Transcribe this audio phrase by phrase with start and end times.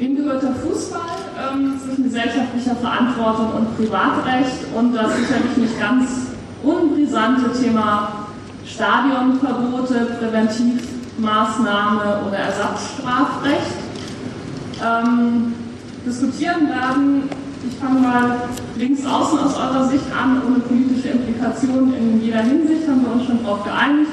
[0.00, 1.02] Wem gehört der Fußball
[1.36, 6.28] ähm, zwischen gesellschaftlicher Verantwortung und Privatrecht und das sicherlich nicht ganz
[6.62, 8.24] unbrisante Thema
[8.64, 13.76] Stadionverbote, Präventivmaßnahme oder Ersatzstrafrecht.
[14.82, 15.52] Ähm,
[16.06, 17.28] diskutieren werden,
[17.68, 18.36] ich fange mal
[18.76, 23.26] links außen aus eurer Sicht an, ohne politische Implikationen in jeder Hinsicht, haben wir uns
[23.26, 24.12] schon darauf geeinigt.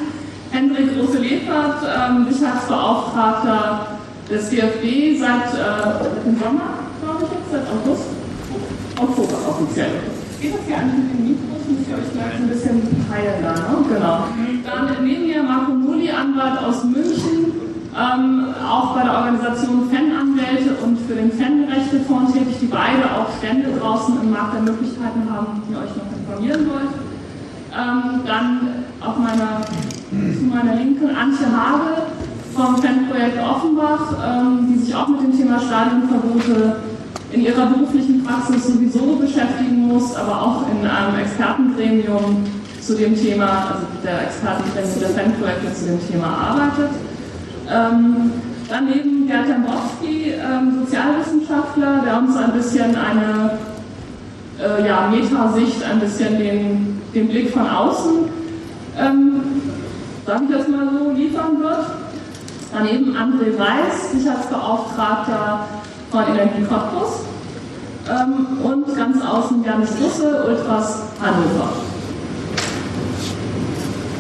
[0.51, 3.96] Hendrik Große-Lefert, ähm, Sicherheitsbeauftragter
[4.30, 8.07] des DFB seit äh, im Sommer, glaube ich jetzt, seit August,
[9.00, 9.92] Oktober offiziell.
[10.42, 11.56] Geht das hier eigentlich mit dem Mikro?
[11.68, 13.86] Muss ich euch gleich ein bisschen teilen da, ne?
[13.87, 14.24] Genau.
[14.64, 17.51] Dann neben mir Marco Nulli, Anwalt aus München,
[17.96, 23.71] ähm, auch bei der Organisation Fananwälte und für den Fanrechtefonds tätig, die beide auch Stände
[23.79, 26.93] draußen im Markt der Möglichkeiten haben, die ihr euch noch informieren wollt.
[27.73, 29.62] Ähm, dann auf meiner,
[30.12, 32.17] zu meiner Linken Antje Hage,
[32.58, 36.78] vom Fanprojekt Offenbach, ähm, die sich auch mit dem Thema Stadionverbote
[37.31, 42.44] in ihrer beruflichen Praxis sowieso beschäftigen muss, aber auch in einem Expertengremium
[42.81, 46.90] zu dem Thema, also der Expertengremium der Fanprojekte zu dem Thema arbeitet.
[47.70, 48.31] Ähm,
[48.68, 53.52] daneben Gerd Dembowski, ähm, Sozialwissenschaftler, der uns ein bisschen eine
[54.59, 58.14] äh, ja, Metasicht, ein bisschen den, den Blick von außen,
[58.98, 59.42] ähm,
[60.26, 62.06] sag ich das mal so, liefern wird.
[62.73, 65.68] Daneben André Weiß, Sicherheitsbeauftragter
[66.12, 67.22] von Energie Cottbus.
[68.09, 71.70] Ähm, und ganz außen Janis Russe, Ultras Hannover.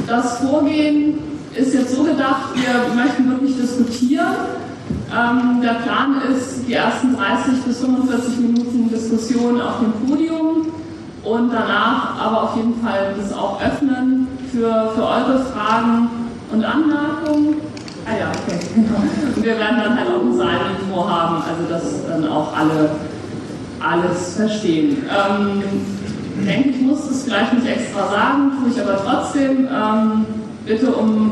[0.07, 1.19] Das Vorgehen
[1.53, 4.35] ist jetzt so gedacht, wir möchten wirklich diskutieren.
[5.11, 10.67] Ähm, der Plan ist, die ersten 30 bis 45 Minuten Diskussion auf dem Podium
[11.23, 16.09] und danach aber auf jeden Fall das auch öffnen für, für eure Fragen
[16.51, 17.66] und Anmerkungen.
[18.07, 18.57] Ah ja, okay.
[19.35, 22.89] Und wir werden dann halt auch ein Saalintro haben, also dass dann auch alle
[23.79, 25.03] alles verstehen.
[25.09, 25.63] Ähm,
[26.39, 29.67] ich denke, ich muss es vielleicht nicht extra sagen, tue ich aber trotzdem.
[29.67, 30.25] Ähm,
[30.65, 31.31] bitte um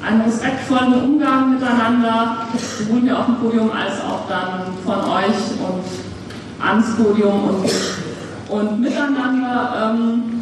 [0.00, 2.38] einen respektvollen Umgang miteinander,
[2.78, 5.84] sowohl hier auf dem Podium als auch dann von euch und
[6.64, 7.70] ans Podium und,
[8.48, 9.94] und miteinander.
[9.94, 10.41] Ähm,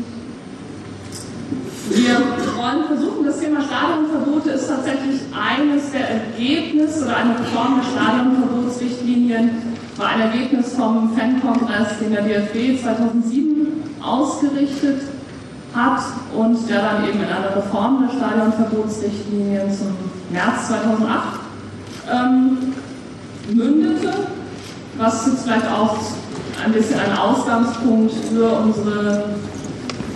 [1.91, 2.21] wir
[2.56, 9.51] wollen versuchen, das Thema Stadionverbote ist tatsächlich eines der Ergebnisse oder eine Reform der Stadionverbotsrichtlinien
[9.97, 15.03] war ein Ergebnis vom Fankongress, den der DFB 2007 ausgerichtet
[15.75, 16.00] hat
[16.37, 19.97] und der dann eben in einer Reform der Stadionverbotsrichtlinien zum
[20.31, 21.41] März 2008
[22.12, 22.59] ähm,
[23.53, 24.12] mündete,
[24.97, 25.97] was jetzt vielleicht auch
[26.65, 29.25] ein bisschen ein Ausgangspunkt für unsere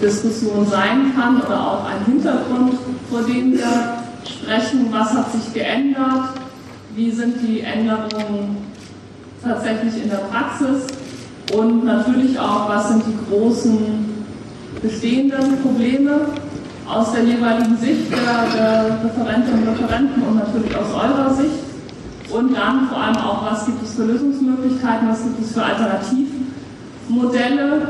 [0.03, 2.75] Diskussion sein kann oder auch ein Hintergrund,
[3.11, 6.31] vor dem wir sprechen, was hat sich geändert,
[6.95, 8.57] wie sind die Änderungen
[9.43, 10.87] tatsächlich in der Praxis?
[11.53, 13.77] Und natürlich auch, was sind die großen
[14.81, 16.29] bestehenden Probleme
[16.87, 21.65] aus der jeweiligen Sicht der, der Referentinnen und Referenten und natürlich aus eurer Sicht.
[22.31, 27.89] Und dann vor allem auch, was gibt es für Lösungsmöglichkeiten, was gibt es für Alternativmodelle,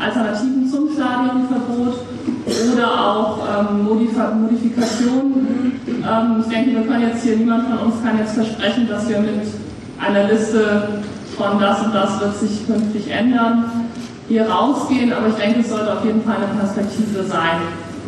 [0.00, 1.98] Alternativen zum Stadionverbot
[2.72, 5.80] oder auch ähm, Modifikationen.
[5.86, 9.18] Ähm, ich denke, wir können jetzt hier, niemand von uns kann jetzt versprechen, dass wir
[9.20, 9.42] mit
[9.98, 10.88] einer Liste
[11.36, 13.64] von das und das wird sich künftig ändern
[14.30, 17.62] hier rausgehen, aber ich denke, es sollte auf jeden Fall eine Perspektive sein,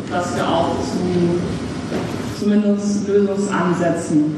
[0.09, 4.35] dass wir auch zu zumindest Lösungsansätzen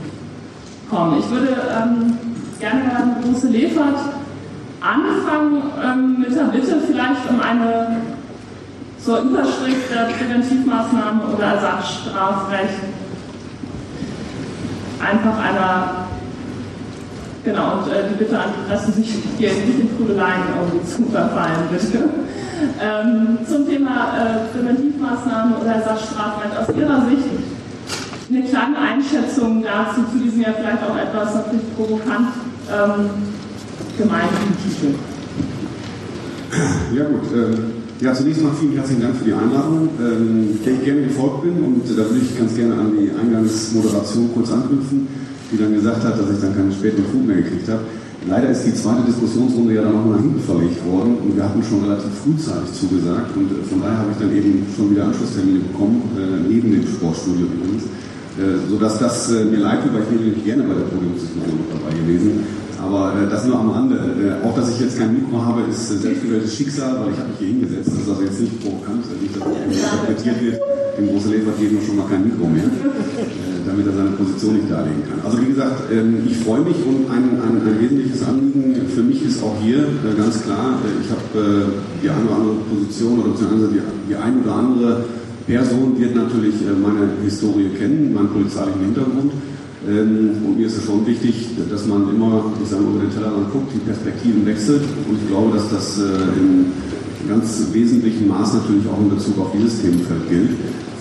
[0.89, 1.19] kommen.
[1.19, 2.17] Ich würde ähm,
[2.59, 3.97] gerne Herrn Große Lefert
[4.85, 8.01] anfangen ähm, mit der Bitte vielleicht um eine
[9.03, 12.79] zur Überschrift der Präventivmaßnahmen oder Ersatzstrafrecht
[14.99, 16.05] einfach einer
[17.43, 21.05] Genau, und äh, die Bitte an die Presse, sich hier nicht in Trudeleien irgendwie zu
[21.05, 22.09] verfallen, bitte.
[22.81, 27.29] Ähm, zum Thema äh, Präventivmaßnahmen oder Ersatzstrafrecht aus Ihrer Sicht
[28.31, 32.29] eine kleine Einschätzung dazu, zu diesem ja vielleicht auch etwas natürlich provokant
[32.73, 33.09] ähm,
[33.97, 34.95] gemeinten Titel.
[36.95, 39.89] Ja gut, äh, ja zunächst mal vielen herzlichen Dank für die Einladung.
[39.99, 44.29] Ähm, der ich gerne gefolgt bin und da würde ich ganz gerne an die Eingangsmoderation
[44.33, 45.07] kurz anknüpfen
[45.51, 47.81] die dann gesagt hat, dass ich dann keinen späten Flug mehr gekriegt habe.
[48.27, 51.61] Leider ist die zweite Diskussionsrunde ja dann noch nach hinten verlegt worden und wir hatten
[51.61, 55.59] schon relativ frühzeitig zugesagt und äh, von daher habe ich dann eben schon wieder Anschlusstermine
[55.59, 57.85] bekommen, äh, neben dem Sportstudio übrigens,
[58.41, 61.93] äh, sodass das mir leid tut, weil ich wäre gerne bei der Podiumsdiskussion noch dabei
[61.93, 62.64] gewesen.
[62.81, 63.95] Aber äh, das nur am Rande.
[63.95, 67.29] Äh, auch, dass ich jetzt kein Mikro habe, ist äh, selbstgewähltes Schicksal, weil ich habe
[67.29, 67.87] mich hier hingesetzt.
[67.87, 70.61] Das ist also jetzt nicht provokant, nicht, dass das interpretiert wird.
[70.97, 72.69] Dem großen Lefer geben wir schon mal kein Mikro mehr
[73.65, 75.19] damit er seine Position nicht darlegen kann.
[75.25, 78.55] Also wie gesagt, ähm, ich freue mich und ein, ein, ein wesentliches Anliegen
[78.93, 81.67] für mich ist auch hier äh, ganz klar, äh, ich habe
[82.01, 85.05] die eine oder andere Position oder beziehungsweise die, die eine oder andere
[85.45, 89.33] Person wird natürlich meine Historie kennen, meinen polizeilichen Hintergrund.
[89.87, 93.13] Ähm, und mir ist es schon wichtig, dass man immer, ich sage mal, über den
[93.13, 94.81] Tellerrand guckt, die Perspektiven wechselt.
[95.07, 96.71] Und ich glaube, dass das in
[97.27, 100.51] ganz wesentlichem Maß natürlich auch in Bezug auf dieses Themenfeld gilt.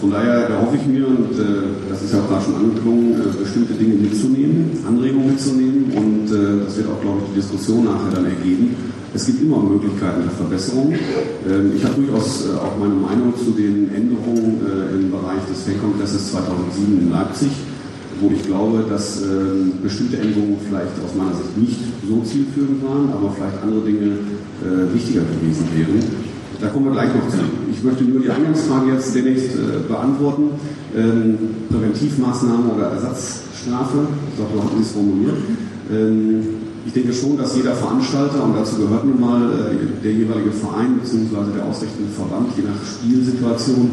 [0.00, 3.38] Von daher erhoffe ich mir, und äh, das ist ja auch gerade schon angeklungen, äh,
[3.40, 8.12] bestimmte Dinge mitzunehmen, Anregungen mitzunehmen und äh, das wird auch, glaube ich, die Diskussion nachher
[8.12, 8.76] dann ergeben.
[9.14, 10.92] Es gibt immer Möglichkeiten der Verbesserung.
[10.92, 15.62] Ähm, ich habe durchaus äh, auch meine Meinung zu den Änderungen äh, im Bereich des
[15.62, 17.48] FEC-Kongresses 2007 in Leipzig,
[18.20, 23.10] wo ich glaube, dass ähm, bestimmte Änderungen vielleicht aus meiner Sicht nicht so zielführend waren,
[23.12, 24.18] aber vielleicht andere Dinge
[24.62, 26.00] äh, wichtiger gewesen wären.
[26.60, 27.38] Da kommen wir gleich noch zu.
[27.70, 30.50] Ich möchte nur die Eingangsfrage jetzt demnächst äh, beantworten.
[30.96, 31.38] Ähm,
[31.68, 35.36] Präventivmaßnahme oder Ersatzstrafe, ich glaube, so hat es formuliert.
[35.90, 36.40] Ähm,
[36.86, 41.00] ich denke schon, dass jeder Veranstalter, und dazu gehört nun mal äh, der jeweilige Verein
[41.00, 41.52] bzw.
[41.56, 43.90] der ausrichtende Verband, je nach Spielsituation,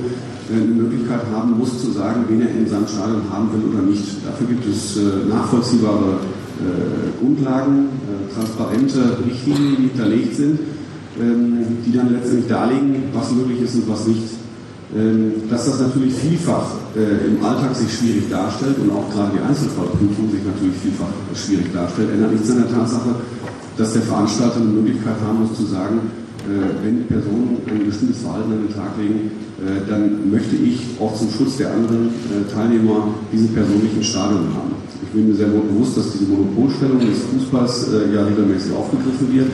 [0.58, 4.04] eine Möglichkeit haben muss, zu sagen, wen er in seinem Stadion haben will oder nicht.
[4.26, 6.18] Dafür gibt es äh, nachvollziehbare
[6.60, 10.60] äh, Grundlagen, äh, transparente Richtlinien, die hinterlegt sind
[11.20, 14.24] ähm, die dann letztendlich darlegen, was möglich ist und was nicht.
[14.96, 19.44] Ähm, dass das natürlich vielfach äh, im Alltag sich schwierig darstellt und auch gerade die
[19.44, 23.16] Einzelfallprüfung sich natürlich vielfach schwierig darstellt, ändert nichts an der Tatsache,
[23.78, 26.21] dass der Veranstalter eine Möglichkeit haben muss zu sagen, äh,
[26.84, 29.32] wenn Personen ein bestimmtes Verhalten an den Tag legen,
[29.62, 32.10] äh, dann möchte ich auch zum Schutz der anderen
[32.54, 34.74] Teilnehmer diese Person nicht im Stadion haben.
[35.04, 39.48] Ich bin mir sehr wohl bewusst, dass diese Monopolstellung des Fußballs ja regelmäßig aufgegriffen wird.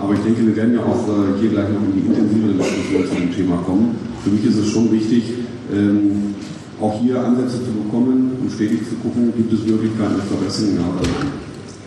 [0.00, 3.02] Aber ich denke, wir werden ja auch äh, hier gleich noch in die intensive Diskussion
[3.02, 3.96] zu dem Thema kommen.
[4.22, 5.34] Für mich ist es schon wichtig,
[5.74, 6.34] ähm,
[6.80, 10.86] auch hier Ansätze zu bekommen und stetig zu gucken, gibt es Möglichkeiten der Verbesserung, ja
[10.86, 11.32] oder nein.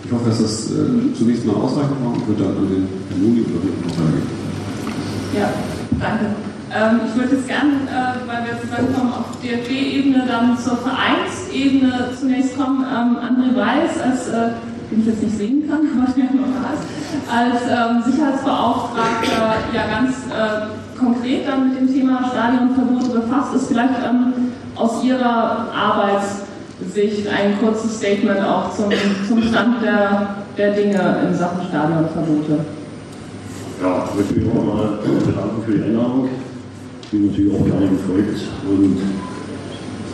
[0.03, 3.21] Ich hoffe, dass das äh, zunächst mal ausreichend war und würde dann an den Herrn
[3.23, 4.40] Nuli oder noch weitergehen.
[5.33, 5.49] Ja,
[5.99, 6.25] danke.
[6.73, 12.57] Ähm, ich würde jetzt gerne, äh, weil wir jetzt auf DFB-Ebene dann zur Vereinsebene zunächst
[12.57, 12.85] kommen.
[12.85, 14.51] Ähm, André Weiß als äh,
[14.91, 16.83] den ich jetzt nicht sehen kann, aber der noch da ist,
[17.31, 23.67] als ähm, Sicherheitsbeauftragter ja ganz äh, konkret dann mit dem Thema Stadionverbote befasst ist.
[23.67, 28.91] Vielleicht ähm, aus Ihrer Arbeitssicht ein kurzes Statement auch zum,
[29.27, 32.65] zum Stand der, der Dinge in Sachen Stadionverbote.
[33.81, 36.29] Ja, ich möchte mich nochmal bedanken für die Einladung.
[37.01, 38.37] Ich bin natürlich auch gerne gefolgt
[38.69, 38.97] und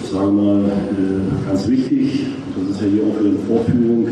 [0.10, 4.08] sagen wir mal äh, ganz wichtig, das ist ja hier auch für eine Vorführung,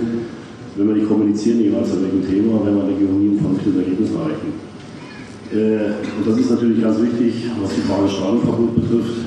[0.75, 3.80] wenn wir nicht kommunizieren, egal zu welchem Thema, wenn wir denke ich, nie ein vernünftiges
[3.80, 4.52] Ergebnis erreichen.
[5.56, 9.24] Äh, und das ist natürlich ganz wichtig, was die Frage Stadionverbot betrifft.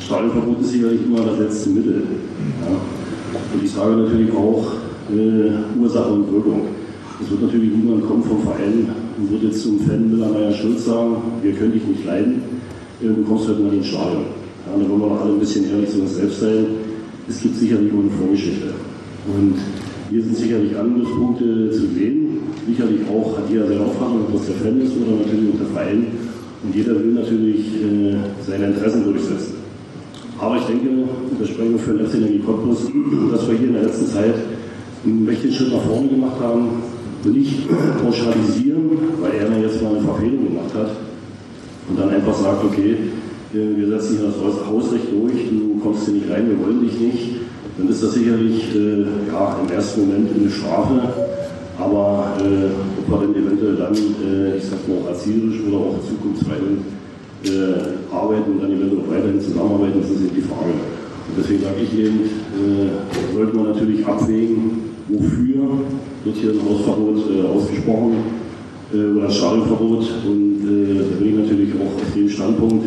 [0.00, 2.02] Stadionverbot ist sicherlich immer das letzte Mittel.
[2.64, 2.72] Ja.
[2.72, 4.72] Und ich sage natürlich auch
[5.12, 6.62] äh, Ursache und Wirkung.
[7.20, 11.16] Es wird natürlich niemand kommen vom Verein und wird jetzt zum Fan Millermeier Schulz sagen,
[11.42, 12.42] wir können dich nicht leiden,
[13.00, 14.24] du kommst heute mal ins Stadion.
[14.66, 16.66] Ja, da wollen wir doch alle ein bisschen ehrlich zu uns selbst sein.
[17.28, 18.68] Es gibt sicherlich immer eine Vorgeschichte.
[19.26, 19.54] Und
[20.10, 22.38] hier sind sicherlich Angriffspunkte zu sehen.
[22.66, 26.06] Sicherlich auch hat jeder seine Auffassung, was der Fan ist oder natürlich auch der Verein.
[26.62, 28.16] Und jeder will natürlich äh,
[28.46, 29.54] seine Interessen durchsetzen.
[30.38, 30.88] Aber ich denke,
[31.38, 32.88] das sprechen wir für den FC Energie Cottbus,
[33.32, 34.34] dass wir hier in der letzten Zeit
[35.04, 36.68] einen mächtigen Schritt nach vorne gemacht haben.
[37.24, 37.68] Nicht
[38.02, 38.90] pauschalisieren,
[39.20, 40.90] weil er jetzt mal eine Verfehlung gemacht hat
[41.88, 42.96] und dann einfach sagt, okay,
[43.52, 47.34] wir setzen hier das Hausrecht durch, du kommst hier nicht rein, wir wollen dich nicht
[47.76, 49.02] dann ist das sicherlich äh,
[49.32, 51.00] ja, im ersten Moment eine Strafe.
[51.76, 55.98] Aber äh, ob wir dann eventuell dann, äh, ich sag mal, auch erzielerisch oder auch
[56.06, 56.86] zukunftsweisend
[57.44, 60.70] äh, arbeiten und dann eventuell weiterhin zusammenarbeiten, das ist eben die Frage.
[60.70, 65.68] Und deswegen sage ich eben, äh, sollte man natürlich abwägen, wofür
[66.24, 68.14] wird hier ein Hausverbot äh, ausgesprochen
[68.92, 70.04] äh, oder ein Stadionverbot.
[70.26, 72.86] Und äh, da bin ich natürlich auch auf dem Standpunkt,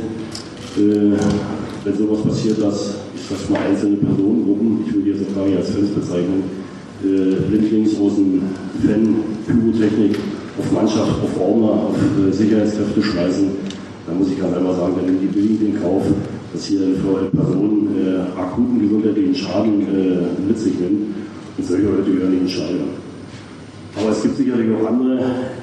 [0.75, 2.97] wenn sowas passiert, dass
[3.29, 6.43] sag mal, einzelne Personengruppen, ich würde jetzt gar nicht als Fans bezeichnen,
[7.03, 8.41] äh, blindlings aus dem
[8.85, 10.17] Fan, Pyrotechnik
[10.57, 13.47] auf Mannschaft, auf Ordner, auf äh, Sicherheitskräfte schmeißen,
[14.07, 16.03] da muss ich ganz einfach sagen, dann nehmen die billig den Kauf,
[16.53, 21.26] dass hier für Personen äh, akuten gesundheitlichen Schaden äh, mit sich nimmt.
[21.57, 23.07] Und solche Leute gehören nicht entscheiden.
[23.97, 25.19] Aber es gibt sicherlich auch andere,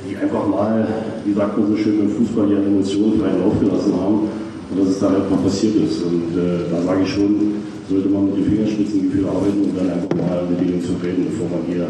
[0.09, 0.87] die einfach mal,
[1.25, 4.27] wie sagt man so schön im Fußball, ihre Emotionen freien Lauf gelassen haben
[4.71, 6.03] und dass es da einfach passiert ist.
[6.03, 10.17] Und äh, da sage ich schon, sollte man mit den Fingerspitzengefühl arbeiten und dann einfach
[10.19, 11.87] mal mit denen zu reden, bevor man hier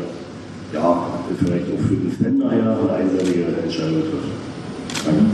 [0.75, 1.07] ja,
[1.39, 4.35] vielleicht auch für den Fan nachher eine einseitige Entscheidung trifft.
[5.07, 5.25] Danke.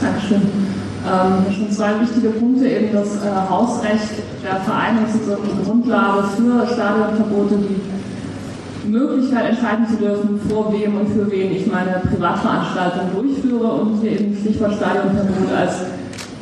[0.00, 0.42] Dankeschön.
[1.06, 6.66] Ähm, schon zwei wichtige Punkte, eben das äh, Hausrecht der Vereine ist die Grundlage für
[6.66, 7.97] Stadionverbote, die
[8.88, 14.12] Möglichkeit entscheiden zu dürfen, vor wem und für wen ich meine Privatveranstaltung durchführe und hier
[14.12, 15.74] eben Stichwort Stadionverbot als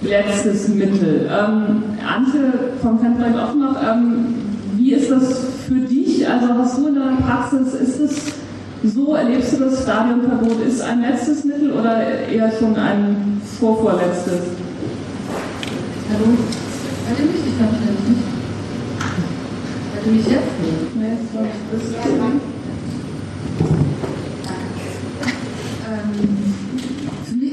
[0.03, 1.29] letztes Mittel.
[1.31, 4.35] Ähm, Antje vom Fanprojekt auch noch, ähm,
[4.77, 6.29] wie ist das für dich?
[6.29, 8.17] Also hast du in deiner Praxis, ist es
[8.85, 14.41] so, erlebst du das Stadionverbot ist ein letztes Mittel oder eher schon ein vorvorletztes?
[16.13, 16.33] Hallo?
[17.09, 18.36] Ich kann mich nicht.
[20.07, 20.41] Mich jetzt?
[20.95, 21.19] Nee,
[21.73, 22.31] das ist ähm,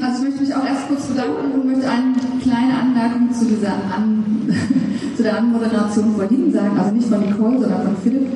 [0.00, 3.72] also ich möchte mich auch erst kurz bedanken und möchte eine kleine Anmerkung zu dieser
[3.72, 4.24] An
[5.16, 8.28] zu der Anmoderation vorhin sagen, also nicht von Nicole, sondern von Philipp.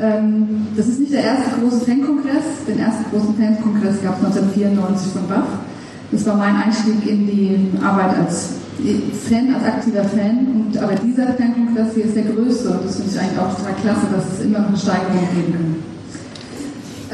[0.00, 2.64] Ähm, das ist nicht der erste große Fankongress.
[2.66, 5.46] Den ersten großen Fankongress gab es 1994 von BAF.
[6.12, 8.50] Das war mein Einstieg in die Arbeit als
[9.28, 10.46] Fan, als aktiver Fan.
[10.54, 13.74] Und, aber dieser Fankongress hier ist der größte und das finde ich eigentlich auch total
[13.82, 15.92] klasse, dass es immer noch eine Steigerung geben kann.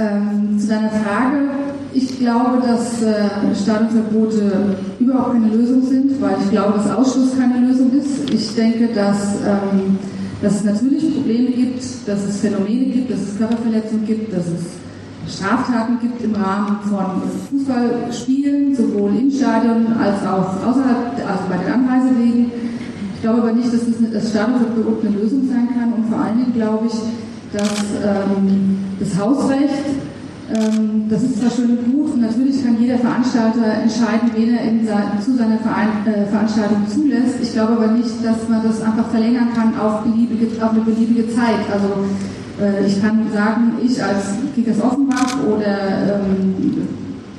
[0.01, 1.49] Ähm, zu deiner Frage,
[1.93, 7.67] ich glaube, dass äh, Stadionverbote überhaupt keine Lösung sind, weil ich glaube, dass Ausschluss keine
[7.67, 8.33] Lösung ist.
[8.33, 9.99] Ich denke, dass, ähm,
[10.43, 14.88] dass es natürlich Probleme gibt, dass es Phänomene gibt, dass es Körperverletzungen gibt, dass es
[15.29, 21.73] Straftaten gibt im Rahmen von Fußballspielen, sowohl im Stadion als auch außerhalb, also bei den
[21.73, 22.51] Anreisewegen.
[23.15, 23.81] Ich glaube aber nicht, dass
[24.13, 26.95] das Stadionverbot eine Lösung sein kann und vor allen Dingen glaube ich,
[27.53, 29.85] dass ähm, das Hausrecht
[30.49, 34.63] ähm, das ist zwar schön und gut und natürlich kann jeder Veranstalter entscheiden, wen er
[34.63, 37.37] in sein, zu seiner Verein, äh, Veranstaltung zulässt.
[37.43, 41.29] Ich glaube aber nicht, dass man das einfach verlängern kann auf, beliebige, auf eine beliebige
[41.29, 41.69] Zeit.
[41.71, 41.89] Also
[42.87, 46.55] ich kann sagen, ich als Kickers Offenbach oder ähm,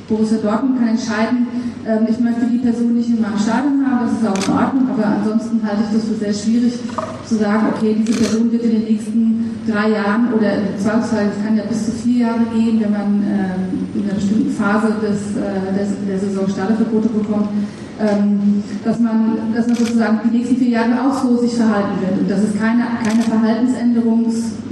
[0.07, 1.47] Borussia Dortmund kann entscheiden,
[1.89, 4.89] ähm, ich möchte die Person nicht in meinem Stadion haben, das ist auch in Ordnung,
[4.93, 6.73] aber ansonsten halte ich das für sehr schwierig
[7.25, 11.43] zu sagen, okay, diese Person wird in den nächsten drei Jahren oder im Zweifelsfall, es
[11.43, 15.33] kann ja bis zu vier Jahre gehen, wenn man ähm, in einer bestimmten Phase des,
[15.37, 17.49] äh, der, der Saison Starterverbote bekommt,
[17.99, 22.21] ähm, dass, man, dass man sozusagen die nächsten vier Jahre auch so sich verhalten wird
[22.21, 24.25] und dass es keine, keine Verhaltensänderung,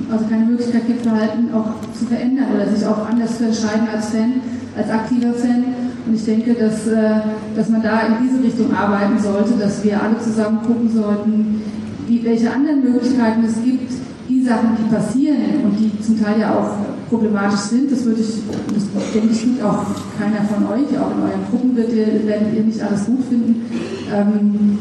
[0.09, 4.09] also keine Möglichkeit gibt, Verhalten auch zu verändern oder sich auch anders zu entscheiden als
[4.09, 4.33] Fan,
[4.77, 5.86] als aktiver Fan.
[6.07, 7.19] Und ich denke, dass, äh,
[7.55, 11.61] dass man da in diese Richtung arbeiten sollte, dass wir alle zusammen gucken sollten,
[12.07, 13.91] wie, welche anderen Möglichkeiten es gibt,
[14.29, 18.39] die Sachen, die passieren und die zum Teil ja auch problematisch sind, das würde ich,
[18.73, 19.85] das denke ich, tut auch
[20.17, 23.65] keiner von euch, auch in euren Gruppen wird ihr, werdet ihr nicht alles gut finden,
[24.13, 24.79] ähm,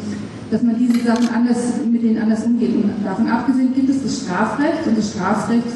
[0.50, 1.58] dass man diese Sachen anders,
[1.90, 2.74] mit denen anders umgeht.
[2.74, 5.66] Und davon abgesehen gibt es das Strafrecht und das Strafrecht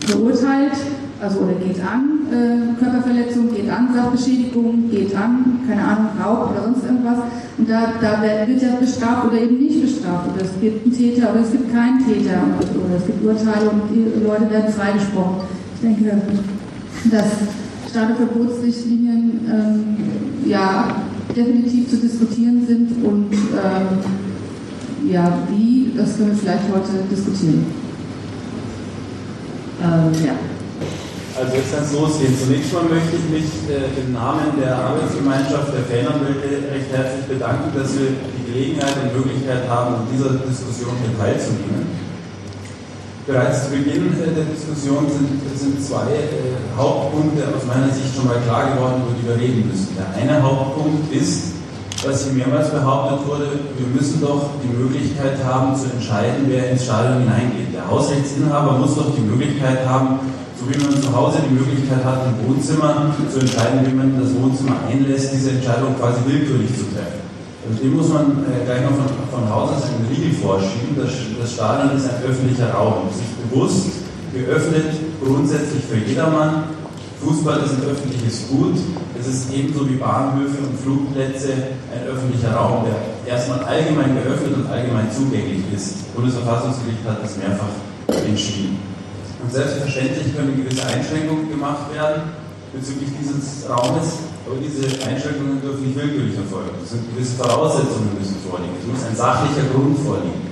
[0.00, 0.72] verurteilt,
[1.20, 6.64] also oder geht an äh, Körperverletzung, geht an Sachbeschädigung, geht an, keine Ahnung, Raub oder
[6.64, 7.18] sonst irgendwas.
[7.56, 10.28] Und da, da wird ja bestraft oder eben nicht bestraft.
[10.34, 12.40] Oder es gibt einen Täter oder es gibt keinen Täter.
[12.60, 15.42] Oder es gibt Urteile und die Leute werden freigesprochen.
[15.74, 16.22] Ich denke,
[17.10, 17.26] dass
[17.90, 20.96] Staatsverbotsrichtlinien ähm, ja,
[21.36, 27.66] definitiv zu diskutieren sind und ähm, ja, wie, das können wir vielleicht heute diskutieren.
[29.82, 30.53] Ähm, ja.
[31.34, 32.30] Also jetzt kann es losgehen.
[32.38, 37.74] Zunächst mal möchte ich mich äh, im Namen der Arbeitsgemeinschaft der Fananwälte recht herzlich bedanken,
[37.74, 41.90] dass wir die Gelegenheit und Möglichkeit haben, an dieser Diskussion hier teilzunehmen.
[43.26, 48.30] Bereits zu Beginn äh, der Diskussion sind, sind zwei äh, Hauptpunkte aus meiner Sicht schon
[48.30, 49.98] mal klar geworden, über die wir reden müssen.
[49.98, 51.58] Der eine Hauptpunkt ist,
[52.06, 56.84] was hier mehrmals behauptet wurde, wir müssen doch die Möglichkeit haben zu entscheiden, wer ins
[56.84, 57.74] Stadion hineingeht.
[57.74, 60.20] Der Hausrechtsinhaber muss doch die Möglichkeit haben,
[60.64, 64.32] so wie man zu Hause die Möglichkeit hat, im Wohnzimmer zu entscheiden, wie man das
[64.34, 67.20] Wohnzimmer einlässt, diese Entscheidung quasi willkürlich zu treffen.
[67.68, 70.96] Also dem muss man äh, gleich mal von, von Haus aus einen Riegel vorschieben.
[70.96, 73.08] Das, das Stadion ist ein öffentlicher Raum.
[73.08, 76.64] Ist bewusst geöffnet, grundsätzlich für jedermann.
[77.20, 78.76] Fußball ist ein öffentliches Gut.
[79.18, 81.52] Es ist ebenso wie Bahnhöfe und Flugplätze
[81.92, 86.14] ein öffentlicher Raum, der erstmal allgemein geöffnet und allgemein zugänglich ist.
[86.14, 87.72] Bundesverfassungsgericht hat das mehrfach
[88.26, 88.93] entschieden.
[89.44, 92.32] Und selbstverständlich können gewisse Einschränkungen gemacht werden
[92.72, 96.72] bezüglich dieses Raumes, aber diese Einschränkungen dürfen nicht willkürlich erfolgen.
[96.80, 98.72] Es sind gewisse Voraussetzungen müssen vorliegen.
[98.80, 100.48] Es muss ein sachlicher Grund vorliegen.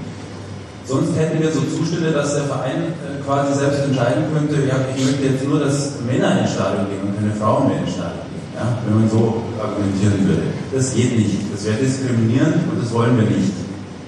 [0.84, 5.00] Sonst hätten wir so Zustände, dass der Verein äh, quasi selbst entscheiden könnte, ja, ich
[5.00, 8.44] möchte jetzt nur, dass Männer ins Stadion gehen und keine Frauen mehr ins Stadion gehen,
[8.60, 10.52] ja, wenn man so argumentieren würde.
[10.68, 11.48] Das geht nicht.
[11.48, 13.56] Das wäre diskriminierend und das wollen wir nicht.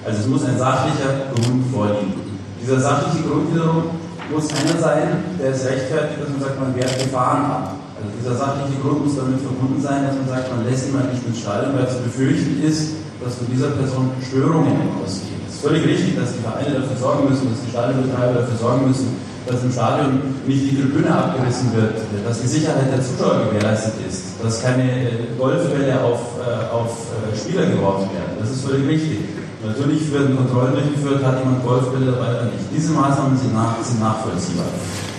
[0.05, 2.21] Also es muss ein sachlicher Grund vorliegen.
[2.61, 5.07] Dieser sachliche Grund wiederum muss einer sein,
[5.39, 7.75] der es rechtfertigt, dass man sagt, man wehrt Gefahren ab.
[7.95, 11.25] Also dieser sachliche Grund muss damit verbunden sein, dass man sagt, man lässt jemanden nicht
[11.25, 15.41] ins Stadion, weil zu befürchten ist, dass von dieser Person Störungen ausgehen.
[15.47, 18.87] Es ist völlig richtig, dass die Vereine dafür sorgen müssen, dass die Stadionbetreiber dafür sorgen
[18.87, 19.15] müssen,
[19.47, 24.41] dass im Stadion nicht die Tribüne abgerissen wird, dass die Sicherheit der Zuschauer gewährleistet ist,
[24.41, 28.37] dass keine äh, Golfbälle auf, äh, auf äh, Spieler geworfen werden.
[28.39, 29.19] Das ist völlig richtig.
[29.65, 32.69] Natürlich werden Kontrollen durchgeführt, hat jemand Golfbälle dabei oder nicht.
[32.69, 34.69] Diese Maßnahmen sind, nach, sind nachvollziehbar.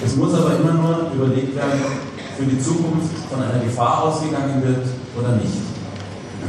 [0.04, 1.80] Es muss aber immer nur überlegt werden,
[2.38, 4.86] für die Zukunft von einer Gefahr ausgegangen wird
[5.18, 5.56] oder nicht.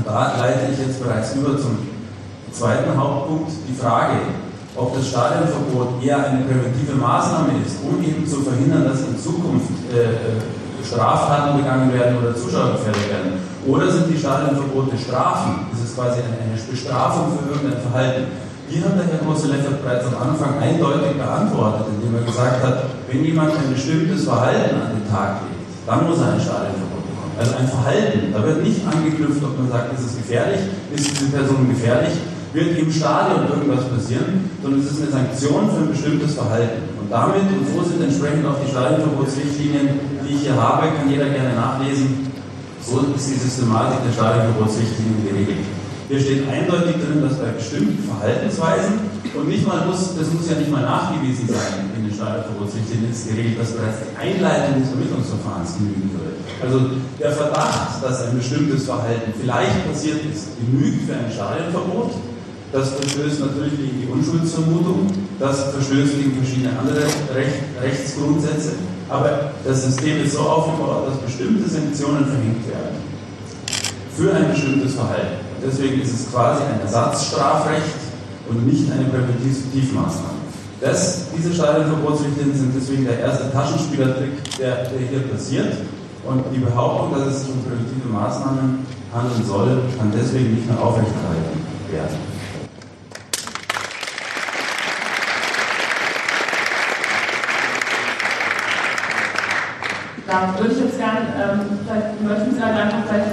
[0.05, 1.79] Da leite ich jetzt bereits über zum
[2.51, 4.19] zweiten Hauptpunkt, die Frage,
[4.75, 9.71] ob das Stadionverbot eher eine präventive Maßnahme ist, um eben zu verhindern, dass in Zukunft
[9.89, 10.37] äh,
[10.85, 13.56] Straftaten begangen werden oder Zuschauer gefährdet werden.
[13.67, 15.67] Oder sind die Stadionverbote Strafen?
[15.71, 18.27] Das ist quasi eine, Bestrafung für irgendein Verhalten.
[18.67, 23.23] Hier hat der Herr Große-Leffert bereits am Anfang eindeutig beantwortet, indem er gesagt hat, wenn
[23.23, 27.35] jemand ein bestimmtes Verhalten an den Tag legt, dann muss er ein Stadionverbot bekommen.
[27.39, 30.59] Also ein Verhalten, da wird nicht angeknüpft, ob man sagt, ist es gefährlich,
[30.91, 32.19] ist diese Person gefährlich,
[32.51, 36.83] wird im Stadion irgendwas passieren, sondern es ist eine Sanktion für ein bestimmtes Verhalten.
[36.99, 41.31] Und damit, und so sind entsprechend auch die Stadionverbotsrichtlinien, die ich hier habe, kann jeder
[41.31, 42.26] gerne nachlesen,
[42.87, 45.67] so ist die Systematik der Stadionverbotsrichtlinien geregelt.
[46.07, 50.55] Hier steht eindeutig drin, dass bei bestimmten Verhaltensweisen, und nicht mal muss, das muss ja
[50.55, 55.75] nicht mal nachgewiesen sein in den Stadionverbotsrichtlinien, ist geregelt, dass bereits die Einleitung des Ermittlungsverfahrens
[55.75, 56.39] genügen würde.
[56.63, 62.15] Also der Verdacht, dass ein bestimmtes Verhalten vielleicht passiert ist, genügt für ein Stadionverbot.
[62.71, 67.03] Das verstößt natürlich gegen die Unschuldsvermutung, das verstößt gegen verschiedene andere
[67.35, 68.79] Recht, Rechtsgrundsätze.
[69.09, 72.97] Aber das System ist so aufgebaut, dass bestimmte Sanktionen verhängt werden
[74.15, 75.45] für ein bestimmtes Verhalten.
[75.63, 77.95] Deswegen ist es quasi ein Ersatzstrafrecht
[78.49, 80.37] und nicht eine Präventivmaßnahme.
[80.81, 85.73] Das, diese Stadionverbotsrichtlinien sind deswegen der erste Taschenspielertrick, der, der hier passiert.
[86.27, 90.79] Und die Behauptung, dass es sich um präventive Maßnahmen handeln soll, kann deswegen nicht mehr
[90.81, 92.26] aufrechterhalten werden.
[100.27, 103.31] Da würde ich jetzt gerne, ähm, vielleicht möchten Sie dann einfach gleich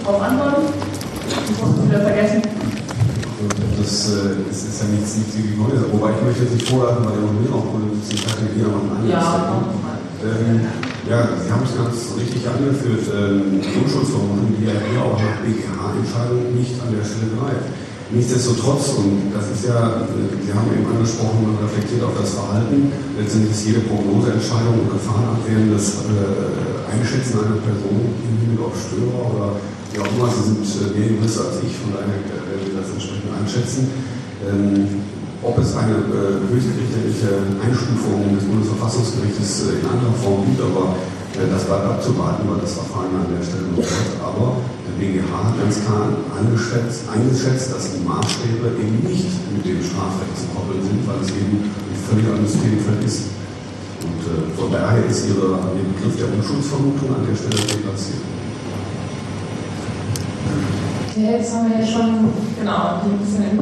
[0.00, 0.72] darauf antworten.
[1.28, 2.40] Ich muss es wieder vergessen.
[3.76, 5.84] Das, äh, das ist ja nichts, nichts Neues.
[5.92, 7.68] Wobei ich möchte jetzt nicht vorladen, weil der noch mehr noch
[8.08, 9.60] ich hatte hier noch einen Ja,
[10.24, 10.64] ähm,
[11.08, 13.04] ja, Sie haben es ganz richtig angeführt.
[13.12, 17.68] Ähm, die Unschuldsvermutung, die ja hier auch nach BGH-Entscheidung nicht an der Stelle greift.
[18.10, 20.02] Nichtsdestotrotz, und das ist ja,
[20.42, 22.90] Sie haben eben angesprochen, man reflektiert auf das Verhalten.
[23.14, 29.48] Letztendlich ist jede Prognoseentscheidung und gefahrenabwehrendes äh, Einschätzen einer Person im Hinblick auf Störer oder
[29.94, 32.74] wie auch immer, Sie sind äh, mehr Jurist als ich, von daher äh, werden Sie
[32.74, 33.86] das entsprechend einschätzen.
[34.42, 35.06] Ähm,
[35.46, 40.98] ob es eine äh, höchstrichterliche Einstufung des Bundesverfassungsgerichtes in anderer Form gibt, aber
[41.30, 44.18] das bleibt abzuwarten, weil das Verfahren an der Stelle noch läuft.
[44.18, 44.60] Aber
[45.00, 50.84] BGH ganz klar eingeschätzt, eingeschätzt, dass die Maßstäbe eben nicht mit dem Strafrecht zu koppeln
[50.84, 53.32] sind, weil es eben ein völlig anderes Themenfeld ist.
[54.04, 58.28] Und äh, von daher ist ihre, Ihr Begriff der Unschuldsvermutung an der Stelle deplatziert.
[61.16, 63.56] Ja, jetzt haben wir ja schon genau ein bisschen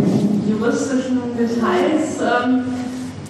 [0.46, 2.18] juristischen Details.
[2.18, 2.66] Ähm,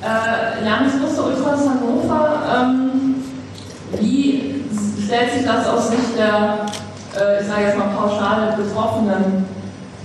[0.01, 3.15] äh, Landesmuster Ultras Hannover, ähm,
[4.01, 4.65] wie
[5.05, 6.67] stellt sich das aus Sicht der,
[7.17, 9.45] äh, ich sage jetzt mal pauschal Betroffenen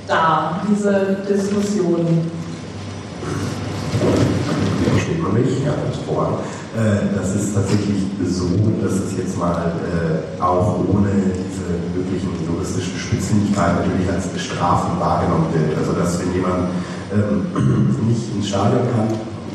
[0.08, 2.32] dar, diese Diskussion?
[5.22, 5.64] Man mich?
[5.64, 6.34] Ja, das voran.
[6.76, 8.50] Äh, das ist tatsächlich so,
[8.82, 15.48] dass es jetzt mal äh, auch ohne diese möglichen juristischen Spitzfindigkeiten natürlich als Strafen wahrgenommen
[15.54, 15.78] wird.
[15.78, 16.70] Also dass wenn jemand
[17.14, 19.08] ähm, nicht ins Stadion kann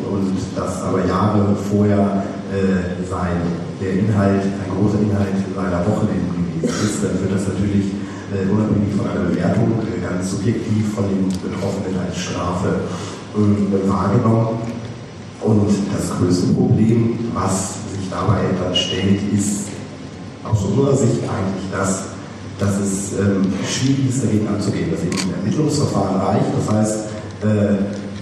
[0.08, 3.42] und das aber Jahre vorher äh, sein,
[3.80, 7.92] der Inhalt, ein großer Inhalt seiner Wochenenden ist, dann wird das natürlich
[8.32, 12.80] äh, unabhängig von einer Bewertung äh, ganz subjektiv von den Betroffenen als Strafe
[13.34, 14.58] äh, wahrgenommen.
[15.40, 19.68] Und das größte Problem, was sich dabei dann stellt, ist
[20.44, 22.02] aus unserer Sicht eigentlich das,
[22.58, 26.50] dass es ähm, schwierig ist, dagegen anzugehen, dass eben ein Ermittlungsverfahren reicht.
[26.58, 26.98] Das heißt,
[27.44, 27.74] äh,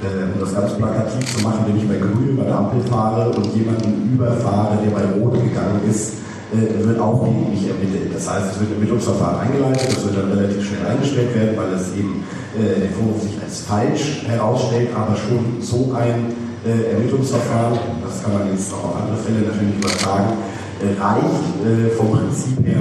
[0.05, 3.31] äh, um das ganz plakativ zu machen, wenn ich bei Grün über der Ampel fahre
[3.31, 6.13] und jemanden überfahre, der bei Rot gegangen ist,
[6.53, 8.15] wird auch mich ermittelt.
[8.15, 11.73] Das heißt, es wird ein Ermittlungsverfahren eingeleitet, das wird dann relativ schnell eingestellt werden, weil
[11.75, 12.23] es eben
[12.57, 16.33] äh, der Vorwurf sich als falsch herausstellt, aber schon so ein
[16.65, 20.35] äh, Ermittlungsverfahren, das kann man jetzt auch auf andere Fälle natürlich übertragen,
[20.83, 22.81] äh, reicht äh, vom Prinzip her,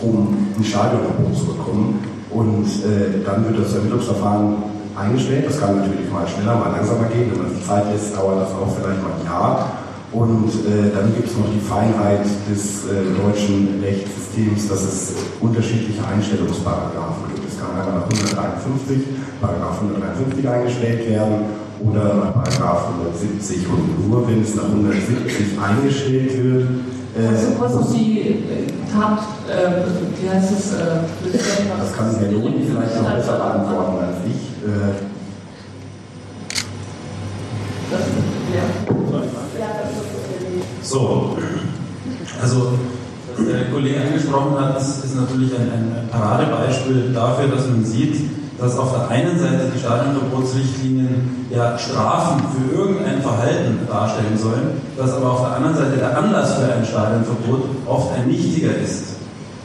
[0.00, 2.04] um ein Stadionverbot zu bekommen.
[2.30, 2.68] Und
[3.24, 4.56] dann wird das Ermittlungsverfahren
[4.94, 5.46] eingestellt.
[5.48, 7.32] Das kann natürlich mal schneller, mal langsamer gehen.
[7.32, 9.70] Wenn man sich Zeit lässt, dauert das auch vielleicht mal ein Jahr.
[10.12, 16.00] Und äh, dann gibt es noch die Feinheit des äh, deutschen Rechtssystems, dass es unterschiedliche
[16.00, 17.46] Einstellungsparagraphen gibt.
[17.46, 19.04] Es kann einmal nach 153,
[19.40, 21.34] Paragraph 153 eingestellt werden
[21.84, 26.68] oder nach Paragraph 170 und nur wenn es nach 170 eingestellt wird.
[27.12, 29.84] Äh, also kurz noch die äh, Tat, äh,
[30.22, 30.72] wie heißt es?
[30.72, 31.04] Äh,
[31.78, 34.56] das kann Herr Lohn vielleicht noch besser beantworten als ich.
[34.64, 35.08] Äh.
[40.88, 41.36] So,
[42.40, 42.78] also
[43.36, 48.16] was der Kollege angesprochen hat, ist, natürlich ein, ein Paradebeispiel dafür, dass man sieht,
[48.58, 55.12] dass auf der einen Seite die Stadionverbotsrichtlinien ja Strafen für irgendein Verhalten darstellen sollen, dass
[55.12, 59.16] aber auf der anderen Seite der Anlass für ein Stadionverbot oft ein nichtiger ist.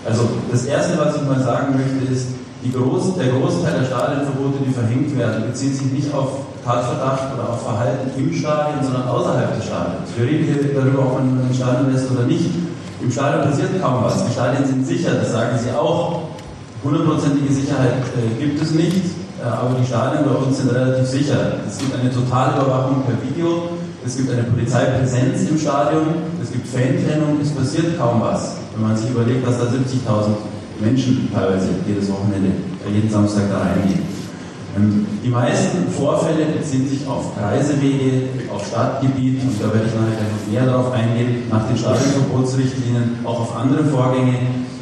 [0.05, 2.27] Also das Erste, was ich mal sagen möchte, ist,
[2.71, 7.63] Groß, der Großteil der Stadionverbote, die verhängt werden, bezieht sich nicht auf Tatverdacht oder auf
[7.63, 10.07] Verhalten im Stadion, sondern außerhalb des Stadions.
[10.15, 12.49] Wir reden hier darüber, ob man ein Stadion lässt oder nicht.
[13.01, 14.25] Im Stadion passiert kaum was.
[14.25, 16.29] Die Stadien sind sicher, das sagen sie auch.
[16.83, 19.03] Hundertprozentige Sicherheit äh, gibt es nicht,
[19.39, 21.59] äh, aber die Stadien bei uns sind relativ sicher.
[21.67, 23.69] Es gibt eine Totalüberwachung per Video,
[24.05, 26.07] es gibt eine Polizeipräsenz im Stadion,
[26.41, 28.55] es gibt Fantrennung, es passiert kaum was.
[28.75, 30.35] Wenn man sich überlegt, dass da 70.000
[30.79, 32.51] Menschen teilweise jedes Wochenende,
[32.87, 34.12] äh, jeden Samstag da reingehen.
[34.75, 40.25] Ähm, die meisten Vorfälle beziehen sich auf Reisewege, auf Stadtgebiet, und da werde ich nachher
[40.25, 44.33] noch näher darauf eingehen, nach den Stadionverbotsrichtlinien, auch auf andere Vorgänge,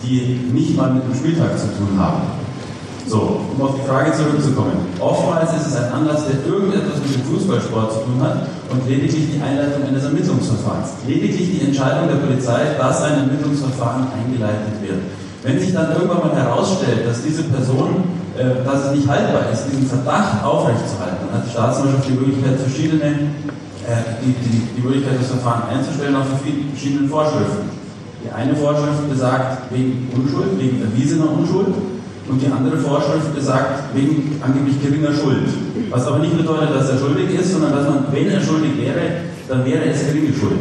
[0.04, 2.42] die nicht mal mit dem Spieltag zu tun haben.
[3.06, 4.88] So, um auf die Frage zurückzukommen.
[5.00, 9.36] Oftmals ist es ein Anlass, der irgendetwas mit dem Fußballsport zu tun hat und lediglich
[9.36, 11.04] die Einleitung eines Ermittlungsverfahrens.
[11.06, 15.00] Lediglich die Entscheidung der Polizei, dass ein Ermittlungsverfahren eingeleitet wird.
[15.44, 19.88] Wenn sich dann irgendwann mal herausstellt, dass diese Person, dass es nicht haltbar ist, diesen
[19.88, 23.36] Verdacht aufrechtzuerhalten, dann hat die Staatsanwaltschaft die Möglichkeit, verschiedene,
[23.84, 27.70] äh, die, die, die Möglichkeit, das Verfahren einzustellen auf verschiedenen Vorschriften.
[28.24, 31.74] Die eine Vorschrift besagt wegen Unschuld, wegen erwiesener Unschuld
[32.30, 35.50] und die andere Vorschrift besagt wegen angeblich geringer Schuld.
[35.90, 39.28] Was aber nicht bedeutet, dass er schuldig ist, sondern dass man, wenn er schuldig wäre,
[39.50, 40.60] dann wäre es geringe Schuld.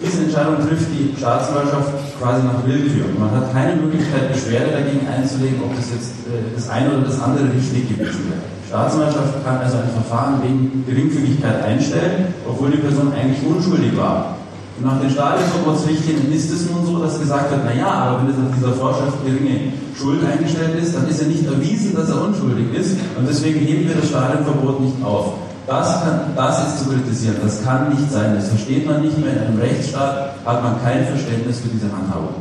[0.00, 3.04] Diese Entscheidung trifft die Staatsanwaltschaft quasi nach Willkür.
[3.20, 7.20] Man hat keine Möglichkeit, Beschwerde dagegen einzulegen, ob das jetzt äh, das eine oder das
[7.20, 8.40] andere richtig gewesen wäre.
[8.40, 14.40] Die Staatsanwaltschaft kann also ein Verfahren wegen Geringfügigkeit einstellen, obwohl die Person eigentlich unschuldig war.
[14.80, 18.40] Und nach den Stadionverbotsrichtlinien ist es nun so, dass gesagt wird, naja, aber wenn es
[18.40, 22.72] nach dieser Vorschrift geringe Schuld eingestellt ist, dann ist ja nicht erwiesen, dass er unschuldig
[22.72, 25.49] ist und deswegen heben wir das Stadionverbot nicht auf.
[25.70, 29.34] Das, kann, das ist zu kritisieren, das kann nicht sein, das versteht man nicht mehr.
[29.34, 32.34] In einem Rechtsstaat hat man kein Verständnis für diese Handhabung.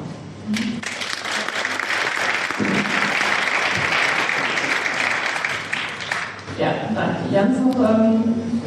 [6.57, 7.61] Ja, danke.
[7.61, 8.58] Noch ähm,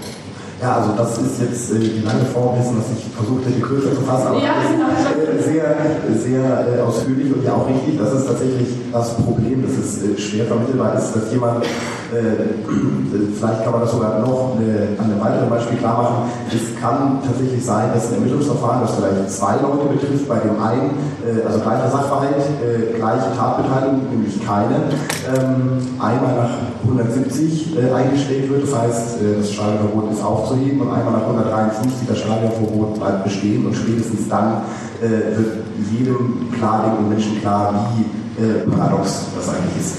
[0.62, 3.94] ja, also das ist jetzt äh, die lange Form dessen, was ich versucht hätte kürzer
[3.96, 4.94] zu fassen, aber ja, genau.
[4.94, 5.75] äh, sehr,
[6.14, 7.98] sehr äh, ausführlich und ja auch richtig.
[7.98, 12.55] Das ist tatsächlich das Problem, dass es äh, schwer vermittelbar ist, dass jemand äh,
[13.38, 16.31] vielleicht kann man das sogar noch eine, an einem weiteren Beispiel klar machen.
[16.48, 20.94] Es kann tatsächlich sein, dass ein Ermittlungsverfahren, das vielleicht zwei Leute betrifft, bei dem einen,
[21.27, 24.92] äh, also gleicher Sachverhalt, äh, gleiche Tatbeteiligung, nämlich keine,
[25.27, 28.64] ähm, einmal nach 170 eingestellt wird.
[28.64, 33.74] Das heißt, das Stadionverbot ist aufzuheben und einmal nach 153 das Stadionverbot bleibt bestehen und
[33.74, 34.62] spätestens dann
[35.00, 39.96] wird jedem klar, den Menschen klar, wie paradox das eigentlich ist.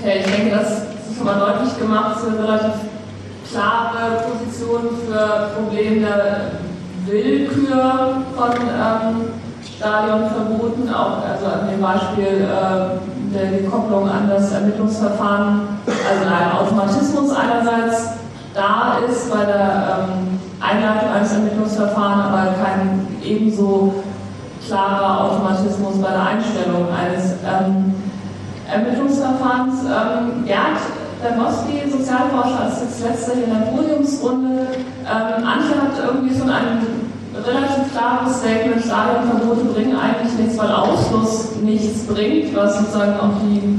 [0.00, 2.80] Okay, ich denke, das ist schon mal deutlich gemacht, ist eine relativ
[3.50, 6.50] klare Position für Probleme der
[7.06, 9.32] Willkür von ähm,
[9.76, 17.30] Stadionverboten, auch also an dem Beispiel äh, der Kopplung an das Ermittlungsverfahren, also ein Automatismus
[17.36, 18.18] einerseits
[18.58, 24.02] da ist bei der ähm, Einleitung eines Ermittlungsverfahrens, aber kein ebenso
[24.66, 27.94] klarer Automatismus bei der Einstellung eines ähm,
[28.68, 29.84] Ermittlungsverfahrens.
[29.84, 30.82] Ähm, Gerd
[31.22, 34.66] Damoski, Sozialforscher, ist jetzt letzter hier in der Podiumsrunde.
[35.06, 36.82] Ähm, Antje hat irgendwie schon ein
[37.34, 43.78] relativ klares Statement, Stadionverbote bringen eigentlich nichts, weil Ausschluss nichts bringt, was sozusagen auch die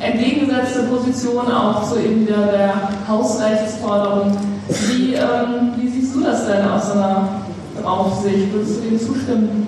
[0.00, 4.36] entgegengesetzte Position auch zu eben der, der Hausrechtsforderung.
[4.68, 7.42] Wie, ähm, wie siehst du das denn aus einer
[7.80, 8.52] Draufsicht?
[8.52, 9.66] Würdest du dem zustimmen?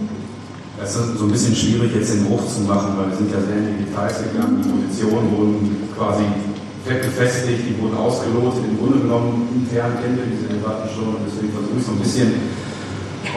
[0.83, 3.41] Es ist so ein bisschen schwierig, jetzt den Bruch zu machen, weil wir sind ja
[3.41, 4.63] sehr in die Details gegangen.
[4.63, 6.25] Die Positionen wurden quasi
[6.85, 8.61] befestigt, die wurden ausgelotet.
[8.71, 11.99] Im Grunde genommen intern kennen wir diese Debatten schon und deswegen versuche ich so ein
[11.99, 12.35] bisschen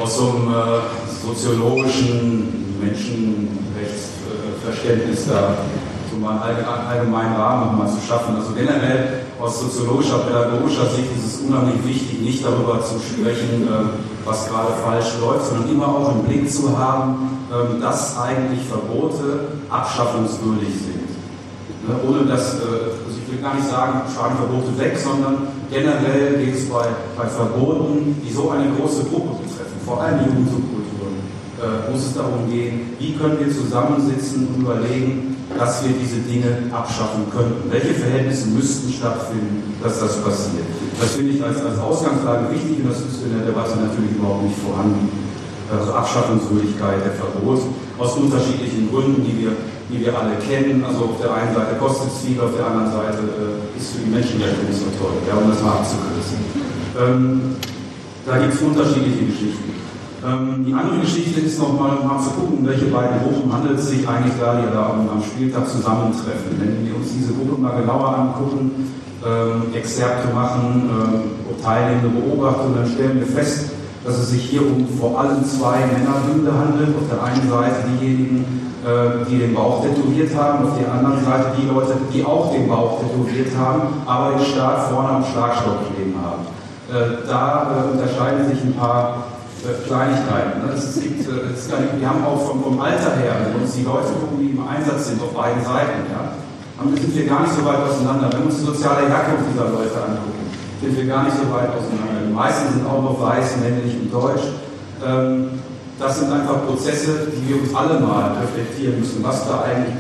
[0.02, 0.82] aus so einem äh,
[1.26, 5.58] soziologischen Menschenrechtsverständnis da
[6.22, 8.36] mal einen allgemeinen Rahmen nochmal zu schaffen.
[8.36, 14.26] Also generell aus soziologischer, pädagogischer Sicht ist es unheimlich wichtig, nicht darüber zu sprechen, äh,
[14.26, 19.60] was gerade falsch läuft, sondern immer auch im Blick zu haben, ähm, dass eigentlich Verbote
[19.70, 21.10] abschaffungswürdig sind.
[21.88, 26.56] Ne, ohne dass, äh, also ich will gar nicht sagen, Schadenverbote weg, sondern generell geht
[26.56, 26.86] es bei,
[27.18, 30.79] bei Verboten, die so eine große Gruppe betreffen, vor allem Jugendsubkulturen,
[31.60, 36.72] äh, muss es darum gehen, wie können wir zusammensitzen und überlegen, dass wir diese Dinge
[36.72, 37.70] abschaffen könnten.
[37.72, 40.66] Welche Verhältnisse müssten stattfinden, dass das passiert?
[41.00, 44.44] Das finde ich als, als Ausgangslage wichtig und das ist in der Debatte natürlich überhaupt
[44.44, 45.10] nicht vorhanden.
[45.70, 47.62] Also Abschaffungswürdigkeit der Verbot
[47.98, 49.54] aus unterschiedlichen Gründen, die wir
[49.90, 50.84] die wir alle kennen.
[50.86, 54.06] Also auf der einen Seite kostet es viel, auf der anderen Seite äh, ist für
[54.06, 56.38] die Menschenrechte nicht so toll, ja, um das mal abzukürzen.
[56.98, 57.42] Ähm,
[58.26, 59.79] da gibt es unterschiedliche Geschichten.
[60.26, 63.90] Ähm, die andere Geschichte ist nochmal, um mal zu gucken, welche beiden Gruppen handelt es
[63.90, 66.60] sich eigentlich da, die da am Spieltag zusammentreffen.
[66.60, 68.92] Wenn wir uns diese Gruppen mal genauer angucken,
[69.26, 73.72] ähm, Exzerpte machen, ähm, teilnehmende Beobachtungen, dann stellen wir fest,
[74.06, 76.96] dass es sich hier um vor allem zwei Männerbünde handelt.
[76.96, 78.46] Auf der einen Seite diejenigen,
[78.84, 82.68] äh, die den Bauch tätowiert haben, auf der anderen Seite die Leute, die auch den
[82.68, 86.48] Bauch tätowiert haben, aber den Staat vorne am Schlagstock stehen haben.
[86.90, 89.29] Äh, da äh, unterscheiden sich ein paar
[89.88, 90.66] Kleinigkeiten.
[90.66, 90.74] Ne?
[90.76, 94.16] Es gibt, es nicht, wir haben auch vom, Alter her, wenn wir uns die Leute
[94.16, 96.32] gucken, die im Einsatz sind auf beiden Seiten, ja,
[96.80, 98.30] sind wir gar nicht so weit auseinander.
[98.32, 100.48] Wenn wir uns die soziale Herkunft dieser Leute angucken,
[100.82, 102.24] sind wir gar nicht so weit auseinander.
[102.28, 104.48] Die meisten sind auch noch weiß, männlich und deutsch.
[105.04, 105.60] Ähm,
[106.00, 110.00] das sind einfach Prozesse, die wir uns alle mal reflektieren müssen, was da eigentlich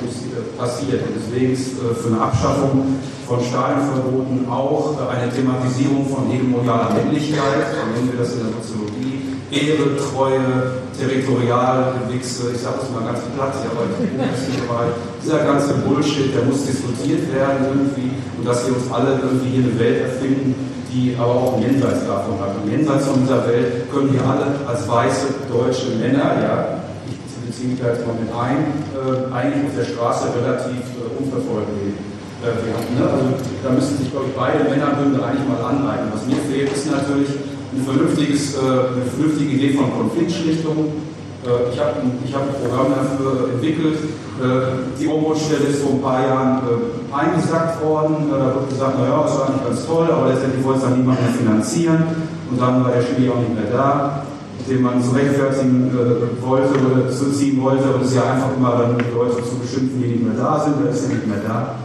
[0.58, 1.04] passiert.
[1.04, 2.95] Und deswegen ist äh, für eine Abschaffung
[3.28, 8.56] von Stadionverboten auch äh, eine Thematisierung von hegemonialer Männlichkeit, so nennen wir das in der
[8.63, 9.18] Soziologie,
[9.51, 14.93] Ehre, Treue, Territorialgewichse, ich sage das mal ganz platt, aber ich das nicht dabei.
[15.23, 19.65] Dieser ganze Bullshit, der muss diskutiert werden irgendwie und dass wir uns alle irgendwie hier
[19.65, 20.53] eine Welt erfinden,
[20.93, 22.62] die aber auch ein Jenseits davon hat.
[22.62, 27.73] Und jenseits von dieser Welt können wir alle als weiße deutsche Männer, ja, ich beziehe
[27.73, 31.97] mich da jetzt mal mit ein, äh, eigentlich auf der Straße relativ äh, unverfolgt leben.
[32.45, 33.25] Äh, wir haben, ne, also,
[33.65, 36.13] da müssen sich, glaube ich, beide Männerbünde eigentlich mal anleiten.
[36.13, 37.33] Was mir fehlt, ist natürlich
[37.73, 40.77] ein vernünftiges, äh, eine vernünftige Idee von Konfliktschlichtung.
[41.45, 43.97] Äh, ich habe ein, hab ein Programm dafür entwickelt,
[44.41, 46.62] äh, die Ombudsstelle ist vor ein paar Jahren
[47.12, 48.29] eingesackt worden.
[48.32, 51.21] Da wird gesagt, naja, das war eigentlich ganz toll, aber letztendlich wollte es dann niemand
[51.21, 52.03] mehr finanzieren.
[52.49, 54.23] Und dann war der Schmied auch nicht mehr da,
[54.67, 55.91] den man so rechtfertigen
[56.41, 57.84] wollte oder zu ziehen wollte.
[57.93, 60.84] Und es ist ja einfach immer dann Leute zu beschimpfen, die nicht mehr da sind.
[60.84, 61.75] Der ist ja nicht mehr da.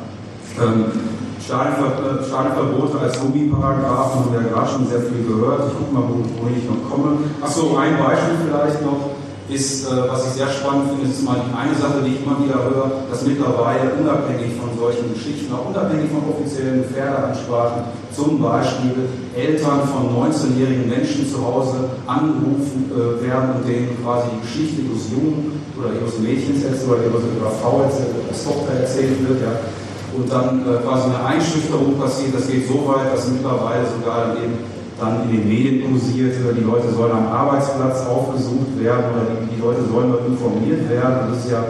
[1.51, 5.69] Ähm, Stadionverbote als Gummiparagraphen haben wir ja gerade schon sehr viel gehört.
[5.69, 7.19] Ich gucke mal, wohin ich noch komme.
[7.43, 9.13] Achso, ein Beispiel vielleicht noch
[9.45, 12.41] ist, äh, was ich sehr spannend finde, ist mal die eine Sache, die ich immer
[12.41, 19.05] wieder höre, dass mittlerweile unabhängig von solchen Geschichten, auch unabhängig von offiziellen Gefährderansprachen, zum Beispiel
[19.37, 25.13] Eltern von 19-jährigen Menschen zu Hause angerufen äh, werden und denen quasi die Geschichte ihres
[25.13, 29.61] Jungen oder ihres Mädchens oder ihrer, ihrer Frau erzählt, als Tochter erzählt wird, ja,
[30.17, 32.35] und dann äh, quasi eine Einschüchterung passiert.
[32.35, 34.59] Das geht so weit, dass mittlerweile sogar eben
[35.01, 39.61] dann in den Medien kursiert, die Leute sollen am Arbeitsplatz aufgesucht werden oder die, die
[39.61, 41.35] Leute sollen dort informiert werden.
[41.35, 41.65] Das ist ja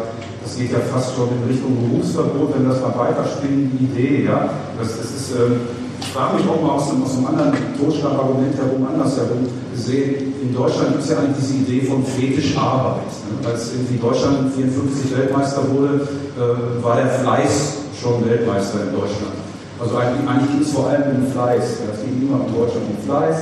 [0.44, 4.24] das geht ja fast schon in Richtung Berufsverbot, wenn das mal weiterspinnen, die Idee.
[4.26, 4.50] Ja?
[4.78, 5.61] Das, das ist, ähm,
[5.98, 10.35] ich frage mich auch mal aus einem, aus einem anderen Totschlagargument herum, andersherum gesehen.
[10.42, 13.09] In Deutschland gibt es ja eigentlich diese Idee von Fetischarbeit.
[13.09, 13.48] Ne?
[13.48, 19.33] Als irgendwie Deutschland 54 Weltmeister wurde, äh, war der Fleiß schon Weltmeister in Deutschland.
[19.81, 21.64] Also eigentlich, eigentlich ging es vor allem um Fleiß.
[21.88, 23.38] Es ging immer in Deutschland um Fleiß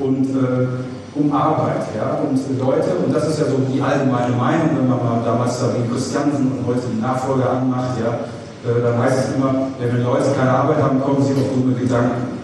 [0.00, 1.84] und äh, um Arbeit.
[1.92, 2.24] Ja?
[2.24, 5.68] Und Leute, und das ist ja so die allgemeine Meinung, wenn man mal damals da
[5.76, 8.24] wie Christiansen und heute die Nachfolger anmacht, ja,
[8.64, 12.40] äh, dann heißt es immer, wenn Leute keine Arbeit haben, kommen sie auf dumme Gedanken.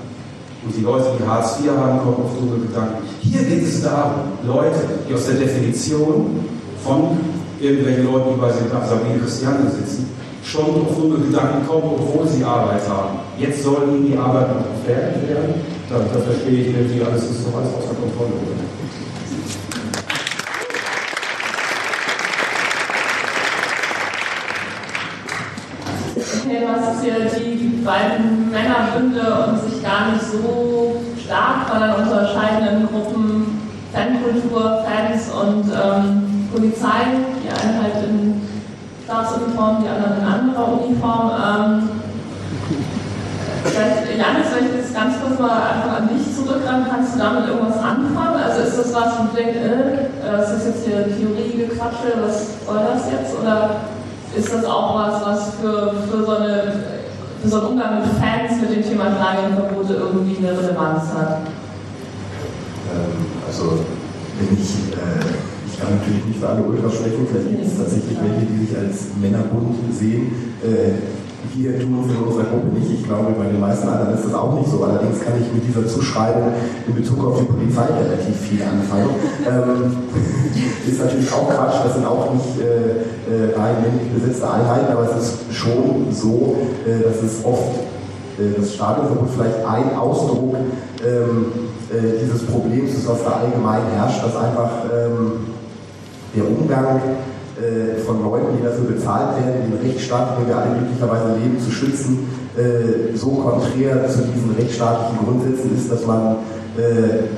[0.64, 3.02] Und die Leute, die Hartz IV haben, kommen auf dumme Gedanken.
[3.20, 6.46] Hier geht es darum, Leute, die aus der Definition
[6.84, 7.18] von
[7.58, 12.82] irgendwelchen Leuten, die bei Sabine Christiane sitzen, schon auf so Gedanken kommen, obwohl sie Arbeit
[12.88, 13.20] haben.
[13.38, 15.54] Jetzt soll ihnen die Arbeit noch gefährdet werden.
[15.88, 18.32] Da, da verstehe ich irgendwie alles, ist doch alles außer Kontrolle.
[27.02, 33.60] Die beiden Männerbünde und sich gar nicht so stark von den unterscheidenden Gruppen
[33.92, 37.10] Fankultur, Fans und ähm, Polizei,
[37.42, 38.40] die einen halt in
[39.12, 41.30] Staatsuniform, die anderen in anderer Uniform.
[41.36, 41.88] Ähm,
[44.16, 47.76] Janis, wenn ich jetzt ganz kurz mal einfach an dich zurückgreifen, kannst du damit irgendwas
[47.76, 48.40] anfangen?
[48.42, 52.80] Also ist das was, wo du denkst, äh, ist das jetzt hier Theoriegequatsche, was soll
[52.88, 53.38] das jetzt?
[53.38, 53.84] Oder
[54.34, 56.72] ist das auch was, was für, für, so, eine,
[57.42, 61.38] für so einen Umgang mit Fans mit dem Thema Stadionverbote irgendwie eine Relevanz hat?
[62.88, 63.84] Ähm, also,
[64.38, 65.51] wenn ich äh,
[65.82, 69.18] kann natürlich nicht für alle Ultras sprechen, vielleicht gibt es tatsächlich welche, die sich als
[69.18, 70.30] Männerbund sehen.
[70.62, 71.02] Äh,
[71.54, 72.90] wir tun es in unserer Gruppe nicht.
[72.90, 74.84] Ich glaube, bei den meisten anderen ist das auch nicht so.
[74.84, 76.54] Allerdings kann ich mit dieser Zuschreibung
[76.86, 79.10] in Bezug auf die Polizei relativ viel anfangen.
[79.44, 79.90] Ähm,
[80.88, 85.10] ist natürlich auch Quatsch, das sind auch nicht äh, äh, rein männlich besetzte Einheiten, aber
[85.10, 87.74] es ist schon so, äh, dass es oft
[88.38, 90.56] äh, das Stadionverbot vielleicht ein Ausdruck
[91.04, 91.46] ähm,
[91.90, 95.52] äh, dieses Problems ist, was da allgemein herrscht, dass einfach ähm,
[96.34, 97.00] der Umgang
[97.60, 101.70] äh, von Leuten, die dafür bezahlt werden, den Rechtsstaat, in wir alle glücklicherweise leben, zu
[101.70, 106.36] schützen, äh, so konträr zu diesen rechtsstaatlichen Grundsätzen ist, dass man,
[106.76, 107.28] äh,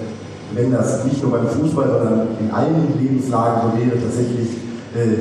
[0.55, 4.49] wenn das nicht nur beim Fußball, sondern in allen Lebenslagen so wäre, tatsächlich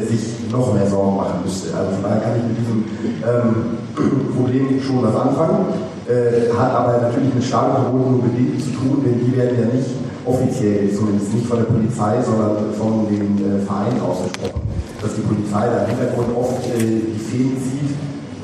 [0.08, 1.76] sich noch mehr Sorgen machen müsste.
[1.76, 2.86] Also von daher kann ich mit diesem
[3.26, 3.82] ähm,
[4.38, 5.66] Problem schon was anfangen,
[6.06, 10.03] äh, hat aber natürlich mit Stadionverboten nur bedingt zu tun, denn die werden ja nicht
[10.26, 14.62] offiziell, zumindest nicht von der Polizei, sondern von den äh, Vereinen ausgesprochen
[15.04, 17.92] dass die Polizei da im Hintergrund oft äh, die Fäden zieht.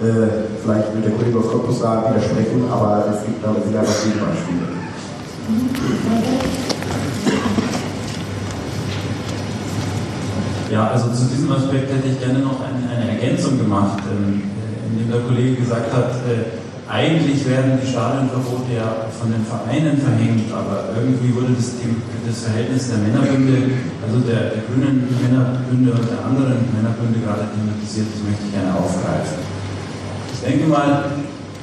[0.03, 3.95] Äh, vielleicht wird der Kollege aus Cottbus da widersprechen, aber es gibt da sicher noch
[4.03, 4.67] viele Beispiele.
[10.71, 14.43] Ja, also zu diesem Aspekt hätte ich gerne noch eine, eine Ergänzung gemacht, ähm,
[14.91, 20.49] indem der Kollege gesagt hat, äh, eigentlich werden die Stadionverbote ja von den Vereinen verhängt,
[20.49, 26.25] aber irgendwie wurde das, das Verhältnis der Männerbünde, also der, der grünen Männerbünde und der
[26.25, 29.37] anderen Männerbünde gerade thematisiert, das möchte ich gerne aufgreifen.
[30.33, 31.13] Ich denke mal,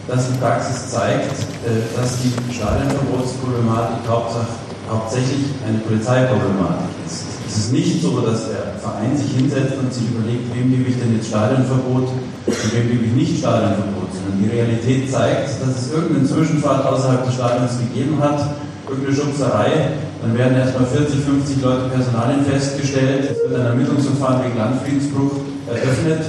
[0.06, 1.34] dass die Praxis zeigt,
[1.66, 7.36] äh, dass die Stadionverbotsproblematik hauptsächlich eine Polizeiproblematik ist.
[7.57, 11.01] Es ist nicht so, dass der Verein sich hinsetzt und sich überlegt, wem gebe ich
[11.01, 15.92] denn jetzt Stadionverbot und wem gebe ich nicht Stadionverbot sondern die Realität zeigt, dass es
[15.92, 21.88] irgendeinen Zwischenfall außerhalb des Stadions gegeben hat, irgendeine Schubserei, dann werden erstmal 40, 50 Leute
[21.88, 25.33] Personalien festgestellt, es wird ein Ermittlungsverfahren wegen Landfriedensbruch
[25.66, 26.25] eröffnet.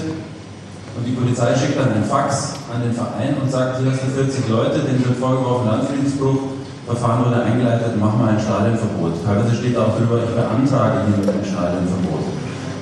[0.98, 4.10] Und die Polizei schickt dann ein Fax an den Verein und sagt, hier hast du
[4.16, 6.57] 40 Leute, denen wird vorgeworfen Landfriedensbruch,
[6.88, 9.20] Verfahren wurde eingeleitet, machen wir ein Stadionverbot.
[9.20, 12.24] Teilweise steht auch drüber, ich beantrage hiermit ein Stadionverbot.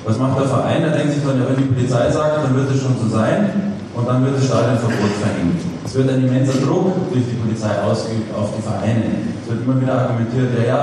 [0.06, 0.86] Was macht der Verein?
[0.86, 3.74] Der denkt sich dann, ja, wenn die Polizei sagt, dann wird es schon so sein
[3.98, 5.58] und dann wird das Stadionverbot verhängt.
[5.82, 9.26] Es wird ein immenser Druck durch die Polizei ausgeübt auf die Vereine.
[9.42, 10.80] Es wird immer wieder argumentiert, ja, ja,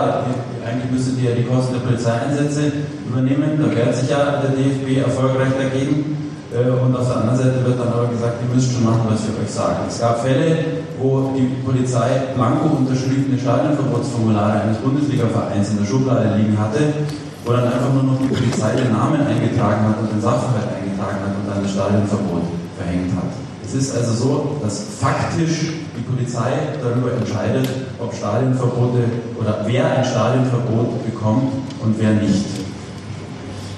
[0.68, 5.00] eigentlich müsste die ja die Kosten der Polizeieinsätze übernehmen, da wehrt sich ja der DFB
[5.00, 6.33] erfolgreich dagegen.
[6.54, 9.26] Äh, und auf der anderen Seite wird dann aber gesagt, ihr müsst schon machen, was
[9.26, 9.90] wir euch sagen.
[9.90, 16.54] Es gab Fälle, wo die Polizei blanko unterschriebene Stadionverbotsformulare eines Bundesliga-Vereins in der Schublade liegen
[16.54, 17.10] hatte,
[17.44, 21.26] wo dann einfach nur noch die Polizei den Namen eingetragen hat und den Sachverhalt eingetragen
[21.26, 22.46] hat und dann das Stadionverbot
[22.78, 23.34] verhängt hat.
[23.66, 29.10] Es ist also so, dass faktisch die Polizei darüber entscheidet, ob Stadionverbote
[29.42, 32.63] oder wer ein Stadionverbot bekommt und wer nicht.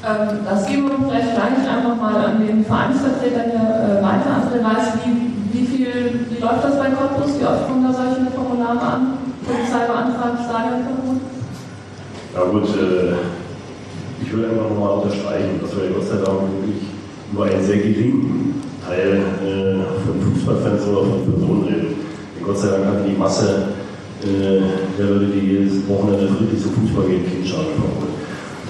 [0.06, 4.38] Ähm, das geben wir vielleicht gleich einfach mal an den Vereinsvertreter hier äh, weiter.
[4.38, 7.40] André weiß, wie, wie viel, wie läuft das bei Cottbus?
[7.40, 9.02] Wie oft kommen da solche Formulare an?
[9.42, 11.26] Polizei beantragt Stadionverbot?
[12.36, 13.18] Ja gut, äh,
[14.22, 16.86] ich will einfach nochmal unterstreichen, dass wir Gott sei Dank wirklich
[17.34, 21.96] nur einen sehr geringen Teil äh, von Fußballfans oder von Personen reden.
[22.38, 23.74] Und Gott sei Dank hat die Masse
[24.22, 24.62] äh,
[25.00, 28.15] der Leute, die jedes Wochenende friedlich zum Fußball gehen, keinen Schaden verfolgt.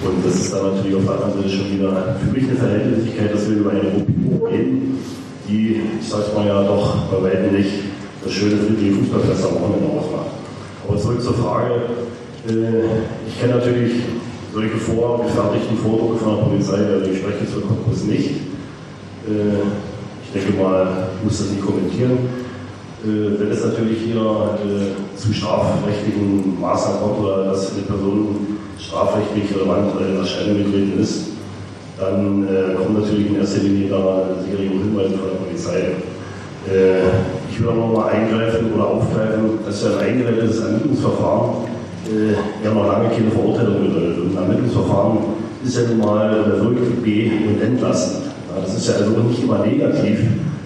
[0.02, 3.34] Und das ist dann natürlich auf der anderen Seite schon wieder für mich eine Verhältnismäßigkeit,
[3.34, 4.98] dass wir über eine Gruppe reden,
[5.48, 7.70] die, ich sag's mal ja doch, bei weitem nicht
[8.22, 10.30] das schöne friedliche Fußballfest am Wochenende ausmacht.
[10.86, 11.74] Aber zurück zur Frage.
[12.48, 12.84] Äh,
[13.26, 13.92] ich kenne natürlich
[14.52, 18.30] solche vorgefertigten Vordrucke von der Polizei, also ich spreche von Konkurs nicht.
[19.28, 19.64] Äh,
[20.24, 22.18] ich denke mal, ich muss das nicht kommentieren.
[23.04, 24.58] Äh, wenn es natürlich hier
[25.16, 31.36] zu strafrechtlichen Maßnahmen kommt oder dass eine Person strafrechtlich relevant in Erscheinung getreten ist,
[31.98, 35.78] dann äh, kommen natürlich in erster Linie da sicherlich Hinweise von der Polizei.
[36.68, 37.08] Äh,
[37.50, 41.50] ich will auch noch mal eingreifen oder aufgreifen, dass ja ein eingeleitetes Ermittlungsverfahren
[42.06, 44.18] äh, ja noch lange keine Verurteilung bedeutet.
[44.18, 45.18] Und ein Ermittlungsverfahren
[45.64, 48.24] ist ja nun mal wirkt B und entlastend.
[48.60, 50.20] Das ist ja also nicht immer negativ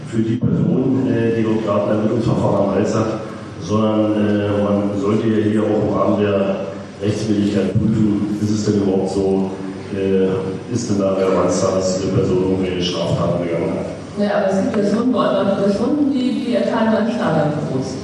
[0.08, 3.20] für die Person, äh, die dort gerade ein Ermittlungsverfahren am Hals hat,
[3.60, 6.69] sondern äh, man sollte ja hier auch im Rahmen der
[7.02, 9.50] Rechtswilligkeit prüfen, ist es denn überhaupt so,
[9.94, 13.86] äh, ist denn da Relevanz da, dass diese Person irgendwelche Straftaten begangen hat.
[14.18, 17.94] Ja, aber es gibt ja schon schon, die, die Erteilung eines Stadionverbots.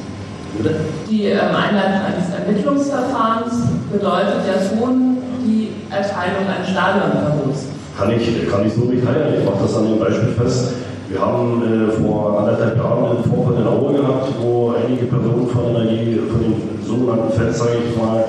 [1.10, 3.54] Die ähm, Einleitung eines Ermittlungsverfahrens
[3.92, 9.34] bedeutet ja schon die Erteilung eines Stadionverbots kann ich, kann ich so nicht teilen.
[9.38, 10.74] Ich mache das an dem Beispiel fest.
[11.08, 15.64] Wir haben äh, vor anderthalb Jahren einen Vorfall in Aue gehabt, wo einige Personen von,
[15.70, 18.24] Energie, von den sogenannten Fans, sage ich mal,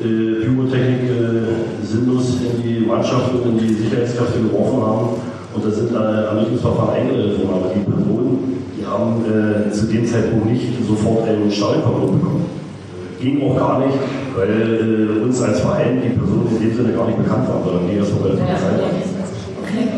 [0.00, 5.08] äh, Pyrotechnik äh, sinnlos in die Mannschaft und in die Sicherheitskräfte geworfen haben.
[5.54, 10.06] Und da sind äh, Ermittlungsverfahren eingeleitet worden, aber die Personen, die haben äh, zu dem
[10.06, 12.44] Zeitpunkt nicht sofort ein Stadionverbot bekommen.
[13.20, 13.98] Ging auch gar nicht,
[14.36, 17.90] weil äh, uns als Verein die Personen in dem Sinne gar nicht bekannt waren, sondern
[17.90, 18.38] die erst vor waren.
[18.38, 19.17] Okay,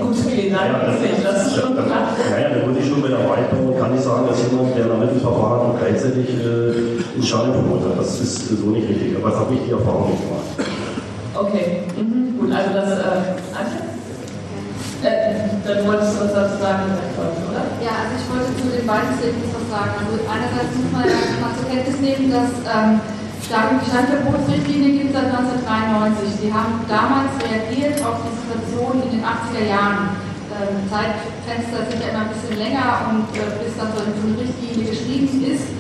[0.01, 0.73] gut, vielen Dank.
[0.73, 2.17] Ja, das, das ist schon klar.
[2.31, 4.91] Naja, da muss ich schon bei der Erweiterung, kann ich sagen, dass jemand, der ein
[4.91, 7.99] Ermittlungsverfahren hat und gleichzeitig äh, ein Stadionverbot hat.
[7.99, 10.49] Das ist so nicht richtig, aber das habe ich die Erfahrung nicht gemacht.
[11.35, 12.39] Okay, mhm.
[12.39, 13.91] gut, also das, äh, Antje?
[15.01, 17.65] Äh, dann wolltest du uns dazu sagen, oder?
[17.81, 19.93] Ja, also ich wollte zu den beiden Statements was sagen.
[19.97, 23.01] Also einerseits muss man ja mal zur Kenntnis nehmen, dass ähm,
[23.43, 26.45] Standverbotsrichtlinie gibt es seit 1993.
[26.45, 30.21] Die haben damals reagiert auf die Situation in den 80er Jahren.
[30.51, 34.93] Ähm, Zeitfenster sind ja immer ein bisschen länger und äh, bis dann so eine Richtlinie
[34.93, 35.73] geschrieben ist,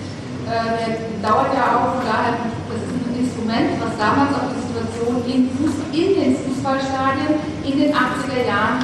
[0.46, 2.38] äh, dauert ja auch, von daher,
[2.70, 5.40] das ist ein Instrument, was damals auf die Situation in,
[5.90, 7.34] in den Fußballstadien
[7.66, 8.78] in den 80er Jahren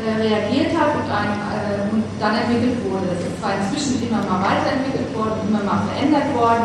[0.00, 3.12] äh, reagiert hat und, ein, äh, und, dann entwickelt wurde.
[3.12, 6.64] Das ist zwar inzwischen immer mal weiterentwickelt worden, immer mal verändert worden.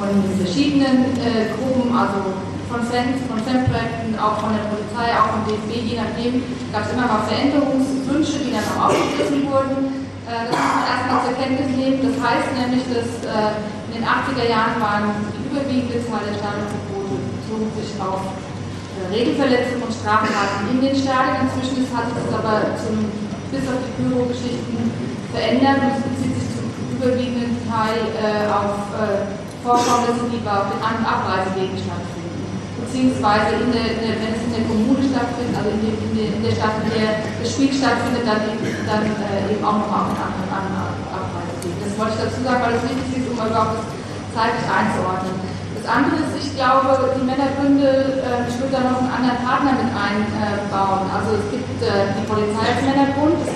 [0.00, 0.08] Von
[0.40, 2.32] verschiedenen äh, Gruppen, also
[2.72, 6.40] von Fans, von Fanprojekten, auch von der Polizei, auch vom DFB, je nachdem,
[6.72, 10.08] gab es immer mal Veränderungswünsche, die dann auch aufgegriffen wurden.
[10.24, 12.00] Äh, das muss man erstmal zur Kenntnis nehmen.
[12.00, 13.60] Das heißt nämlich, dass äh,
[13.92, 15.04] in den 80er Jahren waren
[15.36, 21.44] die überwiegende Zahl der Stadionverbote bezogen sich auf äh, Regelverletzungen und Straftaten in den Stadien.
[21.44, 23.04] Inzwischen hat sich das aber zum,
[23.52, 24.80] bis auf die Pyro-Geschichten
[25.28, 31.04] verändert und es bezieht sich zum überwiegenden Teil äh, auf äh, Vorkommnisse, die bei An-
[31.04, 32.40] und Abreisewegen stattfinden.
[32.80, 36.42] Beziehungsweise in der, in der, wenn es in der Kommune stattfindet, also in, der, in
[36.42, 37.08] der, Stadt, in der
[37.38, 41.80] das Spiel stattfindet, dann eben, dann, äh, eben auch nochmal auf den An- und Abreisewegen.
[41.84, 43.86] Das wollte ich dazu sagen, weil es wichtig ist, um überhaupt das
[44.32, 45.36] zeitlich einzuordnen.
[45.76, 49.72] Das andere ist, ich glaube, die Männerbünde, äh, ich würde da noch einen anderen Partner
[49.80, 51.08] mit einbauen.
[51.08, 53.52] Also es gibt äh, die Polizei als Männerbund, es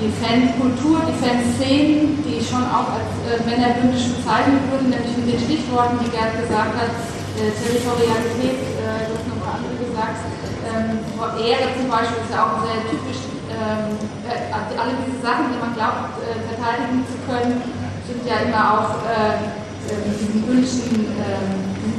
[0.00, 5.40] die Fankultur, die Fanszenen, die schon auch als äh, männerbündisch bezeichnen würde, nämlich mit den
[5.40, 6.92] Stichworten, die Gerd gesagt hat,
[7.38, 10.18] äh, Territorialität, äh, das noch mal andere gesagt,
[10.66, 10.98] ähm,
[11.38, 13.22] Ehre zum Beispiel ist ja auch sehr typisch,
[13.52, 13.94] ähm,
[14.26, 17.62] äh, alle diese Sachen, die man glaubt, äh, verteidigen zu können,
[18.06, 19.38] sind ja immer auch äh,
[19.84, 21.06] äh diesem bündischen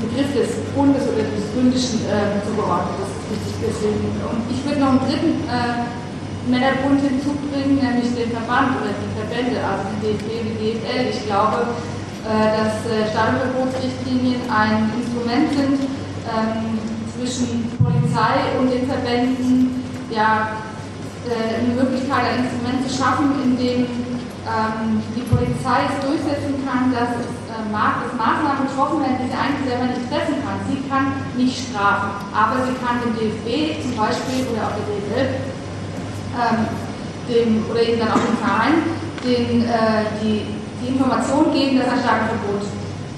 [0.01, 2.01] Begriff des Bundes oder des bündischen
[2.41, 2.97] zugeordnet.
[2.97, 3.53] Das ist wichtig.
[3.61, 4.09] Deswegen.
[4.25, 5.45] Und ich würde noch einen dritten
[6.47, 11.09] Männerbund hinzubringen, nämlich den Verband oder die Verbände, also die DFB, die DFL.
[11.09, 11.73] Ich glaube,
[12.25, 15.79] äh, dass äh, Stadionverbotsrichtlinien ein Instrument sind
[16.29, 16.77] ähm,
[17.17, 19.83] zwischen Polizei und den Verbänden,
[20.13, 20.61] ja,
[21.25, 23.81] äh, eine Möglichkeit, ein Instrument zu schaffen, in dem
[24.45, 29.65] ähm, die Polizei es durchsetzen kann, dass es dass Maßnahmen getroffen werden, die sie eigentlich
[29.65, 30.59] selber nicht treffen kann.
[30.69, 35.54] Sie kann nicht strafen, aber sie kann dem DFB zum Beispiel oder auch der DFL
[36.35, 36.67] ähm,
[37.27, 38.75] dem, oder eben dann auch dem Verein
[39.25, 40.45] den, äh, die,
[40.81, 42.61] die Information geben, dass ein Starkverbot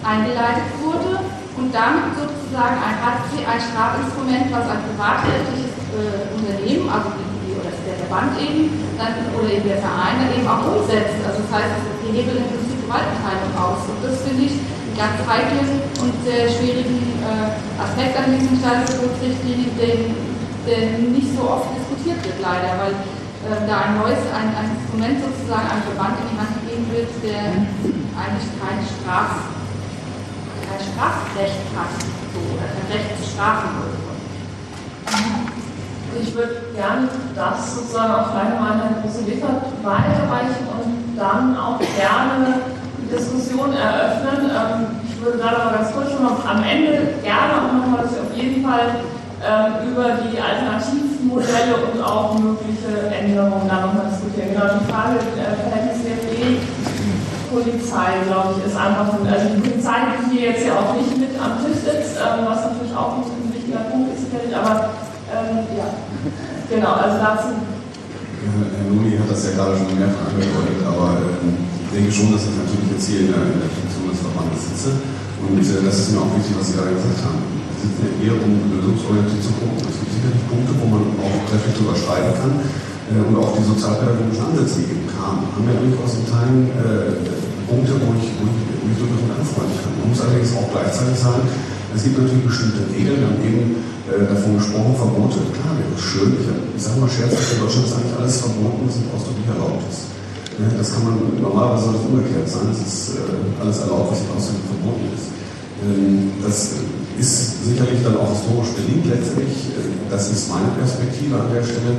[0.05, 1.19] eingeleitet wurde
[1.59, 7.97] und damit sozusagen ein, ein Strafinstrument, was ein privatrechtliches äh, Unternehmen, also die, oder der
[8.07, 11.19] Verband eben, dann, oder eben der Verein dann eben auch umsetzt.
[11.27, 13.83] Also das heißt, die hebeln im Prinzip Gewaltenteilung aus.
[13.91, 19.75] Und das finde ich einen ganz heiklen und sehr schwierigen äh, Aspekt an diesen Staatsverbotsrichtlinien,
[19.75, 20.26] den,
[20.67, 22.93] der nicht so oft diskutiert wird, leider, weil
[23.47, 27.09] äh, da ein neues, ein, ein Instrument sozusagen, ein Verband in die Hand gegeben wird,
[27.23, 27.63] der
[28.19, 29.47] eigentlich kein, Straf,
[30.67, 31.91] kein Strafrecht hat,
[32.35, 33.95] so, oder kein Recht zu strafen würde.
[36.19, 39.23] Ich würde gerne das sozusagen auch vielleicht mal an Herrn Große
[39.83, 42.61] weiterreichen und dann auch gerne
[42.97, 44.49] die Diskussion eröffnen.
[44.49, 48.15] Ähm, ich würde da aber ganz kurz schon noch am Ende gerne auch nochmal, dass
[48.15, 48.97] wir auf jeden Fall
[49.47, 54.51] ähm, über die Alternativmodelle und auch mögliche Änderungen nochmal diskutieren.
[54.51, 56.59] Genau, die Frage äh, Verhältnis DFB,
[57.47, 61.15] Polizei, glaube ich, ist einfach, ein, also die Polizei, die hier jetzt ja auch nicht
[61.15, 64.99] mit am Tisch sitzt, ähm, was natürlich auch ein wichtiger Punkt ist, sicherlich, aber
[65.31, 65.87] ähm, ja,
[66.67, 67.55] genau, also dazu.
[67.55, 72.51] Herr Nuni hat das ja gerade schon mehrfach angedeutet, aber ähm, ich denke schon, dass
[72.51, 74.91] ich natürlich jetzt hier in der, in der Funktion des Verbandes sitze
[75.39, 78.35] und äh, das ist mir auch wichtig, was Sie gerade gesagt haben sind ja eher
[78.37, 79.77] um lösungsorientiert zu gucken.
[79.85, 82.53] Es gibt sicherlich Punkte, wo man auch trefflich drüber streiten kann.
[83.07, 87.23] Äh, und auch die sozialpädagogischen Ansätze, die eben kamen, haben ja durchaus in Teilen äh,
[87.67, 89.93] Punkte, wo ich, wo, ich, wo durchaus mit anfreunden kann.
[89.99, 91.43] Man muss allerdings auch gleichzeitig sagen,
[91.95, 93.63] es gibt natürlich bestimmte Regeln, wir haben eben
[94.11, 95.39] äh, davon gesprochen, Verbote.
[95.55, 96.31] Klar, wäre es schön.
[96.35, 99.83] Ich, ich sage mal scherzhaft, in Deutschland ist eigentlich alles verboten, was nicht ausdrücklich erlaubt
[99.87, 100.15] ist.
[100.57, 104.19] Ja, das kann man, normalerweise soll es umgekehrt sein, es ist äh, alles erlaubt, was
[104.19, 105.27] nicht ausdrücklich verboten ist.
[105.85, 106.57] Ähm, das
[107.19, 109.73] ist sicherlich dann auch historisch bedingt letztlich.
[109.73, 111.97] Äh, das ist meine Perspektive an der Stelle.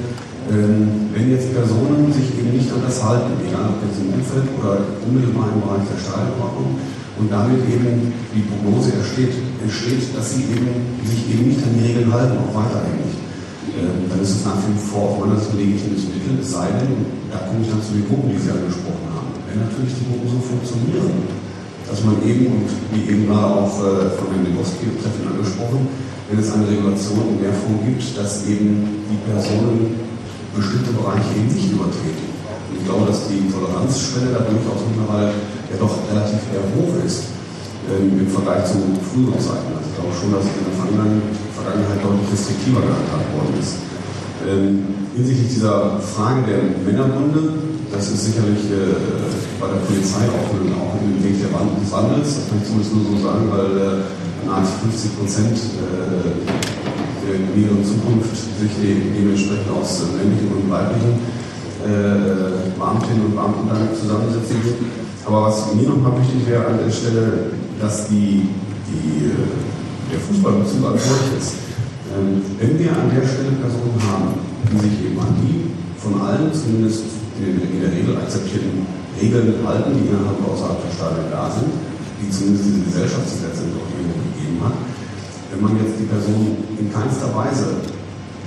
[0.49, 4.49] Ähm, wenn jetzt Personen sich eben nicht an das halten, egal ob jetzt im Umfeld
[4.57, 6.81] oder unmittelbar im Bereich der Stadionordnung,
[7.19, 10.71] und damit eben die Prognose entsteht, entsteht, dass sie eben
[11.03, 13.19] sich eben nicht an die Regeln halten, auch weiterhin nicht.
[13.75, 16.95] Ähm, dann ist es nach wie vor auch ein legitimes Mittel, es sei denn,
[17.31, 19.35] da komme ich dann zu den Gruppen, die Sie angesprochen haben.
[19.51, 21.27] Wenn natürlich die Gruppen so funktionieren,
[21.89, 25.89] dass man eben, und wie eben gerade auch äh, von Herrn Lebowski treffend angesprochen,
[26.29, 29.97] wenn es eine Regulation in der Form gibt, dass eben die Personen
[30.53, 32.29] bestimmte Bereiche eben nicht übertreten.
[32.69, 35.33] Und ich glaube, dass die Toleranzschwelle da durchaus mittlerweile
[35.73, 37.33] ja doch relativ eher hoch ist
[37.89, 39.73] ähm, im Vergleich zu früheren Zeiten.
[39.73, 43.81] Also ich glaube schon, dass in der Vergangenheit deutlich restriktiver gehandhabt worden ist.
[44.45, 48.97] Ähm, hinsichtlich dieser Frage der Männerbunde, das ist sicherlich äh,
[49.61, 52.95] bei der Polizei auch, auch im Weg der Wand des Wandels, das kann ich zumindest
[52.95, 56.29] nur so sagen, weil äh, nahezu 50 Prozent äh,
[57.25, 61.21] der näheren Zukunft sich dementsprechend aus männlichen und weiblichen
[61.85, 64.81] äh, Beamtinnen und Beamten dann zusammensetzen wird.
[65.25, 68.49] Aber was mir nochmal wichtig wäre an der Stelle, dass die,
[68.89, 71.69] die, äh, der Fußballbezug als solches,
[72.17, 74.41] ähm, wenn wir an der Stelle Personen haben,
[74.73, 75.69] die sich eben an die
[76.01, 81.31] von allen zumindest in der Regel akzeptierten Regeln halten, die innerhalb und außerhalb der Stadien
[81.31, 81.71] da sind,
[82.19, 84.77] die zumindest diese Gesellschaftsgesetze doch irgendwo gegeben hat,
[85.51, 87.79] wenn man jetzt die Person in keinster Weise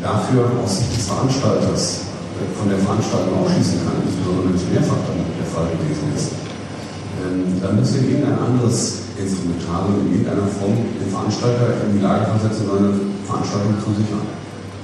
[0.03, 4.99] dafür aus Sicht des Veranstalters äh, von der Veranstaltung ausschließen kann, insbesondere wenn es mehrfach
[5.07, 6.35] dann der Fall gewesen ist,
[7.21, 12.65] ähm, dann wir irgendein anderes Instrumentarium in irgendeiner Form den Veranstalter in die Lage versetzen,
[12.65, 12.91] seine
[13.27, 14.25] Veranstaltung zu sichern.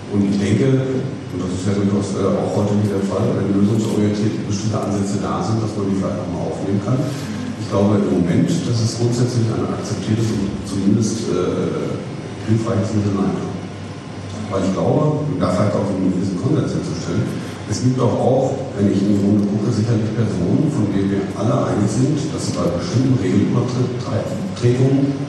[0.07, 1.03] Und ich denke,
[1.35, 5.19] und das ist ja durchaus äh, auch heute nicht der Fall, wenn lösungsorientiert bestimmte Ansätze
[5.19, 6.95] da sind, dass man die vielleicht auch mal aufnehmen kann.
[7.59, 11.91] Ich glaube im Moment, dass es grundsätzlich ein akzeptiertes und zumindest äh,
[12.47, 13.35] hilfreiches Mittel sein.
[14.47, 17.27] Weil ich glaube, und da vielleicht auch einen gewissen Konsens herzustellen,
[17.67, 21.27] es gibt doch auch, wenn ich in die Runde gucke, sicherlich Personen, von denen wir
[21.35, 25.26] alle einig sind, dass sie bei bestimmten Regelübertretungen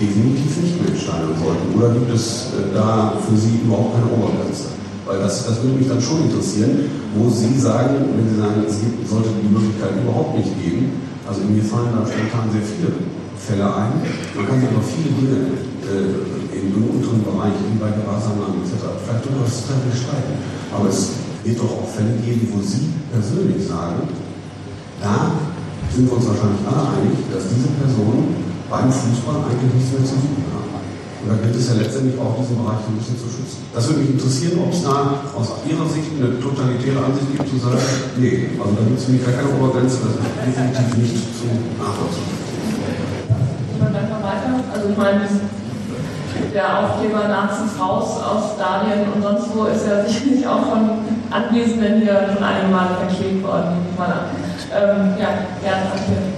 [0.00, 1.66] definitiv nicht mehr entscheiden sollten.
[1.76, 4.74] Oder gibt es äh, da für Sie überhaupt keine Obergrenze?
[5.06, 8.80] Weil das, das würde mich dann schon interessieren, wo Sie sagen, wenn Sie sagen, es
[8.80, 11.04] gibt, sollte die Möglichkeit überhaupt nicht geben.
[11.28, 12.90] Also mir fallen da spontan sehr viele
[13.36, 14.00] Fälle ein.
[14.34, 15.38] Man kann sich aber viele Dinge
[15.84, 20.34] äh, im unteren Bereich, wie bei Gewahrsam etc., vielleicht durchaus streiten.
[20.72, 24.08] Aber es wird doch auch Fälle geben, wo Sie persönlich sagen,
[25.00, 25.36] da
[25.92, 30.16] sind wir uns wahrscheinlich alle einig, dass diese Personen beim Fußball eigentlich nichts mehr zu
[30.16, 30.74] suchen haben.
[31.24, 33.64] Und da gilt es ja letztendlich auch, diesen Bereich ein bisschen zu schützen.
[33.72, 37.56] Das würde mich interessieren, ob es da aus Ihrer Sicht eine totalitäre Ansicht gibt, zu
[37.56, 37.80] sagen,
[38.20, 41.48] nee, also da gibt es für mich gar keine Obergrenze, das ist definitiv nicht zu
[41.80, 42.28] nachvollziehen.
[44.68, 45.24] Also ich meine,
[46.52, 52.02] der Aufkleber Nazis raus aus Stadien und sonst wo ist ja sicherlich auch von Anwesenden
[52.02, 53.80] hier schon einige Male verklebt worden.
[53.96, 56.33] Ähm, ja, gerne, danke.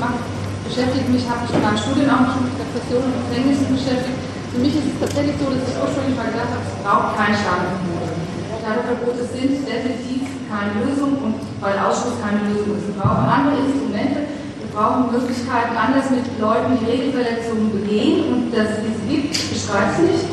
[0.66, 4.18] beschäftige mich, habe mich in meinem Studium auch schon mit Repressionen und Gefängnissen beschäftigt.
[4.50, 7.34] Für mich ist es tatsächlich so, dass ich ursprünglich mal gedacht habe, es braucht kein
[7.34, 8.10] Stadionverbot.
[8.58, 12.90] Stadionverbote sind definitiv keine Lösung und weil Ausschuss keine Lösung ist.
[12.90, 18.78] Wir brauchen andere Instrumente, wir brauchen Möglichkeiten, anders mit Leuten, die Regelverletzungen begehen und dass
[18.78, 20.26] es diese gibt, ich bestreite es nicht.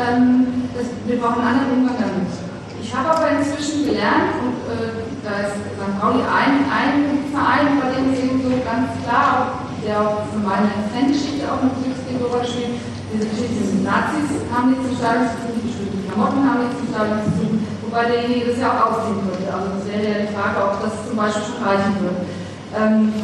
[0.00, 2.49] Ähm, das, wir brauchen einen anderen Umgang damit.
[2.90, 5.94] Ich habe aber inzwischen gelernt, und äh, da ist St.
[6.02, 10.74] Pauli ein, ein Verein, bei dem es eben so ganz klar, der auch für meine
[10.90, 12.82] Fangeschichte auch eine wichtige Rolle spielt,
[13.14, 16.90] diese Geschichte mit Nazis haben nichts zum Stadion zu tun, bestimmte Klamotten haben nichts zum
[16.90, 17.52] Stadion zu tun,
[17.86, 19.46] wobei derjenige das ja auch ausziehen könnte.
[19.46, 22.26] Also das wäre ja die Frage, ob das zum Beispiel schon reichen würde.
[22.74, 23.14] Ähm,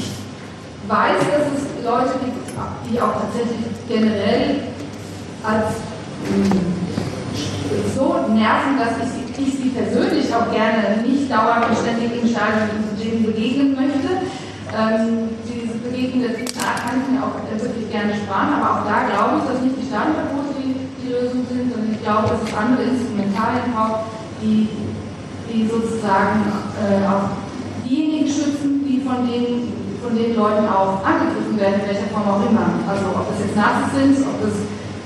[0.00, 0.16] ich
[0.88, 2.40] weiß, dass es Leute gibt,
[2.88, 4.72] die auch tatsächlich generell
[5.44, 5.76] als
[6.24, 6.80] ähm,
[7.94, 13.24] so nerven, dass ich, ich, sie persönlich auch gerne nicht dauernd ständig im Stadion denen
[13.24, 14.26] begegnen möchte.
[14.70, 19.44] Ähm, diese Begegnungen kann ich mir auch wirklich gerne sparen, aber auch da glaube ich,
[19.50, 23.66] dass nicht die Stadionverbote die, die Lösung sind, sondern ich glaube, dass es andere Instrumentarien
[23.74, 24.06] braucht,
[24.42, 24.70] die,
[25.50, 26.46] die sozusagen
[26.78, 27.34] äh, auch
[27.82, 32.42] diejenigen schützen, die von den, von den Leuten auch angegriffen werden, in welcher Form auch
[32.46, 32.78] immer.
[32.86, 34.54] Also ob das jetzt Nazis sind, ob das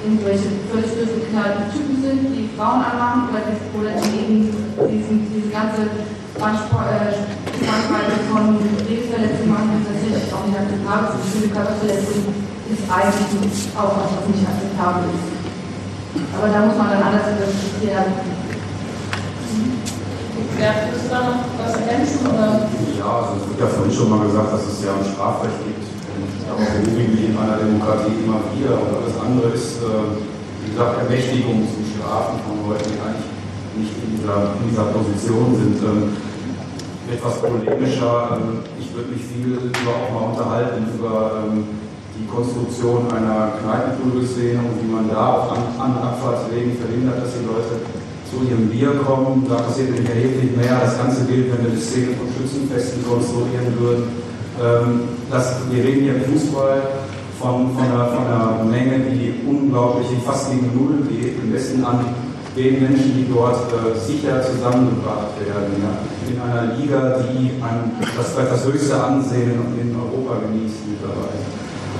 [0.04, 4.52] irgendwelche völlig durchgeknallten Typen sind, die Frauen anmachen oder, die, oder die eben
[4.84, 5.88] diesen, diese ganze
[6.36, 7.24] Spannweite
[7.64, 11.24] äh, von Lebensverletzungen machen, die tatsächlich auch nicht akzeptabel sind.
[11.32, 12.36] Viele Körperverletzungen
[12.68, 15.32] ist eigentlich auch etwas nicht akzeptabel ist.
[16.36, 18.34] Aber da muss man dann anders diskutieren.
[20.60, 22.26] Ja, willst du da noch was ergänzen?
[22.28, 22.70] Oder?
[22.98, 25.73] Ja, also es wird ja vorhin schon mal gesagt, dass es ja ein Strafrecht gibt.
[26.54, 28.78] Aber wie in einer Demokratie immer wieder.
[28.78, 30.22] Und alles andere ist, äh,
[30.62, 33.34] wie gesagt, Ermächtigung zum Strafen von Leuten, die eigentlich
[33.74, 35.82] nicht in dieser, in dieser Position sind.
[35.82, 36.14] Ähm,
[37.10, 41.66] etwas polemischer, ähm, ich würde mich viel über auch mal unterhalten über ähm,
[42.14, 47.44] die Konstruktion einer Kneipenpool-Szene und wie man da auch an, an Abfahrtswegen verhindert, dass die
[47.44, 47.82] Leute
[48.30, 49.44] zu ihrem Bier kommen.
[49.50, 50.78] Da passiert nämlich erheblich mehr.
[50.80, 54.06] Das Ganze gilt, wenn wir die Szene von Schützenfesten konstruieren würden.
[54.62, 55.00] Ähm,
[55.30, 56.82] das, wir reden hier im Fußball
[57.40, 62.04] von, von, einer, von einer Menge, die unglaublich fast gegen Null geht, im besten an
[62.56, 65.74] den Menschen, die dort äh, sicher zusammengebracht werden.
[65.82, 65.98] Ja.
[66.30, 71.42] In einer Liga, die ein, das, das höchste Ansehen in Europa genießt mittlerweile.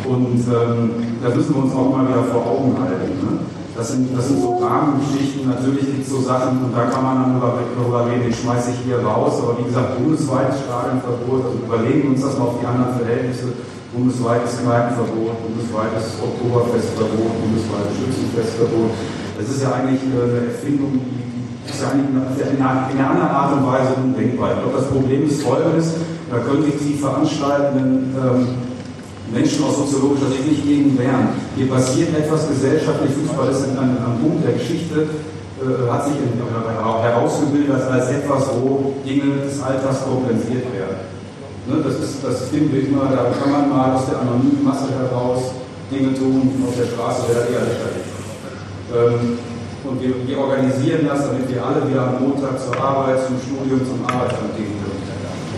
[0.07, 0.91] Und ähm,
[1.23, 3.19] da müssen wir uns auch mal wieder vor Augen halten.
[3.19, 3.64] Ne?
[3.75, 5.51] Das, sind, das sind so Rahmengeschichten.
[5.51, 8.87] Natürlich gibt es so Sachen, und da kann man dann darüber reden, den schmeiße ich
[8.87, 9.43] hier raus.
[9.43, 13.51] Aber wie gesagt, bundesweites Stadionverbot, also überlegen wir uns das mal auf die anderen Verhältnisse.
[13.91, 18.91] Bundesweites Kneipenverbot, bundesweites Oktoberfestverbot, bundesweites Schützenfestverbot.
[19.39, 23.55] Das ist ja eigentlich äh, eine Erfindung, die ist ja in einer, in einer Art
[23.55, 24.55] und Weise undenkbar.
[24.55, 25.95] Ich glaube, das Problem ist folgendes,
[26.31, 28.74] da können sich die Veranstaltenden ähm,
[29.33, 31.29] Menschen aus soziologischer Sicht nicht gegen wehren.
[31.57, 35.09] Hier passiert etwas gesellschaftlich, Fußball ist an einem Punkt der Geschichte,
[35.65, 41.15] äh, hat sich in, äh, herausgebildet als etwas, wo Dinge des Alters kompensiert werden.
[41.67, 45.57] Ne, das, ist, das wir immer, da kann man mal aus der anonymen Masse heraus
[45.91, 48.09] Dinge tun, auf der Straße wäre eher lächerlich.
[48.93, 49.39] Ähm,
[49.85, 53.81] und wir, wir, organisieren das, damit wir alle wieder am Montag zur Arbeit, zum Studium,
[53.85, 55.01] zum Arbeitsamt gehen können.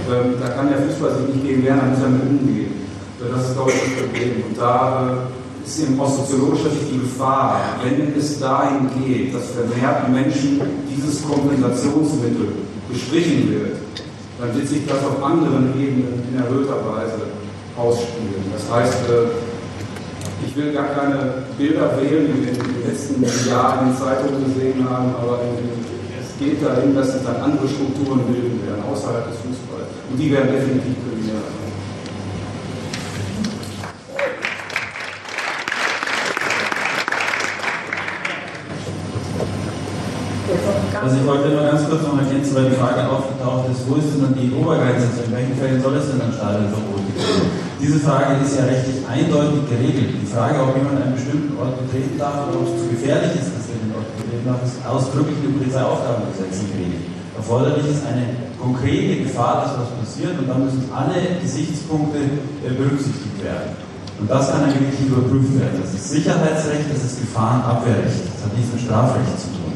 [0.06, 2.85] Ähm, da kann der Fußball sich nicht gegen wehren, da muss er mit umgehen.
[3.18, 4.44] Das ist, glaube ich, das Problem.
[4.46, 9.56] Und da äh, ist eben aus soziologischer Sicht die Gefahr, wenn es dahin geht, dass
[9.56, 12.52] vermehrt Menschen dieses Kompensationsmittel
[12.92, 13.76] gestrichen wird,
[14.38, 17.32] dann wird sich das auf anderen Ebenen in erhöhter Weise
[17.74, 18.52] ausspielen.
[18.52, 23.88] Das heißt, äh, ich will gar keine Bilder wählen, die wir in den letzten Jahren
[23.88, 25.40] in Zeitungen gesehen haben, aber
[26.20, 29.88] es geht dahin, dass sich dann andere Strukturen bilden werden, außerhalb des Fußballs.
[30.10, 31.66] Und die werden definitiv kriminell sein.
[41.06, 44.10] Also ich wollte nur ganz kurz noch ergänzen, weil die Frage aufgetaucht ist, wo ist
[44.10, 45.06] denn dann die Obergrenze?
[45.06, 47.46] Also in welchen Fällen soll es denn ein Stadionverbot geben?
[47.78, 50.18] Diese Frage ist ja rechtlich eindeutig geregelt.
[50.18, 53.54] Die Frage, ob jemand einen bestimmten Ort betreten darf oder ob es zu gefährlich ist,
[53.54, 57.06] dass er den Ort betreten darf, ist ausdrücklich im Polizeiaufgabengesetz geregelt.
[57.38, 58.26] Erforderlich ist eine
[58.58, 62.18] konkrete Gefahr, dass was passiert und dann müssen alle Gesichtspunkte
[62.66, 63.78] äh, berücksichtigt werden.
[64.18, 65.86] Und das kann eigentlich überprüft werden.
[65.86, 68.26] Das ist Sicherheitsrecht, das ist Gefahrenabwehrrecht.
[68.26, 69.75] Das hat nichts mit Strafrecht zu tun.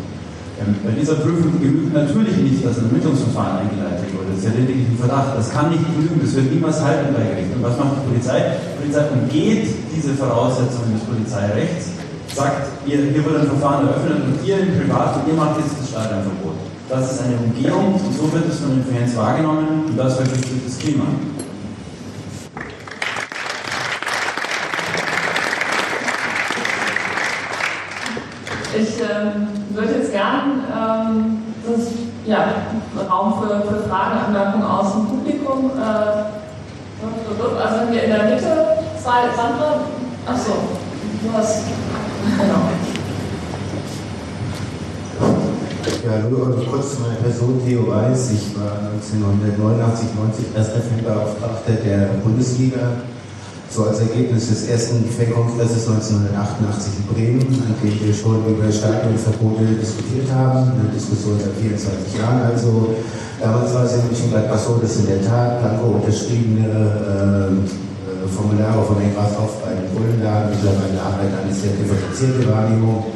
[0.60, 4.36] Ähm, bei dieser Prüfung genügt natürlich nicht, dass ein Ermittlungsverfahren eingeleitet wurde.
[4.36, 5.32] Das ist ja lediglich ein Verdacht.
[5.36, 7.56] Das kann nicht genügen, das wird niemals halten bei Gericht.
[7.56, 8.60] Und was macht die Polizei?
[8.68, 9.64] Die Polizei umgeht
[9.96, 11.96] diese Voraussetzungen des Polizeirechts,
[12.34, 15.88] sagt, ihr, hier wird ein Verfahren eröffnet und ihr im Privat, ihr macht jetzt das
[15.88, 16.60] Stadionverbot.
[16.88, 20.60] Das ist eine Umgehung und so wird es von den Fans wahrgenommen und das vergiftet
[20.66, 21.04] das Klima.
[28.72, 31.88] Ich ähm, würde jetzt gern ähm, das,
[32.24, 32.54] ja,
[33.10, 35.70] Raum für, für Fragen, Anmerkungen aus dem Publikum.
[35.76, 36.40] Äh,
[37.60, 38.66] also wir in der Mitte
[39.02, 39.80] zwei, Sandra,
[40.26, 40.52] achso,
[41.22, 41.62] du hast,
[42.38, 42.68] genau.
[46.04, 47.60] Ja, nur kurz zu meiner Person.
[47.66, 53.02] Theo Weiß, ich war 1989, 90 erster Fanbeauftragter der Bundesliga
[53.70, 59.78] so als Ergebnis des ersten Fankongresses 1988 in Bremen, an dem wir schon über Stadionverbote
[59.78, 62.94] diskutiert haben, eine Diskussion seit 24 Jahren also.
[63.40, 68.98] Damals war es in Mönchengladbach so, dass in der Tat blanko unterschriebene äh, Formulare von
[68.98, 73.06] den Grashof bei den Bullen lagen, mittlerweile Arbeit eine sehr differenzierte Wahrnehmung,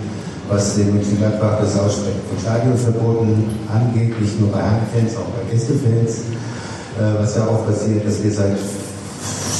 [0.48, 6.30] was in Mönchengladbach das Aussprechen von Stadionverboten angeht, nicht nur bei Heimfans, auch bei Gästefans,
[6.94, 8.56] äh, was darauf basiert, dass wir seit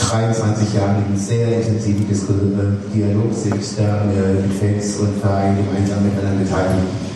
[0.01, 6.45] 23 Jahren in sehr intensiven äh, Dialog sind, da mit Fans und Vereinen gemeinsam miteinander
[6.45, 7.15] beteiligen.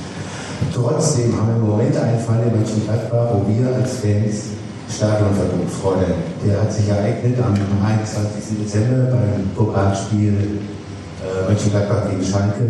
[0.74, 4.58] Trotzdem haben wir im Moment einen Fall in Mönchengladbach, wo wir als Fans
[4.88, 6.14] Stadionverbot fordern.
[6.44, 7.54] Der hat sich ereignet am
[7.84, 8.58] 21.
[8.62, 10.60] Dezember beim Pokalspiel
[11.20, 12.64] äh, Mönchengladbach gegen Schalke,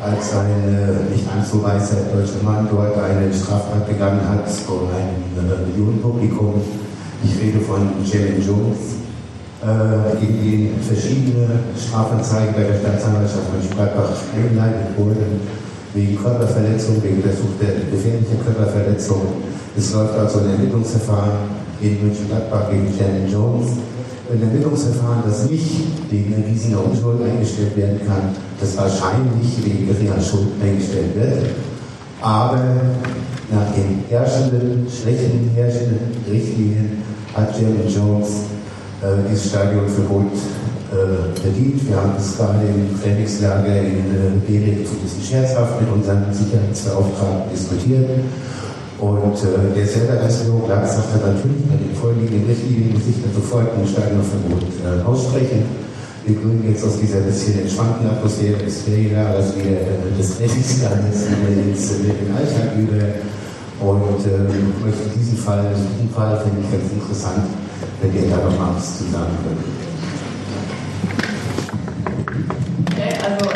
[0.00, 5.46] als ein äh, nicht allzu weißer deutscher Mann dort eine Straftat begangen hat vor einem
[5.46, 6.54] äh, Millionenpublikum.
[7.24, 9.01] Ich rede von Jalen Jones, äh,
[10.20, 11.46] gegen den verschiedene
[11.78, 15.40] Strafanzeigen bei der Staatsanwaltschaft Mönchengladbach eingeleitet wurden,
[15.94, 19.22] wegen Körperverletzung, wegen Versuch der gefährlichen Körperverletzung.
[19.76, 23.70] Es läuft also ein Ermittlungsverfahren in Mönchengladbach gegen Shannon Jones.
[24.32, 30.48] ein Ermittlungsverfahren, das nicht wegen riesiger Unschuld eingestellt werden kann, das wahrscheinlich wegen geringer Schuld
[30.62, 31.54] eingestellt wird.
[32.20, 32.58] Aber
[33.50, 37.02] nach den herrschenden, schlechten herrschenden Richtlinien
[37.34, 38.51] hat Jeremy Jones
[39.02, 40.30] äh, dieses Stadionverbot
[40.92, 41.88] äh, verdient.
[41.88, 47.50] Wir haben das gerade im Trainingslager in äh, Berik ein bisschen scherzhaft mit unseren Sicherheitsbeauftragten
[47.50, 48.08] diskutiert.
[49.02, 53.34] Und äh, der selber als Bürokrat hat natürlich bei den vorliegenden Richtlinien muss ich dann
[53.34, 55.66] sofort ein Stadionverbot äh, aussprechen.
[56.24, 61.50] Wir gründen jetzt aus dieser bisschen entspannten Atmosphäre des Ferienlagers wieder äh, des Trainingslagers wieder
[61.66, 63.02] ins äh, Alltag über
[63.82, 64.46] und äh,
[64.86, 67.42] möchte diesen Fall, diesen Fall finde ich ganz interessant,
[68.02, 69.60] wenn ihr da noch mal was zu sagen könnt.
[72.90, 73.50] Okay, also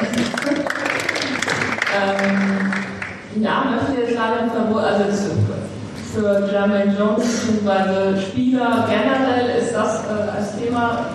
[1.96, 5.04] ähm, ja, möchte Stadionverbot, also
[6.14, 8.20] für Jermaine Jones bzw.
[8.20, 11.06] Spieler generell ist das äh, als Thema,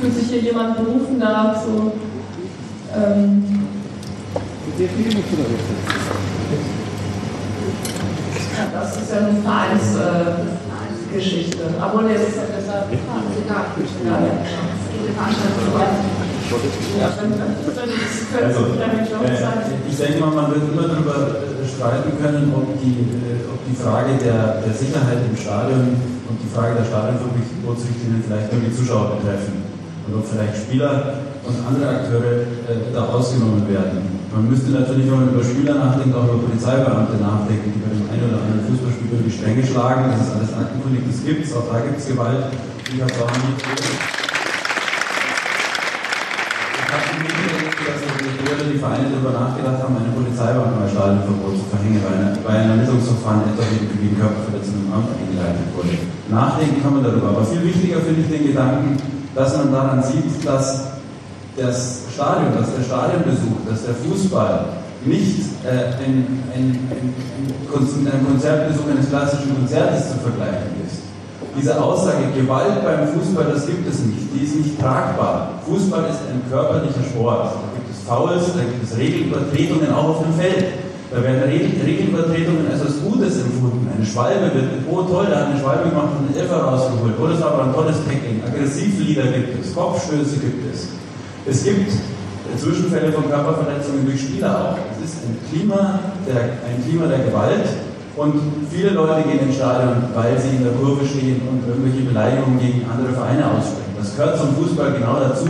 [0.00, 1.92] fühlt sich hier jemand berufen, dazu
[2.96, 3.44] ähm,
[8.56, 10.00] ja, das ist ja eine Vereinsgeschichte.
[10.00, 10.71] Äh,
[11.80, 12.92] Aber nee, das ist ja deshalb.
[16.98, 17.08] Ja.
[18.42, 21.36] Also, äh, ich denke mal, man wird immer darüber
[21.66, 25.96] streiten können, ob die, äh, ob die Frage der, der Sicherheit im Stadion
[26.28, 29.64] und die Frage der Stadionverbotsrichtlinien vielleicht nur die Zuschauer betreffen
[30.06, 34.21] und ob vielleicht Spieler und andere Akteure äh, da ausgenommen werden.
[34.32, 38.08] Man müsste natürlich, wenn man über Spieler nachdenkt, auch über Polizeibeamte nachdenken, die bei dem
[38.08, 40.08] einen oder anderen Fußballspiel über die Stränge schlagen.
[40.08, 42.48] Das ist alles aktenkundig, das gibt es, auch da gibt es Gewalt.
[42.88, 43.60] Ich habe auch nicht
[48.52, 52.56] dass die Vereine darüber nachgedacht haben, eine Polizeibeamten bei Stadionverbot zu verhängen, weil, eine, weil
[52.62, 55.92] ein Ermittlungsverfahren etwa wegen Körperverletzung im Amt eingeleitet wurde.
[56.30, 57.36] Nachdenken kann man darüber.
[57.36, 58.96] Aber viel wichtiger finde ich den Gedanken,
[59.34, 61.01] dass man daran sieht, dass
[61.56, 64.64] das Stadion, dass der Stadionbesuch, dass der Fußball
[65.04, 71.02] nicht äh, ein, ein, ein, ein Konzertbesuch eines klassischen Konzertes zu vergleichen ist.
[71.58, 75.60] Diese Aussage, Gewalt beim Fußball, das gibt es nicht, die ist nicht tragbar.
[75.66, 77.52] Fußball ist ein körperlicher Sport.
[77.52, 80.80] Da gibt es Fouls, da gibt es Regelübertretungen auch auf dem Feld.
[81.12, 83.86] Da werden Regelübertretungen als etwas Gutes empfunden.
[83.94, 87.20] Eine Schwalbe wird, oh toll, da hat eine Schwalbe gemacht und einen Elfer rausgeholt.
[87.20, 88.40] Oder es war aber ein tolles Tackling.
[88.48, 91.01] Aggressivlieder gibt es, Kopfstöße gibt es.
[91.46, 91.90] Es gibt
[92.56, 94.78] Zwischenfälle von Körperverletzungen durch Spieler auch.
[94.96, 97.66] Es ist ein Klima der, ein Klima der Gewalt
[98.16, 98.34] und
[98.70, 102.84] viele Leute gehen ins Stadion, weil sie in der Kurve stehen und irgendwelche Beleidigungen gegen
[102.90, 103.96] andere Vereine aussprechen.
[103.98, 105.48] Das gehört zum Fußball genau dazu.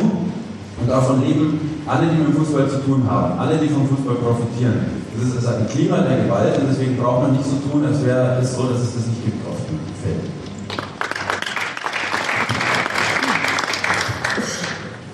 [0.82, 5.02] Und davon leben alle, die mit Fußball zu tun haben, alle, die vom Fußball profitieren.
[5.14, 8.04] Das ist also ein Klima der Gewalt und deswegen braucht man nicht so tun, als
[8.04, 10.26] wäre es so, dass es das nicht gibt auf dem Feld.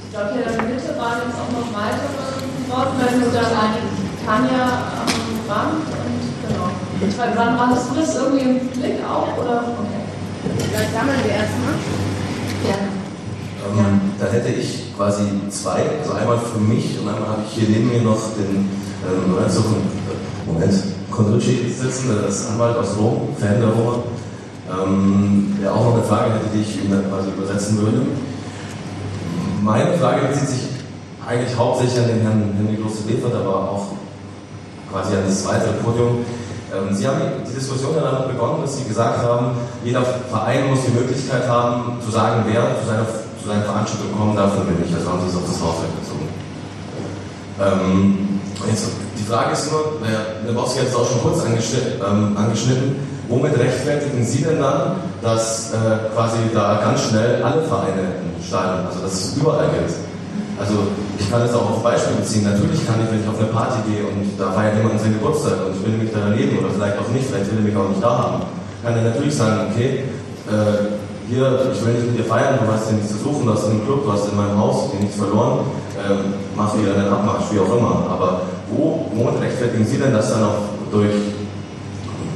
[0.05, 2.17] Ich glaube, hier in der Mitte waren jetzt auch noch weitere
[2.69, 4.65] Wortmeldungen, dann Tanja
[5.05, 5.11] am
[5.51, 5.85] Rand
[7.35, 9.37] Sandra, hast du das irgendwie im Blick auch?
[9.39, 9.65] Oder?
[9.65, 10.59] Okay.
[10.71, 11.75] Vielleicht sammeln wir erstmal.
[12.65, 12.89] Gerne.
[13.69, 17.69] Ähm, da hätte ich quasi zwei, also einmal für mich und einmal habe ich hier
[17.69, 18.69] neben mir noch den
[19.07, 19.63] ähm, Lorenzo
[20.47, 20.75] Moment,
[21.11, 23.99] Condrucci sitzen, der ist Anwalt aus Rom, Fan der Roma,
[24.71, 28.03] ähm, der auch noch eine Frage hätte, die ich ihm dann quasi übersetzen würde.
[29.63, 30.61] Meine Frage bezieht sich
[31.27, 33.87] eigentlich hauptsächlich an den Herrn Henry Große-Lefert, aber auch
[34.91, 36.25] quasi an das zweite Podium.
[36.69, 40.85] Ähm, Sie haben die Diskussion ja damit begonnen, dass Sie gesagt haben, jeder Verein muss
[40.85, 44.77] die Möglichkeit haben, zu sagen, wer zu seiner, zu seiner Veranstaltung kommen darf und wer
[44.85, 44.95] nicht.
[44.95, 46.29] Also haben Sie es auf das Hausrecht bezogen.
[47.61, 48.89] Ähm, jetzt,
[49.19, 52.97] die Frage ist nur, der Lebowski hat es auch schon kurz angeschnitten, ähm, angeschnitten,
[53.29, 58.87] womit rechtfertigen Sie denn dann, dass äh, quasi da ganz schnell alle Vereine im Stadion,
[58.87, 60.08] also dass es überall gilt?
[60.59, 62.45] Also ich kann das auch auf Beispiel beziehen.
[62.45, 65.65] Natürlich kann ich, wenn ich auf eine Party gehe und da feiert jemand seinen Geburtstag
[65.65, 67.89] und ich will nämlich da daneben oder vielleicht auch nicht, vielleicht will er mich auch
[67.89, 68.43] nicht da haben,
[68.83, 70.11] kann er natürlich sagen, okay,
[70.51, 70.99] äh,
[71.29, 73.69] hier, ich will nicht mit dir feiern, du hast hier nichts zu suchen, du hast
[73.69, 75.69] einen Club, du hast in meinem Haus dir nichts verloren,
[76.01, 78.09] ähm, mach wieder einen Abmarsch, wie auch immer.
[78.09, 81.37] Aber wo, wo rechtfertigen Sie denn das dann auch durch,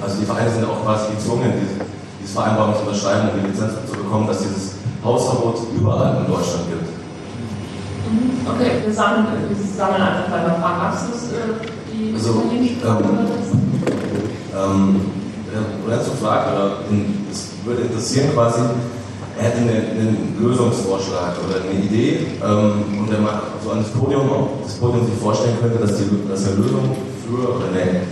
[0.00, 1.88] also die Vereine sind auch quasi gezwungen, diese,
[2.20, 6.68] diese Vereinbarung zu unterschreiben, um die Lizenz zu bekommen, dass dieses Hausverbot überall in Deutschland
[6.68, 6.81] gibt.
[8.44, 10.96] Okay, wir sammeln, wir sammeln einfach bei der Frage.
[10.96, 12.42] Du äh, die also,
[14.54, 15.00] ähm,
[15.52, 16.78] ähm, Lorenzo fragt, oder
[17.30, 18.62] es würde interessieren quasi,
[19.38, 23.90] er hätte eine, einen Lösungsvorschlag oder eine Idee ähm, und er mal so an das
[23.90, 24.28] Podium,
[24.62, 26.96] das Podium sich vorstellen könnte, dass, die, dass eine Lösung
[27.26, 28.02] für oder eine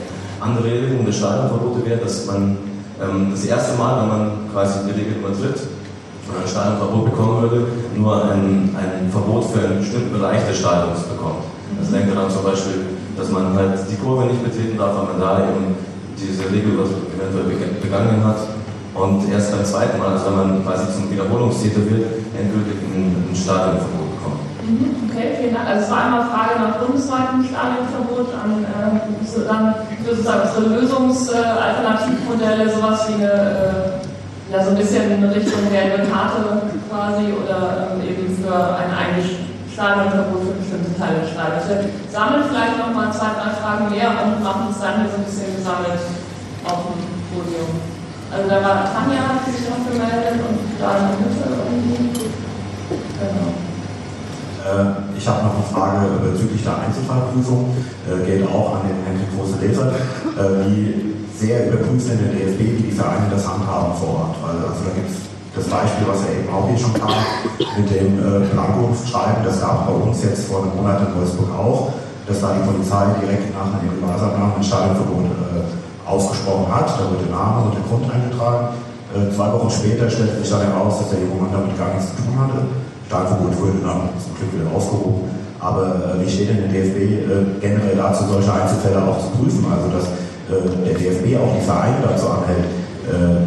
[0.41, 2.57] andere Regelung des Stadionverbote wäre, dass man
[3.03, 5.61] ähm, das erste Mal, wenn man quasi die Regel übertritt,
[6.31, 7.67] oder ein Stadionverbot bekommen würde,
[7.97, 11.45] nur ein, ein Verbot für einen bestimmten Bereich des Stadions bekommt.
[11.79, 15.21] Das denkt dann zum Beispiel, dass man halt die Kurve nicht betreten darf, weil man
[15.21, 15.75] da eben
[16.17, 17.45] diese Regel eventuell
[17.81, 18.37] begangen hat.
[18.95, 23.37] Und erst beim zweiten Mal, also wenn man quasi zum Wiederholungstäter wird, endgültig ein, ein
[23.37, 24.41] Stadionverbot bekommt.
[24.67, 25.69] Mhm, okay, vielen Dank.
[25.69, 29.01] Also es war einmal Frage nach bundesweitem Stadionverbot, an, äh,
[29.47, 29.75] dann
[30.05, 34.10] sozusagen unsere Lösungsalternativmodelle, sowas wie eine, äh,
[34.51, 39.47] ja, so ein bisschen in Richtung gelbe Karte quasi oder ähm, eben für ein eigentlich
[39.71, 41.71] Stadionverbot für bestimmte Teile des Stadions.
[41.71, 45.25] Wir sammeln vielleicht noch mal zwei, drei Fragen mehr und machen es dann so ein
[45.25, 46.03] bisschen gesammelt
[46.67, 46.99] auf dem
[47.31, 47.79] Podium.
[48.31, 52.27] Also da war Tanja, hat sich noch gemeldet und da Mitte irgendwie.
[52.91, 53.55] Genau.
[54.67, 57.71] Äh, ich habe noch eine Frage bezüglich der Einzelfallprüfung.
[58.07, 59.95] Äh, geht auch an den Henry Große-Leser.
[59.95, 64.37] Äh, wie sehr überprüft denn der DFB, wie die Vereine das handhaben vor Ort?
[64.45, 65.25] Also da gibt es
[65.57, 67.17] das Beispiel, was ja eben auch hier schon kam,
[67.59, 71.97] mit dem äh, Blanko-Schreiben, das gab bei uns jetzt vor einem Monat in Wolfsburg auch,
[72.29, 75.65] dass da die Polizei direkt nach einem Gewaltsammlung ein Stadionverbot äh,
[76.07, 76.87] ausgesprochen hat.
[76.95, 78.77] Da wurde der Name und der Grund eingetragen.
[79.11, 82.15] Äh, zwei Wochen später stellte sich dann heraus, dass der junge Mann damit gar nichts
[82.15, 82.69] zu tun hatte.
[83.09, 85.25] Stadionverbot wurde dann zum Glück wieder aufgehoben.
[85.59, 89.67] Aber äh, wie steht denn der DFB äh, generell dazu, solche Einzelfälle auch zu prüfen?
[89.67, 90.07] Also dass
[90.51, 92.67] der DFB auch die Vereine dazu anhält,
[93.07, 93.43] äh,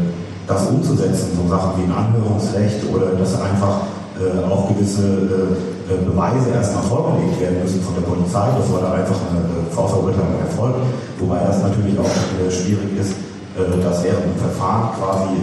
[0.48, 3.88] das umzusetzen, so Sachen wie ein Anhörungsrecht oder dass einfach
[4.20, 8.94] äh, auch gewisse äh, äh, Beweise erstmal vorgelegt werden müssen von der Polizei, bevor da
[8.94, 10.80] einfach eine äh, Vorverurteilung erfolgt.
[11.20, 13.12] Wobei das natürlich auch äh, schwierig ist,
[13.60, 15.36] äh, dass während dem Verfahren quasi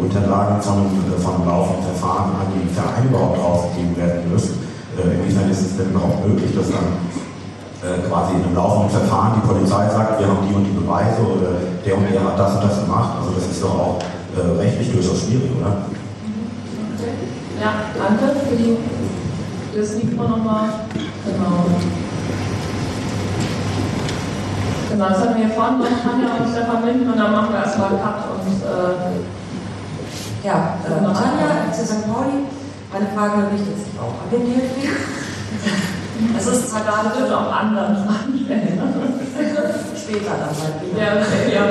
[0.00, 0.90] Unterlagen von
[1.22, 4.58] von einem laufenden Verfahren an die Vereine überhaupt rausgegeben werden müssen.
[4.96, 7.27] inwiefern ist es denn überhaupt möglich, dass dann äh,
[7.80, 11.62] quasi in einem laufenden Verfahren die Polizei sagt, wir haben die und die Beweise oder
[11.84, 13.18] der und der hat das und das gemacht.
[13.20, 13.98] Also das ist doch auch
[14.34, 15.86] äh, rechtlich durchaus schwierig, oder?
[17.60, 18.78] Ja, danke für die,
[19.76, 20.90] das Mikro nochmal.
[21.24, 21.66] Genau.
[24.90, 27.90] Genau, das hatten wir vorhin noch Tanja und Stefan Minden und dann machen wir erstmal
[27.90, 29.20] einen Cut und äh,
[30.46, 32.08] ja, äh, Tanja, St.
[32.08, 32.48] Pauli,
[32.90, 34.88] meine Frage richtet sich auch an den DFB.
[36.36, 38.80] Es ist zwar gerade wird auch anderen Fragen stellen.
[39.94, 40.98] Später dann mal wieder.
[40.98, 41.12] Ja,
[41.52, 41.64] ja.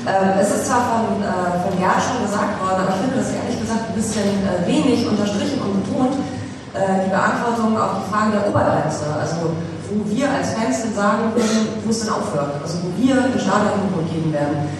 [0.00, 3.36] Ähm, es ist zwar von, äh, von Gerd schon gesagt worden, aber ich finde das
[3.36, 6.16] ehrlich gesagt ein bisschen äh, wenig unterstrichen und betont,
[6.72, 9.12] äh, die Beantwortung auf die Frage der Obergrenze.
[9.12, 9.52] Also
[9.90, 12.62] wo wir als Fans denn sagen würden, wo es denn aufhört.
[12.62, 14.70] Also wo wir eine Stadionverbot geben werden.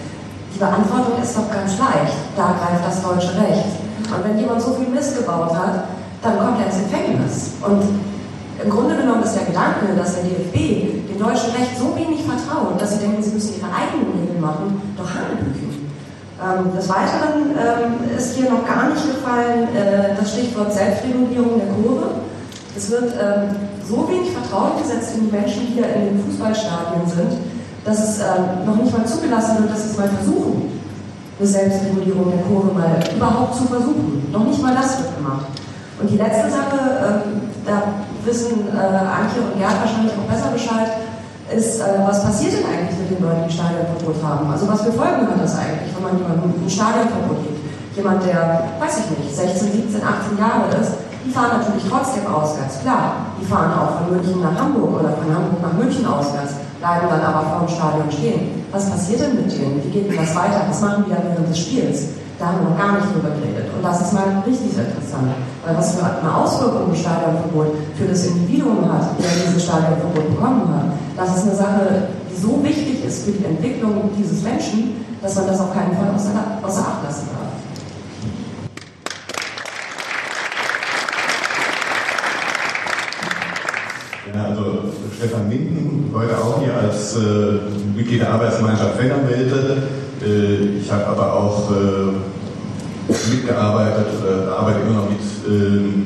[0.55, 2.17] Die Beantwortung ist doch ganz leicht.
[2.35, 3.77] Da greift das deutsche Recht.
[4.07, 5.85] Und wenn jemand so viel Mist gebaut hat,
[6.23, 7.59] dann kommt er ins Gefängnis.
[7.61, 7.83] Und
[8.63, 12.79] im Grunde genommen ist der Gedanke, dass der DFB dem deutschen Recht so wenig vertraut,
[12.79, 15.89] dass sie denken, sie müssen ihre eigenen Regeln machen, doch Hanebüchen.
[16.41, 21.69] Ähm, des Weiteren ähm, ist hier noch gar nicht gefallen äh, das Stichwort Selbstregulierung der
[21.69, 22.25] Kurve.
[22.75, 27.05] Es wird ähm, so wenig Vertrauen gesetzt in die Menschen, die hier in den Fußballstadien
[27.05, 27.33] sind,
[27.85, 30.81] dass es ähm, noch nicht mal zugelassen wird, dass sie es mal versuchen,
[31.37, 34.29] eine Selbstregulierung der Kurve mal überhaupt zu versuchen.
[34.31, 35.45] Noch nicht mal das wird gemacht.
[35.99, 37.83] Und die letzte Sache, ähm, da
[38.25, 40.89] wissen äh, Antje und Gerd wahrscheinlich auch besser Bescheid,
[41.51, 44.49] ist, äh, was passiert denn eigentlich mit den Leuten, die Stadionverbot haben?
[44.51, 47.59] Also was für Folgen hat das eigentlich, wenn man jemandem ein Stadionverbot gibt?
[47.95, 50.95] Jemand, der, weiß ich nicht, 16, 17, 18 Jahre ist,
[51.25, 53.35] die fahren natürlich trotzdem auswärts, klar.
[53.37, 57.21] Die fahren auch von München nach Hamburg oder von Hamburg nach München auswärts, bleiben dann
[57.21, 58.65] aber vor dem Stadion stehen.
[58.71, 59.83] Was passiert denn mit denen?
[59.83, 60.65] Wie geht denn das weiter?
[60.67, 62.15] Was machen die dann während des Spiels?
[62.39, 63.69] Da haben wir noch gar nicht drüber geredet.
[63.75, 65.29] Und das ist mal richtig interessant.
[65.63, 70.67] Weil was für eine Auswirkung ein Stadionverbot für das Individuum hat, der dieses Stadionverbot bekommen
[70.73, 70.85] hat,
[71.17, 75.47] das ist eine Sache, die so wichtig ist für die Entwicklung dieses Menschen, dass man
[75.47, 76.31] das auf keinen Fall außer,
[76.63, 77.51] außer Acht lassen darf.
[84.33, 84.63] Ja, also
[85.15, 87.59] Stefan Minden, heute auch hier als äh,
[87.95, 89.83] Mitglied der Arbeitsgemeinschaft Fennermelte.
[90.25, 92.30] Äh, ich habe aber auch äh,
[93.29, 96.05] mitgearbeitet, äh, arbeite immer noch mit, äh,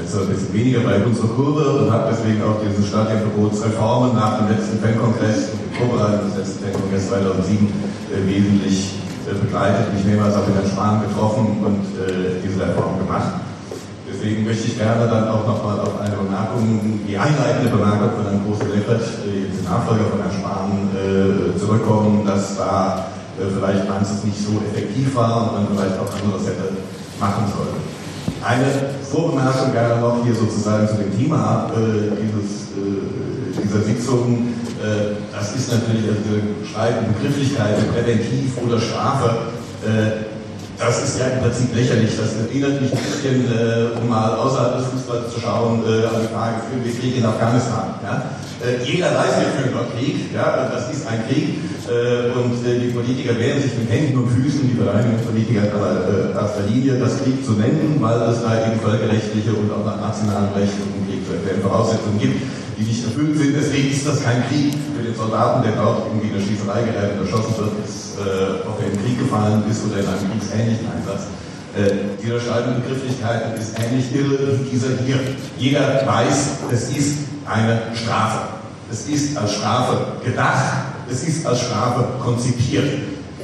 [0.00, 4.48] jetzt ein bisschen weniger bei unserer Kurve und habe deswegen auch diese Stadionverbotsreformen nach dem
[4.48, 8.94] letzten Fan-Kongress Vorbereitung des letzten Fan-Kongress 2007 äh, wesentlich
[9.26, 9.90] äh, begleitet.
[9.98, 13.42] Ich nehme also auch mit Herrn Spahn getroffen und äh, diese Reform gemacht.
[14.06, 18.40] Deswegen möchte ich gerne dann auch nochmal auf eine Bemerkung, die einleitende Bemerkung von Herrn
[18.46, 23.06] Große-Leppert, äh, jetzt Nachfolger von Herrn Spahn, äh, zurückkommen, dass da
[23.38, 26.70] vielleicht manches nicht so effektiv war und man vielleicht auch anderes hätte
[27.20, 27.76] machen sollen.
[28.44, 28.66] Eine
[29.02, 34.52] Vorbemerkung gerne noch hier sozusagen zu dem Thema äh, dieses, äh, dieser Sitzung.
[34.82, 39.28] Äh, das ist natürlich also diese Streiten Begrifflichkeiten, präventiv oder Strafe.
[39.86, 40.34] Äh,
[40.76, 42.18] Das ist ja im Prinzip lächerlich.
[42.18, 46.18] Das erinnert mich ein bisschen, äh, um mal außerhalb des Fußballs zu schauen, äh, an
[46.20, 47.94] die Frage, führen wir Krieg in Afghanistan.
[48.02, 48.34] Ja?
[48.82, 50.34] Jeder weiß, wir führen dort Krieg.
[50.34, 50.68] Ja?
[50.74, 51.62] Das ist ein Krieg.
[51.84, 56.32] Äh, und äh, die Politiker wehren sich mit Händen und Füßen, die Vereinigungspolitiker aber äh,
[56.32, 60.52] erster Linie, das Krieg zu nennen, weil es da eben völkerrechtliche und auch nach nationalem
[60.56, 61.20] Recht und Krieg
[61.62, 62.40] Voraussetzungen gibt
[62.78, 63.54] die nicht erfüllt sind.
[63.56, 67.18] Deswegen ist das kein Krieg für den Soldaten, der dort irgendwie in der Schießerei gerät
[67.18, 70.86] und erschossen wird, ist, äh, ob er im Krieg gefallen ist oder in einem kriegsähnlichen
[70.90, 71.30] Einsatz.
[71.74, 75.18] Äh, die Unterscheidung Begrifflichkeiten ist ähnlich irre wie dieser hier.
[75.58, 78.54] Jeder weiß, es ist eine Strafe.
[78.90, 82.84] Es ist als Strafe gedacht, es ist als Strafe konzipiert.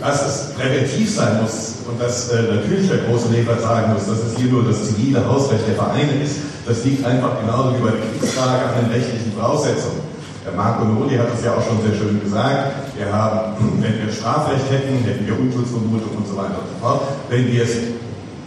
[0.00, 4.32] Dass es präventiv sein muss und dass äh, natürlich der große Lehrer sagen muss, dass
[4.32, 6.36] es hier nur das zivile Hausrecht der Vereine ist,
[6.66, 10.00] das liegt einfach genauso wie bei der Kriegsfrage an den rechtlichen Voraussetzungen.
[10.46, 12.96] Der Marco Noli hat es ja auch schon sehr schön gesagt.
[12.96, 17.02] Wir haben, wenn wir Strafrecht hätten, hätten wir Unschuldsvermutung und so weiter und so fort.
[17.28, 17.76] Wenn wir es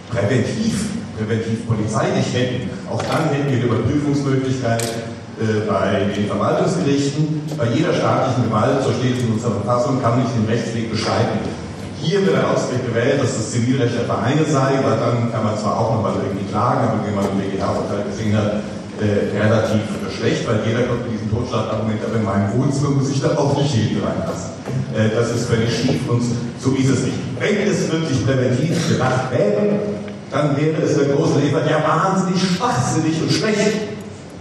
[0.10, 4.82] präventiv, präventiv polizeilich hätten, auch dann hätten wir die Überprüfungsmöglichkeit
[5.44, 7.44] äh, bei den Verwaltungsgerichten.
[7.58, 11.44] Bei jeder staatlichen Gewalt, so steht es in unserer Verfassung, kann nicht den Rechtsweg beschreiten.
[12.02, 15.58] Hier wird der Ausweg gewählt, dass das Zivilrecht der Vereine sei, weil dann kann man
[15.58, 18.64] zwar auch nochmal irgendwie klagen, aber wie man im BGH-Urteil gesehen hat,
[19.00, 19.84] äh, relativ
[20.16, 23.58] schlecht, weil jeder kommt mit diesem Totschlagargument, aber in meinem Wohnzimmer muss ich da auch
[23.58, 24.52] nicht jeden reinlassen.
[24.96, 26.24] Äh, das ist völlig schief und
[26.60, 27.18] so ist es nicht.
[27.40, 29.80] Wenn es wirklich präventiv gedacht wäre,
[30.32, 33.94] dann wäre es der große Leber ja wahnsinnig schwachsinnig und schlecht.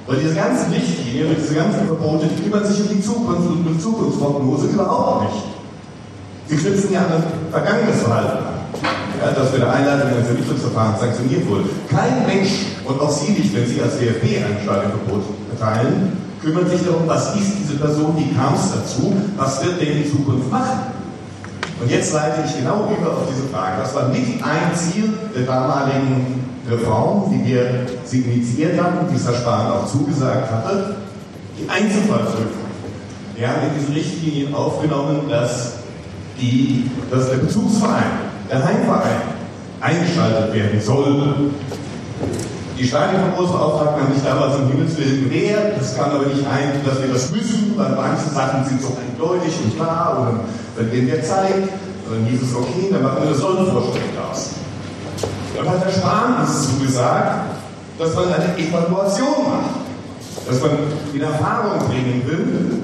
[0.07, 3.66] Weil diese ganzen Richtlinien und diese ganzen Verbote, die kümmern sich um die Zukunft und
[3.66, 5.44] um die Zukunftsprognose überhaupt nicht.
[6.48, 8.62] Sie knüpfen ja an ein vergangenes Verhalten an.
[9.22, 11.64] Ja, das mit der Einleitung eines Ermittlungsverfahrens sanktioniert wurde.
[11.88, 12.50] Kein Mensch,
[12.84, 15.22] und auch Sie nicht, wenn Sie als DFB ein Stadionverbot
[15.53, 19.92] erteilen, kümmert sich darum, was ist diese Person, wie kam es dazu, was wird der
[19.92, 20.91] in Zukunft machen.
[21.82, 23.82] Und jetzt leite ich genau über auf diese Frage.
[23.82, 29.34] Das war nicht ein Ziel der damaligen Reform, die wir sie initiiert hatten, die Herr
[29.34, 30.96] Spahn auch zugesagt hatte,
[31.58, 32.62] die Einzelfallprüfung.
[33.34, 35.78] Wir haben in diesen Richtlinien aufgenommen, dass,
[36.40, 39.22] die, dass der Bezugsverein, der Heimverein,
[39.80, 41.50] eingeschaltet werden soll.
[42.82, 45.78] Die Stadionverbotsbeauftragten haben sich damals im Himmelswillen gewehrt.
[45.78, 49.54] Das kam aber nicht ein, dass wir das müssen, weil manche Sachen sind so eindeutig
[49.62, 50.40] und klar und dann
[50.74, 51.62] verlieren wir Zeit.
[51.62, 54.50] Und dann hieß es, okay, dann machen wir eine Sollvorstellung daraus.
[55.56, 57.54] Dann hat der Spahn uns zugesagt,
[58.00, 59.78] dass man eine Evaluation macht.
[60.48, 60.70] Dass man
[61.14, 62.82] in Erfahrung bringen will,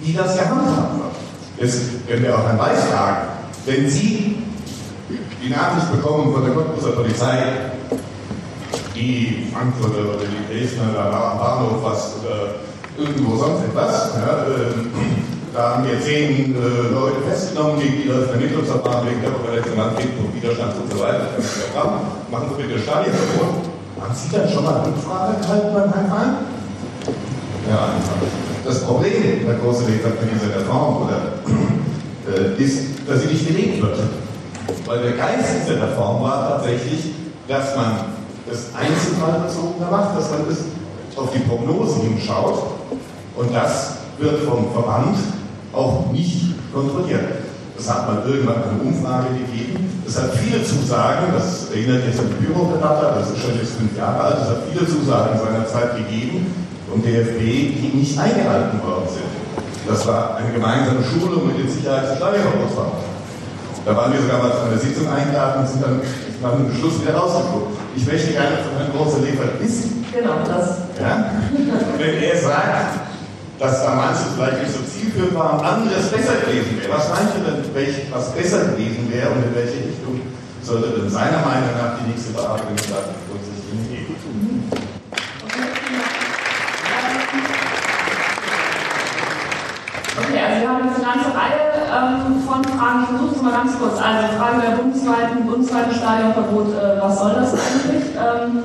[0.00, 1.12] wie das gehandhabt wird.
[1.60, 3.28] Jetzt werden wir auch Herrn Weiß fragen,
[3.66, 4.42] wenn Sie
[5.44, 7.44] die Nachricht bekommen von der Cottbuser Polizei,
[8.98, 12.58] die Frankfurter oder die Dresdner da am Bahnhof was oder
[12.98, 14.74] irgendwo sonst etwas, ja, äh,
[15.54, 20.34] da haben wir zehn äh, Leute festgenommen, gegen die das Vermittlungsverfahren wegen Körperverletzung, Antrieb und
[20.34, 21.30] Widerstand und so weiter.
[22.30, 23.70] Machen Sie bitte Stadionverbot.
[24.00, 26.36] Haben Sie dann schon mal Rückfrage gehalten beim Heimfahren?
[27.70, 27.88] Ja,
[28.64, 31.38] das Problem, Herr Große Leser, mit dieser Reform oder,
[32.28, 33.98] äh, ist, dass sie nicht belegt wird.
[34.86, 37.12] Weil der Geist dieser Reform war tatsächlich,
[37.48, 38.17] dass man
[38.48, 40.58] das einzelfallbezogener macht, dass man das
[41.16, 42.62] auf die Prognose hinschaut
[43.36, 45.16] und das wird vom Verband
[45.72, 47.44] auch nicht kontrolliert.
[47.78, 50.02] Es hat mal irgendwann eine Umfrage gegeben.
[50.06, 53.96] Es hat viele Zusagen, das erinnert jetzt an die Bürokrater, das ist schon jetzt fünf
[53.96, 56.46] Jahre alt, es hat viele Zusagen seinerzeit gegeben
[56.90, 59.30] vom DFB, die nicht eingehalten worden sind.
[59.86, 63.04] Das war eine gemeinsame Schulung mit dem Sicherheits- und Steuerungsverband.
[63.84, 66.00] Da waren wir sogar mal zu einer Sitzung eingeladen und sind dann
[66.42, 67.76] nach einem Beschluss wieder rausgeguckt.
[67.96, 70.04] Ich möchte gerne von Herrn Große Lefer wissen.
[70.12, 70.78] Genau, das.
[71.00, 71.32] Ja?
[71.98, 73.00] Wenn er sagt,
[73.58, 76.92] dass da manches vielleicht nicht so zielführend war und anderes besser gewesen wäre.
[76.92, 80.20] Was meint ihr denn, welch, was besser gewesen wäre und in welche Richtung
[80.62, 84.06] sollte denn seiner Meinung nach die nächste Bearbeitung der Grundsichtlinien gehen?
[90.18, 93.02] Okay, also wir haben jetzt eine ganze Reihe ähm, von Fragen.
[93.02, 94.00] Ich versuche es mal ganz kurz.
[94.00, 98.04] Also Frage der bundesweiten, bundesweiten Stadionverbot, äh, was soll das eigentlich?
[98.14, 98.62] Ähm,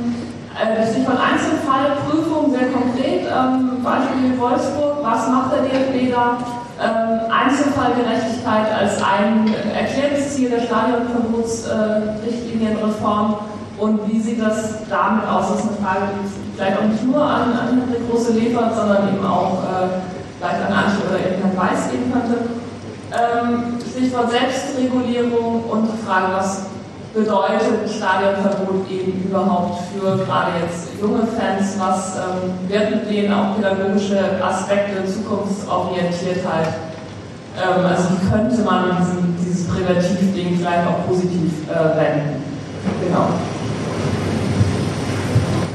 [0.54, 3.26] äh, Stichwort Einzelfallprüfung, sehr konkret.
[3.26, 6.38] Ähm, Beispiel in Wolfsburg, was macht der DFB da?
[6.78, 13.32] Ähm, Einzelfallgerechtigkeit als ein erklärtes Ziel der Stadionverbotsrichtlinienreform.
[13.32, 13.36] Äh,
[13.82, 15.50] und wie sieht das damit aus?
[15.50, 19.10] Das ist eine Frage, die vielleicht auch nicht nur an, an Henrik Große liefert, sondern
[19.10, 19.88] eben auch äh,
[20.38, 22.38] vielleicht an Antje oder irgendein Weiß geben könnte.
[23.14, 26.66] Ähm, Stichwort Selbstregulierung und die Frage, was
[27.14, 33.56] bedeutet Stadionverbot eben überhaupt für gerade jetzt junge Fans, was ähm, wird mit denen auch
[33.56, 36.70] pädagogische Aspekte, Zukunftsorientiertheit,
[37.56, 42.44] ähm, also wie könnte man diesen, dieses Präventivding vielleicht auch positiv äh, wenden.
[43.06, 43.28] Genau.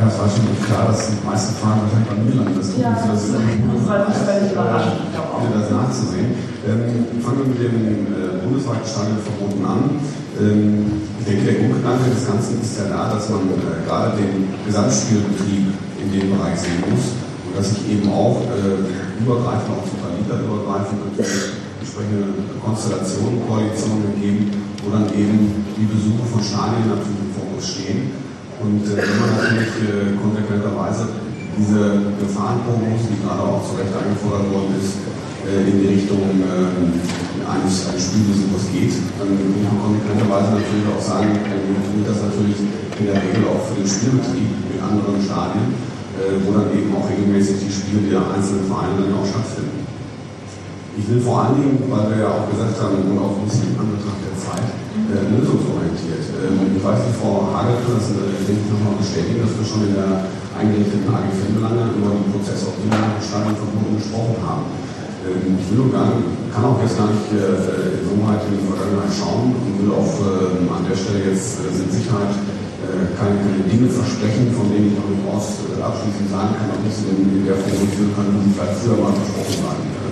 [0.08, 2.56] Es war schon klar, dass die meisten Fragen wahrscheinlich bei mir landen.
[2.56, 5.04] Das, ja, das, das, war nicht völlig überraschend.
[5.12, 6.32] das nachzusehen.
[6.64, 10.00] Ähm, fangen wir mit dem äh, bundesweiten Stadionverboten an.
[10.40, 14.48] Ähm, ich denke, der Grundgedanke des Ganzen ist ja da, dass man äh, gerade den
[14.64, 17.12] Gesamtspielbetrieb in dem Bereich sehen muss
[17.44, 18.80] und dass sich eben auch äh,
[19.20, 21.52] übergreifend, auch Superliga übergreifend natürlich
[21.84, 28.27] entsprechende Konstellationen, Koalitionen geben, wo dann eben die Besuche von Stadien natürlich im Fokus stehen
[28.60, 31.08] und äh, wenn man natürlich äh, konsequenterweise
[31.58, 34.98] diese Gefahrenprognose, die gerade auch zu Recht eingefordert worden ist,
[35.46, 41.02] äh, in die Richtung äh, eines, eines Spielbesuchers geht, dann muss man konsequenterweise natürlich auch
[41.02, 41.62] sagen, dann
[41.94, 42.58] gilt das natürlich
[42.98, 45.72] in der Regel auch für den Spielbetrieb in anderen Stadien,
[46.18, 49.87] äh, wo dann eben auch regelmäßig die Spiele der einzelnen Vereine dann auch stattfinden.
[50.98, 53.70] Ich will vor allen Dingen, weil wir ja auch gesagt haben, und auch ein bisschen
[53.70, 54.66] in Anbetracht der Zeit,
[55.14, 56.26] äh, lösungsorientiert.
[56.42, 59.62] Ähm, ich weiß nicht, Frau Hagel kann das, äh, denke ich, nochmal bestätigen, dass wir
[59.62, 60.26] schon in der
[60.58, 64.66] eingerichteten AG Filmbelange über den Prozess Prozessoptimierung von Stadionverboten gesprochen haben.
[65.22, 66.18] Ähm, ich will gar,
[66.50, 70.12] kann auch jetzt gar nicht äh, in Summe in die Vergangenheit schauen und will auch
[70.18, 72.34] äh, an der Stelle jetzt äh, mit Sicherheit
[72.82, 73.38] äh, keine,
[73.70, 77.06] Dinge versprechen, von denen ich noch nicht aus äh, abschließend sagen kann, ob ich sie
[77.06, 80.07] in, der führen kann, sie vielleicht früher mal versprochen waren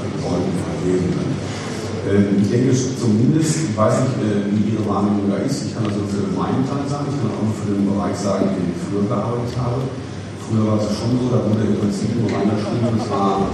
[0.84, 1.34] lesen können.
[2.06, 5.86] Ähm, ich denke zumindest, ich weiß nicht, äh, wie Ihre Wahrnehmung da ist, ich kann
[5.86, 8.78] also für meinen Teil sagen, ich kann auch nur für den Bereich sagen, den ich
[8.78, 9.82] früher gearbeitet habe.
[10.46, 13.50] Früher war es schon so, da wurde im Prinzip nur reingeschrieben, es war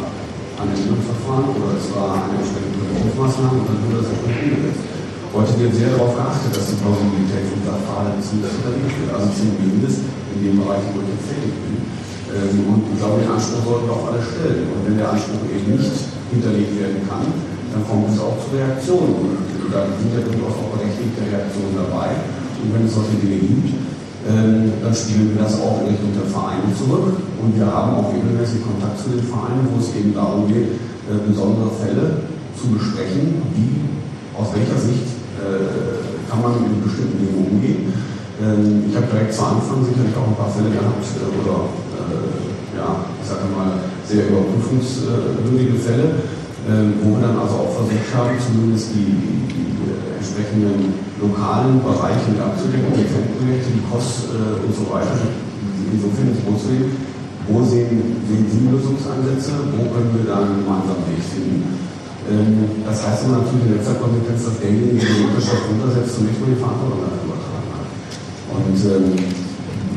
[0.61, 4.85] ein Ermittlungsverfahren oder es war eine entsprechende Präventionsmaßnahme und dann wurde das auch umgesetzt.
[5.33, 9.99] Heute wird sehr darauf geachtet, dass die Plausibilität von Sachverhalten zumindest hinterlegt wird, also zumindest
[10.37, 11.89] in dem Bereich, wo ich tätig bin.
[12.33, 14.65] Ähm, und ich glaube, den Anspruch sollten wir auch alle stellen.
[14.73, 15.97] Und wenn der Anspruch eben nicht
[16.33, 17.29] hinterlegt werden kann,
[17.73, 19.37] dann kommt es auch zu Reaktionen.
[19.37, 22.17] Und da sind ja durchaus auch berechtigte Reaktionen dabei.
[22.61, 23.69] Und wenn es solche Dinge gibt,
[24.23, 27.21] ähm, dann spielen wir das auch in Richtung der Vereine zurück.
[27.43, 30.79] Und wir haben auch regelmäßig Kontakt zu den Vereinen, wo es eben darum geht,
[31.11, 32.23] äh, besondere Fälle
[32.55, 33.83] zu besprechen, wie,
[34.39, 35.99] aus welcher Sicht äh,
[36.31, 37.93] kann man mit bestimmten Dingen umgehen.
[38.39, 41.67] Ähm, ich habe direkt zu Anfang sicherlich auch ein paar Fälle gehabt, äh, oder
[42.77, 46.25] ja, ich sage mal, sehr überprüfungswürdige Fälle,
[46.69, 49.13] ähm, wo wir dann also auch versucht haben, zumindest die,
[49.51, 49.73] die,
[50.23, 55.19] entsprechenden lokalen Bereiche mit abzudecken, die Feldprojekte, die Kost äh, und so weiter,
[55.91, 56.95] insofern ins Boot zu nehmen.
[57.51, 59.67] Wo sehen, sehen Sie Lösungsansätze?
[59.75, 61.75] Wo können wir da einen gemeinsamen Weg finden?
[62.31, 66.39] Ähm, das heißt aber natürlich in letzter Konsequenz, dass derjenige, der die Unterschrift runtersetzt, zunächst
[66.39, 67.87] mal die Verantwortung dafür übertragen hat.
[68.47, 69.42] Und ähm,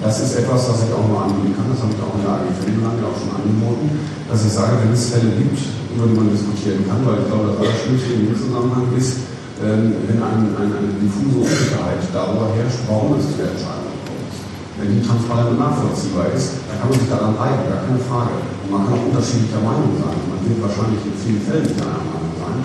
[0.06, 2.38] das ist etwas, was ich auch mal anbieten kann, das habe ich auch in der
[2.38, 3.90] AG Filmland ja auch schon angeboten,
[4.30, 5.58] dass ich sage, wenn es Fälle gibt,
[5.98, 9.26] über die man diskutieren kann, weil ich glaube, das Allerschlimmste in dem Zusammenhang ist,
[9.66, 14.30] ähm, wenn ein, ein, eine diffuse Unsicherheit darüber herrscht, warum es zu der Entscheidung kommt.
[14.78, 18.36] Wenn die transparent und nachvollziehbar ist, dann kann man sich daran reiben, gar keine Frage.
[18.46, 20.18] Und man kann auch unterschiedlicher Meinung sein.
[20.30, 22.58] Man wird wahrscheinlich in vielen Fällen nicht einer Meinung sein.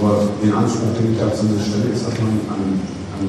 [0.00, 2.62] Aber den Anspruch, den ich da zumindest stelle, ist, dass man an,
[3.14, 3.26] an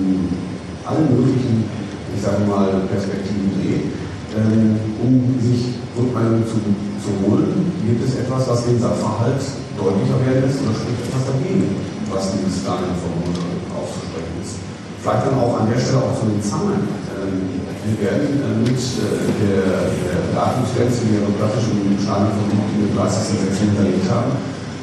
[0.88, 1.68] allen möglichen,
[2.16, 3.92] ich sage mal, Perspektiven dreht,
[4.36, 6.58] ähm, um sich Rückmeldungen zu,
[7.04, 7.72] zu holen.
[7.84, 9.44] Gibt es etwas, was den Sachverhalt
[9.76, 11.76] deutlicher werden lässt oder spricht etwas dagegen,
[12.08, 13.36] was dieses Stadionverbot
[13.76, 14.56] auszusprechen ist?
[15.04, 16.86] Vielleicht dann auch an der Stelle auch zu den Zahlen.
[17.12, 23.68] Ähm, wir werden äh, mit äh, der, der Datumsgrenze, die wir im Stadionverbot den 30.06.
[23.68, 24.32] hinterlegt haben,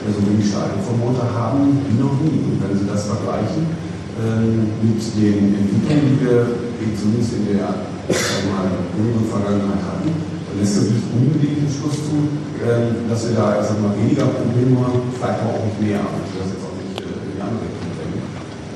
[0.05, 2.43] so also wenig Stadionverbote haben wie noch nie.
[2.45, 3.65] Und wenn Sie das vergleichen
[4.19, 10.87] ähm, mit den Entwicklungen, die wir zumindest in der jüngeren Vergangenheit hatten, dann lässt das
[10.95, 12.17] nicht unbedingt den Schluss zu,
[12.63, 16.31] äh, dass wir da sag mal, weniger Probleme haben, vielleicht auch nicht mehr, aber ich
[16.33, 18.23] will das jetzt auch nicht äh, in die andere Richtung bringen,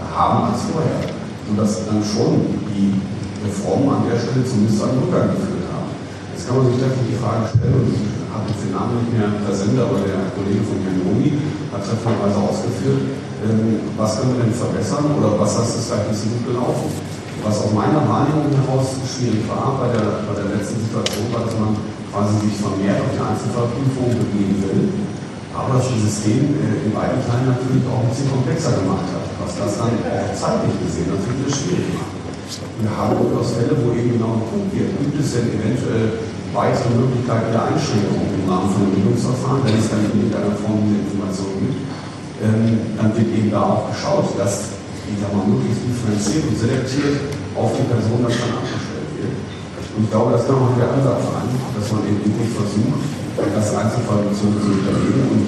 [0.02, 1.00] haben als vorher.
[1.46, 2.98] Und dass dann schon die
[3.42, 5.90] Reformen an der Stelle zumindest einen Rückgang geführt haben.
[6.34, 9.12] Jetzt kann man sich natürlich die Frage stellen, und ich habe jetzt den Namen nicht
[9.14, 11.38] mehr präsent, aber der Kollege von Herrn Joni
[11.74, 13.02] hat teilweise ausgeführt,
[13.42, 16.88] ähm, was können wir denn verbessern oder was ist vielleicht nicht so gut gelaufen?
[17.42, 21.58] Was aus meiner Wahrnehmung heraus schwierig war bei der, bei der letzten Situation, war, dass
[21.58, 21.74] man
[22.14, 24.82] quasi sich vermehrt auf die Einzelfallprüfung begeben will,
[25.50, 29.58] aber das System äh, in beiden Teilen natürlich auch ein bisschen komplexer gemacht hat, was
[29.58, 32.14] das dann auch zeitlich gesehen natürlich schwierig macht.
[32.78, 37.50] Wir haben durchaus Fälle, wo eben genau geguckt wird, gibt es denn eventuell weitere Möglichkeiten
[37.50, 41.80] der Einschränkung im Rahmen von Ermittlungsverfahren, wenn es dann in irgendeiner Form diese Informationen gibt,
[42.44, 44.81] ähm, dann wird eben da auch geschaut, dass
[45.12, 47.16] ich sag mal, möglichst differenziert und selektiert
[47.52, 49.36] auf die Person das dann abgestellt wird.
[49.92, 53.04] Und ich glaube, das kann auch der Ansatz sein, dass man eben wirklich versucht,
[53.36, 55.24] das Einzelfallbezogen zu hinterlegen.
[55.28, 55.44] Und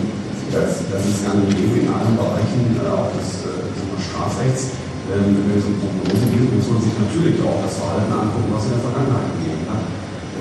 [0.52, 3.64] das, das ist gang und gäbe in allen Bereichen, äh, auch des äh,
[4.04, 4.76] Strafrechts,
[5.08, 8.68] ähm, wenn es um Prognose geht, muss man sich natürlich auch das Verhalten angucken, was
[8.68, 9.84] in der Vergangenheit gegeben hat.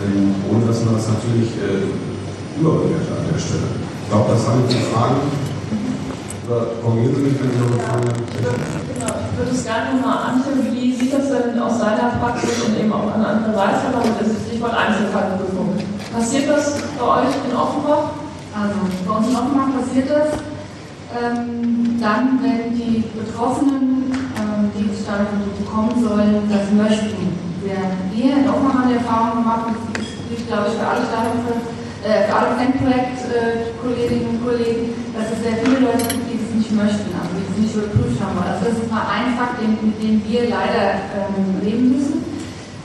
[0.03, 1.87] Ähm, ohne dass man das natürlich äh,
[2.59, 3.67] überbewertet an der Stelle.
[3.71, 5.19] Ich glaube, das waren die Fragen.
[8.43, 12.77] Genau, ich würde es gerne mal anhören, wie sieht das denn aus seiner Praxis und
[12.77, 15.77] eben auch an andere Weise mit dem Stichwort Einzelfallprüfung?
[16.13, 18.11] Passiert das bei euch in Offenbach?
[18.53, 18.75] Also
[19.07, 20.29] bei uns in Offenbach passiert das.
[21.15, 27.37] Ähm, dann, wenn die Betroffenen, ähm, die Gestaltung bekommen sollen, das möchten.
[27.63, 27.77] Wir
[28.11, 31.63] hier in Offenbach haben die Erfahrung gemacht, das gilt, glaube ich, für alle Stadtprojekte,
[32.03, 36.32] äh, für alle Fanprojekt-Kolleginnen und Kollegen, dass es sehr viele Leute gibt, die das nicht
[36.75, 38.37] möchten, also die es nicht überprüft haben.
[38.41, 42.23] Also das ist mal ein Fakt, mit dem wir leider ähm, leben müssen.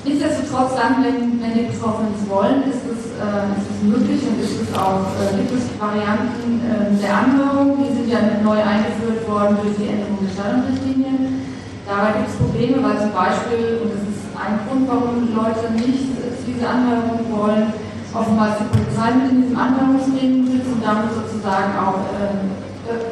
[0.04, 4.40] Nichtsdestotrotz dann, wenn, wenn die Betroffenen es wollen, ist es, äh, ist es möglich und
[4.40, 9.26] ist es auch, äh, gibt es Varianten äh, der Anhörung, die sind ja neu eingeführt
[9.28, 11.44] worden durch die Änderung der Steuerrichtlinien.
[11.84, 16.08] Dabei gibt es Probleme, weil zum Beispiel, und das ist ein Grund, warum Leute nicht
[16.46, 17.72] diese Anhörung wollen,
[18.14, 22.54] oftmals die Polizei mit in diesem Anhörungsgremium sitzt und damit sozusagen auch ähm,
[22.88, 23.04] also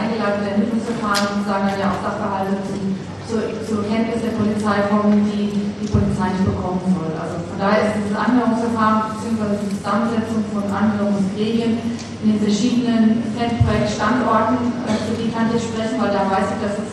[0.00, 2.96] eingeleitete Ermittlungsverfahren sozusagen dann ja auch Sachverhalte zum,
[3.28, 7.12] zur, zur Kenntnis der Polizei kommen, die die Polizei nicht bekommen soll.
[7.16, 9.60] Also von daher ist dieses Anhörungsverfahren bzw.
[9.60, 16.12] die Zusammensetzung von Anhörungsgremien in den verschiedenen Fanprojektstandorten, äh, für die kann ich sprechen, weil
[16.12, 16.90] da weiß ich, dass es,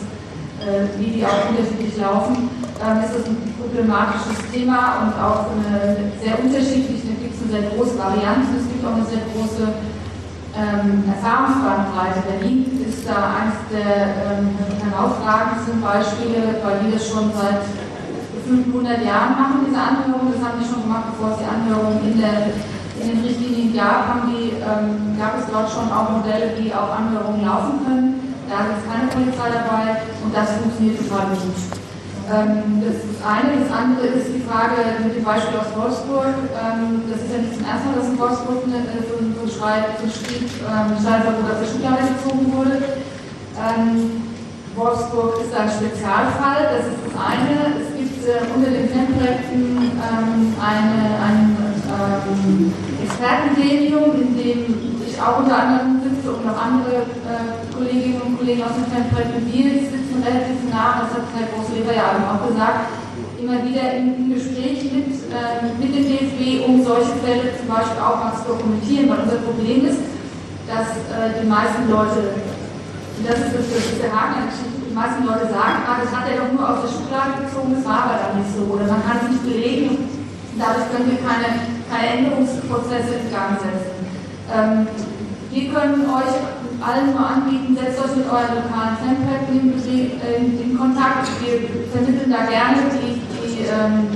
[0.64, 2.48] äh, wie die auch unterschiedlich laufen,
[2.80, 7.64] ähm, ist das ein problematisches Thema und auch eine sehr unterschiedliche, es gibt eine sehr
[7.74, 9.68] große Variante, es gibt auch eine sehr große
[10.58, 12.26] ähm, Erfahrungsbandbreite.
[12.26, 17.62] Berlin ist da eines der ähm, herausragendsten Beispiele, weil die das schon seit
[18.42, 20.34] 500 Jahren machen, diese Anhörung.
[20.34, 22.50] Das haben die schon gemacht, bevor es die Anhörung in, der,
[22.98, 26.90] in den Richtlinien gab, haben die, ähm, gab es dort schon auch Modelle, die auf
[26.90, 28.08] Anhörungen laufen können.
[28.50, 31.77] Da ist keine Polizei dabei und das funktioniert total gut.
[32.28, 33.64] Ähm, das ist eine.
[33.64, 36.36] Das andere ist die Frage mit dem Beispiel aus Wolfsburg.
[36.52, 39.42] Ähm, das ist ja nicht zum ersten Mal, dass in Wolfsburg eine, so, ein, so
[39.48, 42.76] ein Schreib, so Schrieb, ähm, Schreibverbot auf der Schublade gezogen wurde.
[43.56, 44.28] Ähm,
[44.76, 47.80] Wolfsburg ist ein Spezialfall, das ist das eine.
[47.80, 51.56] Es gibt äh, unter den Fanprojekten eine, ein
[51.88, 52.72] ähm,
[53.18, 54.58] Expertengremium, in dem
[55.02, 59.42] ich auch unter anderem sitze und noch andere äh, Kolleginnen und Kollegen aus den Fanprojekten.
[59.42, 62.94] Wir sitzen relativ nah, das hat Herr Großleber ja auch gesagt,
[63.42, 68.22] immer wieder im Gespräch mit, äh, mit dem DFB, um solche Fälle zum Beispiel auch
[68.22, 69.98] mal zu dokumentieren, weil unser Problem ist,
[70.70, 72.38] dass äh, die meisten Leute
[73.26, 74.78] das ist, das, das ist der Haken Geschichte.
[74.78, 77.82] Die meisten Leute sagen, ah, das hat er doch nur aus der Schublade gezogen, das
[77.82, 78.62] war aber dann nicht so.
[78.62, 80.06] Oder man kann es nicht belegen.
[80.54, 83.98] Dadurch können wir keine, keine Änderungsprozesse in Gang setzen.
[84.52, 84.86] Ähm,
[85.50, 86.34] wir können euch
[86.80, 91.26] allen nur anbieten, setzt euch mit euren lokalen Fanprojekten in, in, Kontakt.
[91.42, 94.06] Wir vermitteln da gerne die, die, ähm,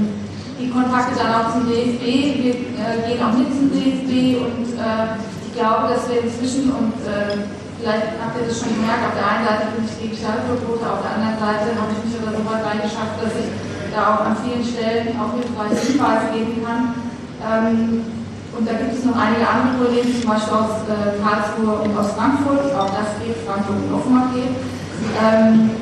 [0.61, 2.39] die Kontakte dann auch zum DFB.
[2.39, 6.95] Wir äh, gehen auch mit zum DFB und äh, ich glaube, dass wir inzwischen und
[7.03, 7.43] äh,
[7.83, 11.03] Vielleicht habt ihr das schon gemerkt, auf der einen Seite bin ich gegen Stallverbote, auf
[11.03, 13.51] der anderen Seite habe ich mich aber so weit reingeschafft, dass ich
[13.91, 17.12] da auch an vielen Stellen auch hilfreiche Hinweise geben kann.
[17.43, 18.05] Ähm,
[18.53, 22.13] und da gibt es noch einige andere Kollegen, zum Beispiel aus äh, Karlsruhe und aus
[22.13, 24.53] Frankfurt, auch das geht, Frankfurt und Offenbach geht,
[25.19, 25.73] ähm,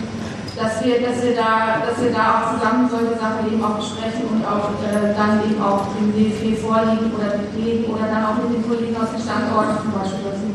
[0.54, 4.30] dass, wir, dass, wir da, dass wir da auch zusammen solche Sachen eben auch besprechen
[4.30, 8.54] und auch äh, dann eben auch dem DFB vorliegen oder belegen oder dann auch mit
[8.54, 10.50] den Kollegen aus den Standorten zum Beispiel dazu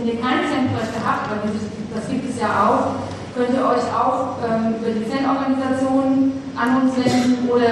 [0.00, 2.96] wenn ihr keine Fanprojekte habt, weil das gibt es ja auch,
[3.36, 7.68] könnt ihr euch auch ähm, über die Fanorganisationen an uns wenden oder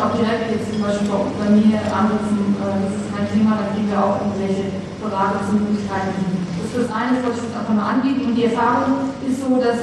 [0.00, 2.56] auch direkt jetzt zum Beispiel bei mir anrufen.
[2.56, 6.16] Äh, das ist kein Thema, da kriegen wir auch irgendwelche Beratungsmöglichkeiten.
[6.56, 8.32] Das ist das eine, das wollte ich einfach mal anbieten.
[8.32, 9.78] Und die Erfahrung ist so, dass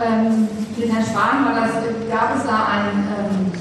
[0.00, 1.72] ähm, mit Herrn Spahn war das,
[2.08, 3.52] gab es da ein ähm,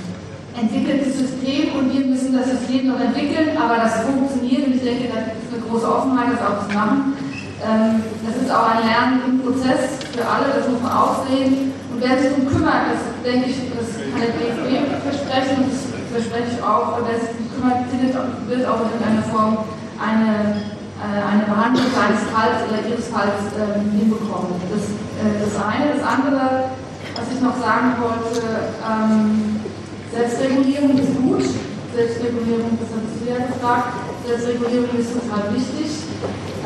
[0.55, 5.09] entwickeltes System und wir müssen das System noch entwickeln, aber das funktioniert und ich denke,
[5.13, 7.13] da ist eine große Offenheit, das auch zu machen.
[7.61, 11.73] Ähm, das ist auch ein Lernen im Prozess für alle, das muss man auch sehen.
[12.03, 15.87] Und wer sich darum kümmert, das denke ich, das kann der DFB versprechen und das
[16.11, 19.63] verspreche ich auch, wer sich darum kümmert, findet, wird auch in irgendeiner Form
[19.95, 20.67] eine,
[20.99, 24.51] äh, eine Behandlung seines Falls oder ihres Falls ähm, hinbekommen.
[24.67, 24.83] Das,
[25.15, 25.95] äh, das eine.
[25.95, 26.75] Das andere,
[27.15, 28.51] was ich noch sagen wollte,
[28.83, 29.63] ähm,
[30.11, 31.47] Selbstregulierung ist gut.
[31.95, 33.95] Selbstregulierung, das hat du ja gefragt.
[34.27, 36.03] Selbstregulierung ist total wichtig.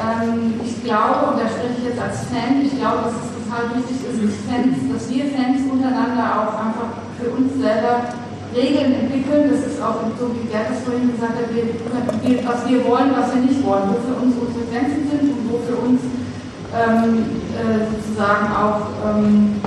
[0.02, 3.78] Ähm, ich glaube, und da spreche ich jetzt als Fan, ich glaube, dass es total
[3.78, 8.06] wichtig ist, dass, Fans, dass wir Fans untereinander auch einfach für uns selber
[8.54, 9.50] Regeln entwickeln.
[9.50, 11.66] Das ist auch so, wie Gerd es vorhin gesagt hat, wir,
[12.46, 15.58] was wir wollen, was wir nicht wollen, wo für uns unsere Grenzen sind und wo
[15.66, 16.02] für uns
[16.74, 17.26] ähm,
[17.58, 19.62] äh, sozusagen auch ähm,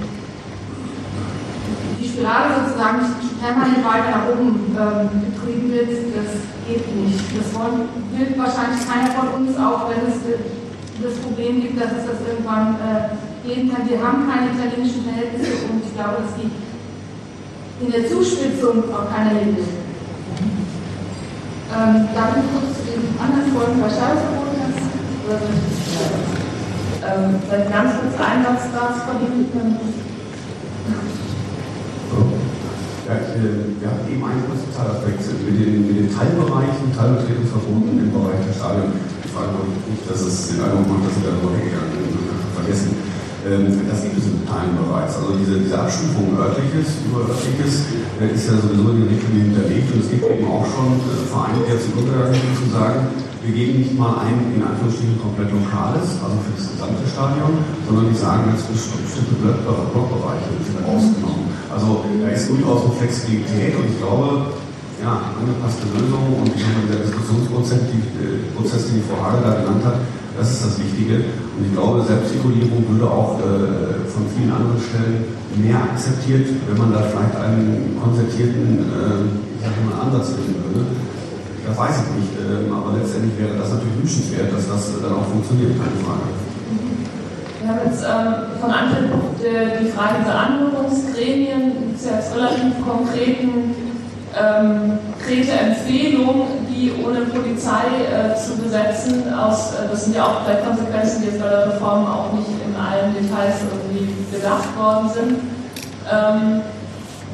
[2.01, 3.01] Spirale sozusagen
[3.41, 7.25] permanent weiter nach oben ähm, getrieben wird, das geht nicht.
[7.33, 10.21] Das wollen, will wahrscheinlich keiner von uns, auch wenn es
[11.01, 13.17] das Problem gibt, dass es das irgendwann äh,
[13.51, 13.89] kann.
[13.89, 16.51] Wir haben keine italienischen Verhältnisse und ich glaube, dass die
[17.83, 19.75] in der Zuspitzung auch keiner hin will.
[21.71, 24.51] Ähm, darf ich kurz zu den anderen Folgen bei Scheidungsverboten
[27.01, 29.47] ähm, vielleicht ganz kurz ein Satz dazu von Ihnen.
[33.07, 38.13] Ja, äh, wir hatten eben einen kurzen Teilaspekt mit den, mit den Teilbereichen, Teilbetretungsverboten im
[38.13, 38.93] Bereich der Stadion.
[39.25, 42.31] Ich frage mich nicht, dass es den Eindruck macht, dass Sie darüber weggegangen sind.
[42.55, 43.10] Vergessen.
[43.49, 45.17] Ähm, das gibt es in Teilen bereits.
[45.17, 47.89] Also diese, diese Abstufung örtliches über örtliches
[48.21, 51.25] äh, ist ja sowieso in den Richtlinien hinterlegt und es gibt eben auch schon äh,
[51.25, 53.09] Vereine, die jetzt Untergang zu sagen,
[53.41, 58.13] wir geben nicht mal ein, in Anführungsstrichen, komplett lokales, also für das gesamte Stadion, sondern
[58.13, 61.49] die sagen, dass bestimmte Blockbereiche sind rausgenommen.
[61.73, 64.53] Also da ist durchaus eine Flexibilität und ich glaube,
[65.01, 69.41] ja, angepasste Lösungen und ich habe der Diskussionsprozess, die, äh, Prozess, den die Frau Hage
[69.41, 69.97] da genannt hat,
[70.41, 71.29] das ist das Wichtige.
[71.53, 75.29] Und ich glaube, Selbstregulierung würde auch äh, von vielen anderen Stellen
[75.61, 80.97] mehr akzeptiert, wenn man da vielleicht einen konzertierten äh, Ansatz finden würde.
[81.69, 85.29] Das weiß ich nicht, äh, aber letztendlich wäre das natürlich wünschenswert, dass das dann auch
[85.29, 86.33] funktioniert, keine Frage.
[87.61, 93.90] Wir haben jetzt ähm, von Anfang die, die Frage dieser Anhörungsgremien, jetzt relativ konkreten
[94.39, 100.45] ähm, konkrete Empfehlung, die ohne Polizei äh, zu besetzen, aus, äh, das sind ja auch
[100.45, 105.11] vielleicht Konsequenzen, die jetzt bei der Reform auch nicht in allen Details irgendwie bedacht worden
[105.13, 105.39] sind.
[106.11, 106.63] Ähm,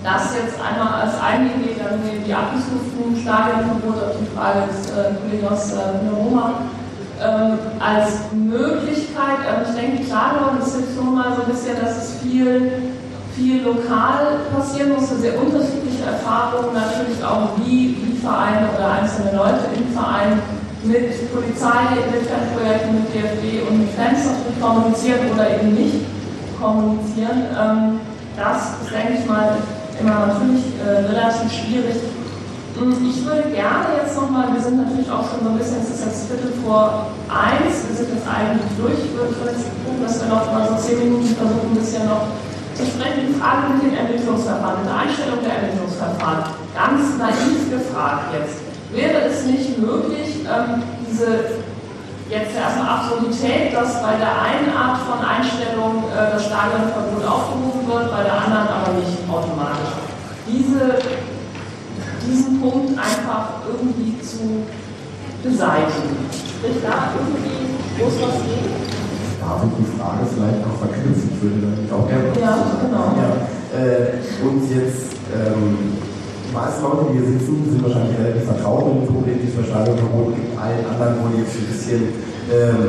[0.02, 5.14] das jetzt einmal als eine Idee, dann die abgestuften Stadionverbot auf die Frage des äh,
[5.20, 6.62] Kollegen aus äh, Roma
[7.20, 9.43] ähm, als Möglichkeit.
[9.48, 12.70] Ähm, ich denke, klar geworden ist jetzt schon mal so ein bisschen, dass es viel
[13.36, 19.68] viel lokal passieren musste, sehr unterschiedliche Erfahrungen, natürlich auch wie, wie Vereine oder einzelne Leute
[19.76, 20.40] im Verein
[20.82, 24.24] mit Polizei, mit Fanprojekten, mit DFB und mit Fans
[24.60, 26.00] kommunizieren oder eben nicht
[26.58, 27.44] kommunizieren.
[27.52, 28.00] Ähm,
[28.36, 29.56] das ist, denke ich mal,
[30.00, 32.00] immer natürlich äh, relativ schwierig.
[32.78, 35.92] Hm, ich würde gerne jetzt nochmal, wir sind natürlich auch schon so ein bisschen, es
[35.92, 40.20] ist jetzt Viertel vor eins, wir sind jetzt eigentlich durch, ich würde jetzt gucken, dass
[40.20, 42.28] wir noch mal so zehn Minuten versuchen, ein bisschen noch
[42.81, 46.44] entsprechend die Frage mit dem Ermittlungsverfahren, mit der Einstellung der Ermittlungsverfahren.
[46.74, 48.61] Ganz naiv gefragt jetzt.
[48.93, 51.62] Wäre es nicht möglich, ähm, diese
[52.31, 58.11] jetzt erstmal Absurdität, dass bei der einen Art von Einstellung äh, das Stadionverbot aufgehoben wird,
[58.11, 59.94] bei der anderen aber nicht automatisch.
[60.47, 60.98] Diese,
[62.27, 64.66] diesen Punkt einfach irgendwie zu
[65.43, 66.27] beseitigen.
[66.32, 69.06] Sprich da irgendwie, es was geht?
[69.47, 71.28] Ich die Frage vielleicht noch verknüpfen?
[71.31, 73.06] Ich würde damit auch gerne Ja, genau.
[73.14, 73.31] Ja,
[73.74, 75.98] äh, und jetzt, ähm,
[76.47, 80.31] die meisten Leute, die hier sitzen, sind wahrscheinlich relativ vertraut mit dem Problem Versteigerungsverbots.
[80.31, 82.02] Es gibt allen anderen, die jetzt ein bisschen
[82.52, 82.82] ähm,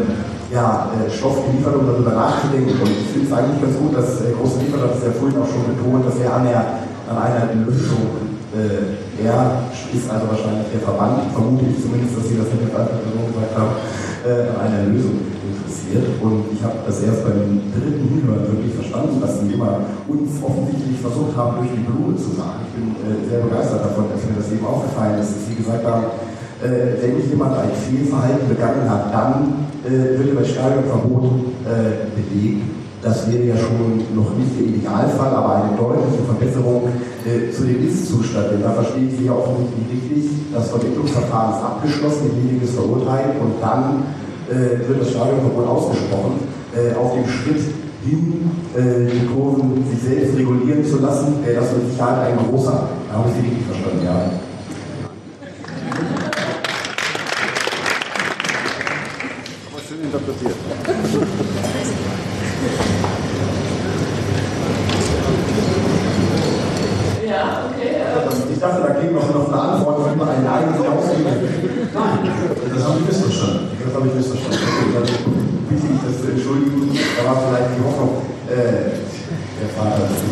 [0.52, 2.76] ja, äh, Stoff geliefert, um darüber nachzudenken.
[2.76, 5.40] Und ich finde es eigentlich ganz gut, dass äh, Große Liefer hat es ja vorhin
[5.40, 10.72] auch schon betont, dass wir an, der, an einer Lösung äh, er ist also wahrscheinlich
[10.72, 13.74] der Verband, vermute ich zumindest, dass Sie das mit der Person gesagt haben,
[14.24, 15.20] äh, an einer Lösung
[15.68, 16.08] interessiert.
[16.24, 20.98] Und ich habe das erst beim dritten Hinhören wirklich verstanden, dass Sie immer uns offensichtlich
[21.04, 22.64] versucht haben, durch die Blume zu sagen.
[22.68, 25.84] Ich bin äh, sehr begeistert davon, dass mir das eben aufgefallen ist, dass Sie gesagt
[25.84, 26.08] haben,
[26.64, 32.64] äh, wenn jemand ein Fehlverhalten begangen hat, dann äh, wird über Stadionverbot äh, belegt.
[33.04, 36.90] Das wäre ja schon noch nicht der Idealfall, aber eine deutliche Verbesserung
[37.24, 38.58] äh, zu dem Ist-Zustand.
[38.58, 40.18] Denn da verstehe ich Sie ja offensichtlich richtig.
[40.52, 44.02] Das Vermittlungsverfahren ist abgeschlossen, derjenige ist verurteilt und dann
[44.50, 47.64] äh, wird das Stadionverbot ausgesprochen, äh, auf dem Schritt
[48.06, 52.90] hin, äh, die Kurven sich selbst regulieren zu lassen, äh, das wird Sicherheit ein großer.
[53.10, 54.32] Da habe ich Sie richtig verstanden, ja.
[59.88, 60.56] schön interpretiert.
[67.26, 67.92] Ja, okay.
[68.52, 71.24] Ich dachte, da kriegen wir noch eine Antwort, wenn wir ein Nein nicht ausgeben.
[71.94, 72.20] Nein,
[72.74, 73.68] das habe ich missverstanden.
[73.86, 74.60] Das habe ich missverstanden.
[74.68, 75.04] Okay, dann
[75.70, 76.90] bitte ich das zu entschuldigen.
[76.92, 79.04] Da war vielleicht die Hoffnung, äh,
[79.60, 80.24] der Vater ist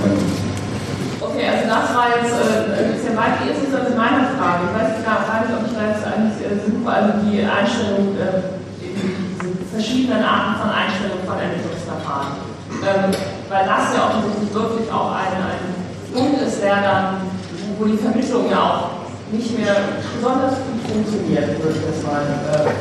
[1.19, 3.43] Okay, also das war jetzt äh, ein bisschen weit.
[3.43, 4.71] Wie ist es mit meiner Frage?
[4.71, 8.55] Ich weiß gar nicht, ob ich da jetzt eigentlich äh, suche, also die Einstellung, äh,
[8.79, 12.39] diese verschiedenen Arten von Einstellung von Ermittlungsverfahren.
[12.79, 13.11] Ähm,
[13.51, 15.67] weil das ja offensichtlich wirklich auch ein, ein
[16.15, 17.27] Punkt ist, der dann,
[17.75, 18.87] wo die Vermittlung ja auch
[19.35, 22.71] nicht mehr besonders gut funktioniert, würde ich das mal äh,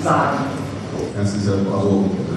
[0.00, 0.64] sagen.
[1.16, 2.35] Das ist ja, also, äh,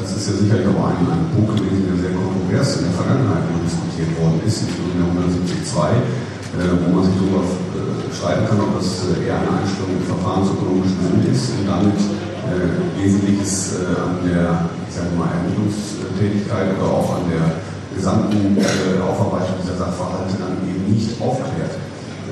[0.00, 3.44] das ist ja sicherlich auch ein, ein Punkt gewesen, der sehr kontrovers in der Vergangenheit
[3.64, 8.78] diskutiert worden ist, in der 172, äh, wo man sich darüber äh, streiten kann, ob
[8.78, 14.20] das äh, eher eine Einstellung im verfahrensökonomischen Sinne ist und damit äh, Wesentliches äh, an
[14.22, 17.58] der ich sage mal, Ermittlungstätigkeit oder auch an der
[17.90, 21.74] gesamten äh, Aufarbeitung dieser Sachverhalte dann eben nicht aufklärt.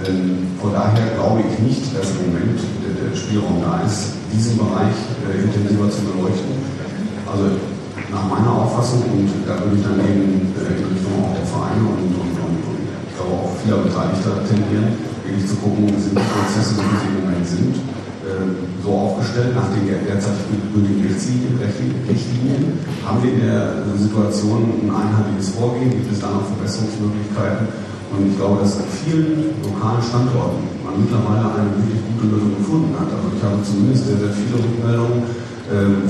[0.07, 4.95] Ähm, von daher glaube ich nicht, dass im Moment der Spielraum da ist, diesen Bereich
[5.27, 6.62] äh, intensiver zu beleuchten.
[7.33, 7.57] Also
[8.13, 11.81] nach meiner Auffassung, und da würde ich dann eben äh, in Richtung auch der Vereine
[11.81, 12.79] und, und, und, und
[13.09, 17.17] ich glaube auch vieler Beteiligter tendieren, wirklich zu gucken, sind die Prozesse, wie sie im
[17.25, 17.75] Moment sind,
[18.83, 20.35] so aufgestellt, nach den derzeit
[20.75, 27.69] gültigen Richtlinien, haben wir in der Situation ein einheitliches Vorgehen, gibt es da noch Verbesserungsmöglichkeiten?
[28.11, 32.93] Und ich glaube, dass an vielen lokalen Standorten man mittlerweile eine wirklich gute Lösung gefunden
[32.99, 33.09] hat.
[33.09, 35.23] Also ich habe zumindest sehr, sehr viele Rückmeldungen,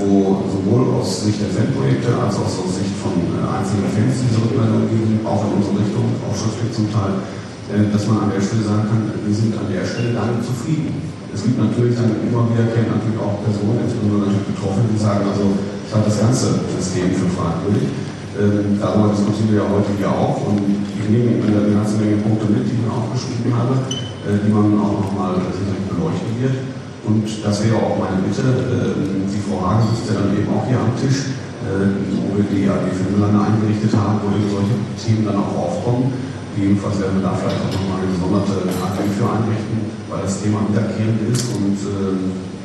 [0.01, 4.41] wo sowohl aus Sicht der Fanprojekte als auch aus Sicht von äh, einzelnen Fans diese
[4.41, 7.21] Rückmeldungen geben, auch in unsere Richtung, auch schriftlich zum Teil,
[7.69, 11.05] äh, dass man an der Stelle sagen kann, wir sind an der Stelle damit zufrieden.
[11.33, 15.45] Es gibt natürlich dann immer wieder, natürlich auch Personen, insbesondere natürlich Betroffene, die sagen, also
[15.53, 17.89] ich halte das ganze System für fragwürdig.
[18.33, 22.49] Ähm, darüber diskutieren wir ja heute hier auch und ich nehme eine ganze Menge Punkte
[22.49, 23.77] mit, die ich mir aufgeschrieben habe,
[24.25, 26.72] äh, die man auch nochmal sicherlich beleuchten wird.
[27.03, 28.47] Und das wäre auch meine Bitte.
[28.47, 31.35] Äh, die Frau Hagen sitzt ja dann eben auch hier am Tisch,
[31.67, 36.15] äh, wo wir die AG Filmlande eingerichtet haben, wo eben solche Themen dann auch aufkommen.
[36.55, 40.63] Jedenfalls werden wir da vielleicht auch nochmal eine gesonderte AG für einrichten, weil das Thema
[40.71, 42.15] wiederkehrend ist und äh,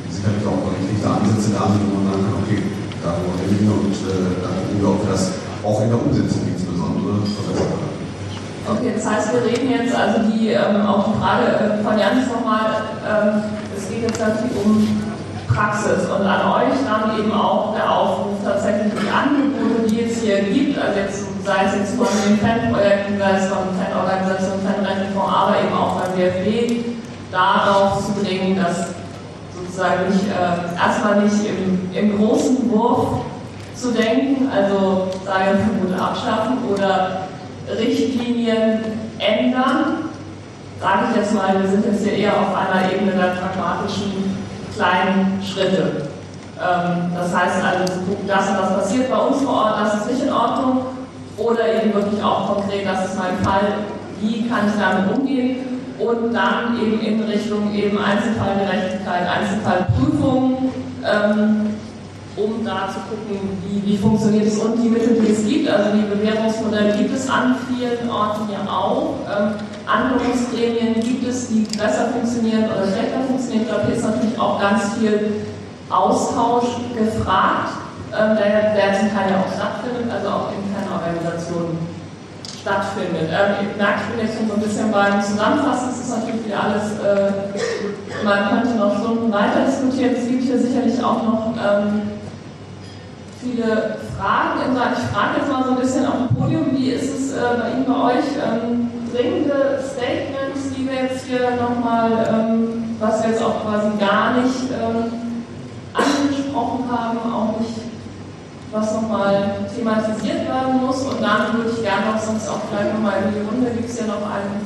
[0.06, 2.60] sicherlich auch berechtigte Ansätze da sind, wo man sagen kann, okay,
[3.02, 5.24] darüber reden wir und äh, dann gucken wir, ob wir das
[5.66, 7.98] auch in der Umsetzung insbesondere verbessern können.
[8.68, 12.28] Okay, das heißt, wir reden jetzt, also die, ähm, auch die Frage äh, von Janis
[12.28, 13.40] nochmal, ähm,
[14.00, 15.02] geht jetzt natürlich um
[15.48, 20.42] Praxis und an euch dann eben auch der Aufruf, tatsächlich die Angebote, die es hier
[20.42, 25.56] gibt, also jetzt, sei es jetzt von den Fanprojekten, sei es von Fanorganisationen, Fanrentenfonds, aber
[25.58, 26.84] eben auch beim DFB,
[27.32, 28.88] darauf zu bringen, dass
[29.54, 33.20] sozusagen nicht, äh, erstmal nicht im, im großen Wurf
[33.74, 37.28] zu denken, also Verbot abschaffen oder
[37.68, 38.80] Richtlinien
[39.18, 40.07] ändern.
[40.80, 44.36] Sage ich jetzt mal, wir sind jetzt hier eher auf einer Ebene der pragmatischen
[44.74, 46.08] kleinen Schritte.
[46.56, 49.94] Ähm, das heißt also zu gucken, das und das passiert bei uns vor Ort, das
[49.94, 50.82] ist nicht in Ordnung.
[51.36, 53.74] Oder eben wirklich auch konkret, das ist mein Fall,
[54.20, 60.72] wie kann ich damit umgehen und dann eben in Richtung eben Einzelfallgerechtigkeit, Einzelfallprüfung.
[61.04, 61.74] Ähm,
[62.38, 65.68] um da zu gucken, wie, wie funktioniert es und die Mittel, die es gibt.
[65.68, 69.14] Also die Bewährungsmodelle gibt es an vielen Orten ja auch.
[69.26, 69.54] Ähm,
[69.86, 73.62] Anwendungsgremien gibt es, die besser funktionieren oder schlechter funktionieren.
[73.62, 75.44] Ich glaube, hier ist natürlich auch ganz viel
[75.90, 77.80] Austausch gefragt,
[78.12, 81.78] ähm, der, der zum Teil ja auch stattfindet, also auch in keiner Organisation
[82.60, 83.32] stattfindet.
[83.32, 86.60] Ähm, ich merke, ich jetzt schon so ein bisschen beim Zusammenfassen, es ist natürlich wieder
[86.62, 87.32] alles, äh,
[88.24, 90.14] man könnte noch Stunden weiter diskutieren.
[90.16, 92.18] Es gibt hier sicherlich auch noch ähm,
[93.40, 94.76] viele Fragen.
[94.96, 97.70] Ich frage jetzt mal so ein bisschen auf dem Podium, wie ist es äh, bei
[97.72, 98.26] Ihnen, bei euch?
[98.36, 104.34] Ähm, dringende Statements, die wir jetzt hier nochmal, ähm, was wir jetzt auch quasi gar
[104.34, 105.44] nicht ähm,
[105.94, 107.74] angesprochen haben, auch nicht,
[108.70, 111.02] was nochmal thematisiert werden muss.
[111.02, 113.98] Und dann würde ich gerne noch sonst auch gleich nochmal in die Runde, gibt es
[113.98, 114.60] ja noch eine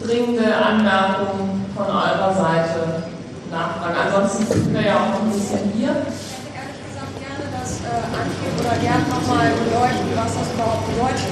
[0.00, 3.02] dringende Anmerkung von eurer Seite
[3.50, 3.96] nachfragen.
[4.06, 5.94] Ansonsten sind wir ja auch noch ein bisschen hier
[7.86, 11.30] äh, Antrieb oder gern nochmal beleuchten, was das überhaupt bedeutet.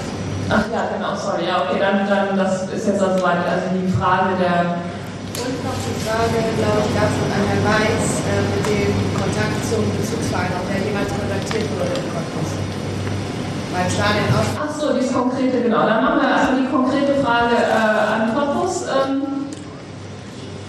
[0.51, 1.47] Ach ja, genau, sorry.
[1.47, 3.23] Ja, okay, dann, dann das ist jetzt also.
[3.23, 4.79] Also die Frage der.
[5.41, 9.83] Und noch die Frage, glaube ich, davon an Herrn Weiß äh, mit dem Kontakt zum
[9.95, 12.51] Bezugsverein, ob der jemals kontaktiert wurde im Cottbus.
[13.71, 14.51] Beim Stadion aus.
[14.59, 15.87] Ach so, die konkrete, genau.
[15.87, 18.87] Dann machen wir erstmal die konkrete Frage äh, an Cottbus.
[18.91, 19.51] Ähm.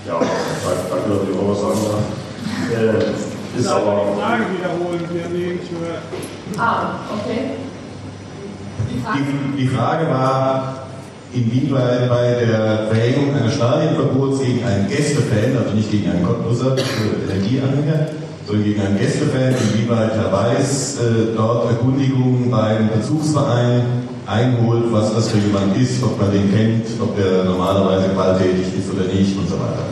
[0.05, 3.30] Ja, danke, dass ich auch was sagen darf.
[3.55, 5.01] Äh, ist Darf aber die Frage wiederholen?
[5.11, 6.01] Wir haben die nicht gehört.
[6.57, 7.41] Ah, okay.
[8.91, 10.87] Die, die Frage war,
[11.33, 16.75] inwieweit bei der Verhängung eines Stadienverbots gegen einen Gästefan, also nicht gegen einen Cottbusser
[17.29, 18.07] Energieanhänger,
[18.45, 23.83] sondern gegen einen Gästefan, inwieweit Herr Weiß äh, dort Erkundigungen beim Bezugsverein
[24.27, 28.91] einholt, was das für jemand ist, ob man den kennt, ob der normalerweise gewalttätig ist
[28.93, 29.85] oder nicht und so weiter.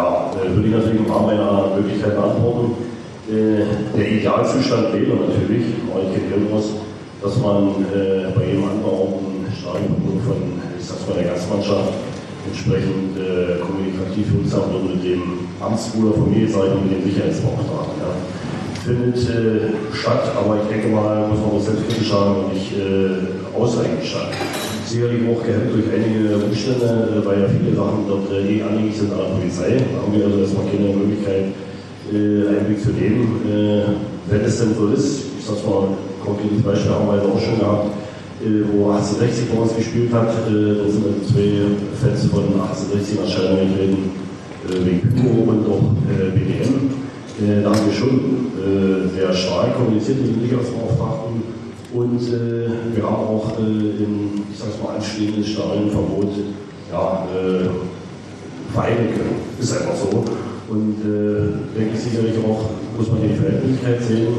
[0.00, 2.72] Ja, äh, würde ich natürlich im Rahmen meiner Möglichkeit beantworten.
[3.28, 6.72] Äh, der Idealzustand wäre natürlich, ich kenne muss,
[7.20, 10.40] dass man äh, bei jedem anbauenden Stadionverbot von,
[10.78, 11.92] ich sag's mal, der Gastmannschaft
[12.48, 15.22] entsprechend äh, kommunikativ wirksam wird mit dem
[15.60, 18.00] Amtsbruder von mir, Familienseite und mit dem Sicherheitsbeauftragten.
[18.00, 18.10] Ja.
[18.80, 19.20] findet
[19.92, 24.32] statt, aber ich denke mal, muss man auch selbstkritisch sagen, und nicht äh, ausreichend statt.
[24.90, 28.98] Sicherlich auch gehemmt durch einige Umstände, äh, weil ja viele Sachen dort äh, eh anhängig
[28.98, 29.78] sind an der Polizei.
[29.78, 31.54] Da haben wir also erstmal keine Möglichkeit,
[32.10, 32.90] äh, Einblick zu.
[32.90, 33.86] Äh,
[34.26, 37.58] wenn es denn so ist, ich sag's mal, konkretes Beispiel haben wir jetzt auch schon
[37.62, 37.86] gehabt,
[38.74, 43.70] wo 1860 bei uns gespielt hat, da sind also zwei Fans von 1860 nach Scheidung
[43.70, 44.10] getreten,
[44.74, 45.86] wegen Pyro und auch
[46.34, 46.90] BDM.
[47.62, 51.59] Da haben wir schon sehr stark kommuniziert mit dem Ligabeauftragten
[51.92, 56.30] und äh, wir haben auch äh, im, ich sag's mal, anstehendes Stadionverbot
[56.92, 57.68] ja, äh,
[58.72, 59.36] vereinen können.
[59.58, 60.24] Ist einfach so.
[60.70, 64.34] Und äh, denke ich sicherlich auch, muss man die Verhältnismäßigkeit sehen.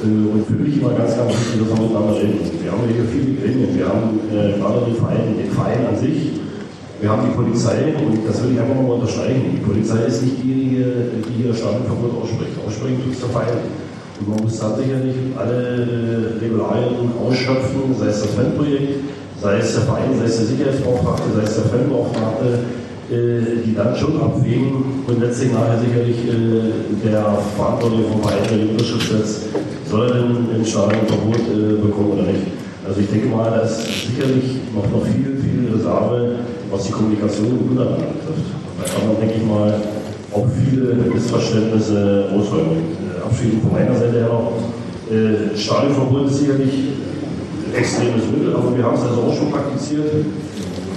[0.00, 2.40] Äh, und für mich immer ganz, ganz wichtig, dass wir miteinander reden.
[2.62, 3.76] Wir haben hier viele Gremien.
[3.76, 6.40] Wir haben äh, gerade den Verein, den Verein an sich.
[7.00, 9.54] Wir haben die Polizei und das will ich einfach mal unterstreichen.
[9.54, 12.58] Die Polizei ist nicht diejenige, die hier Staatenverbot ausspricht.
[12.66, 13.60] Aussprechen tut es der Verein.
[14.26, 19.04] Man muss dann sicherlich alle Regularien ausschöpfen, sei es das Fanprojekt,
[19.40, 22.58] sei es der Verein, sei es der Sicherheitsbeauftragte, sei es der Fanbeauftragte,
[23.10, 28.84] äh, die dann schon abwägen und letztlich nachher sicherlich äh, der Verantwortliche vom Verein der
[28.84, 29.46] setzt,
[29.88, 32.52] soll er denn ein Stadionverbot äh, bekommen oder nicht.
[32.86, 36.36] Also ich denke mal, da ist sicherlich noch, noch viel, viel Reserve,
[36.70, 38.50] was die Kommunikation untereinander betrifft.
[38.78, 39.74] Da kann man, denke ich mal,
[40.32, 43.07] auch viele Missverständnisse ausräumen.
[43.28, 44.56] Abschließend von meiner Seite her noch,
[45.12, 46.96] äh, Stadionverbot ist sicherlich
[47.68, 50.24] ein extremes Mittel, aber wir haben es also auch schon praktiziert,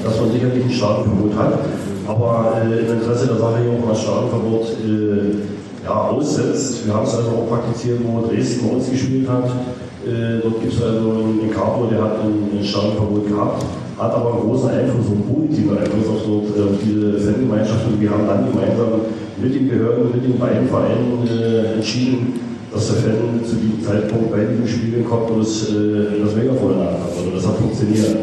[0.04, 1.60] dass man sicherlich ein Stadionverbot hat.
[2.08, 6.86] Aber äh, im Interesse der Sache hier auch mal Stadionverbot äh, ja, aussetzt.
[6.86, 9.52] Wir haben es also auch praktiziert, wo Dresden bei uns gespielt hat.
[10.08, 13.66] Äh, dort gibt es also einen Capo, der hat ein, ein Stadionverbot gehabt,
[14.00, 17.92] hat aber einen großen Einfluss, einen positiven Einfluss auf, dort, äh, auf diese Fangemeinschaft.
[17.92, 19.04] Und wir haben dann gemeinsam
[19.42, 22.40] mit den Behörden, mit den beiden Vereinen äh, entschieden,
[22.72, 26.74] dass der Fan zu diesem Zeitpunkt bei diesen Spielen kommt und das, äh, das Megafon
[26.74, 27.18] in der Hand hat.
[27.18, 28.18] Also das hat funktioniert.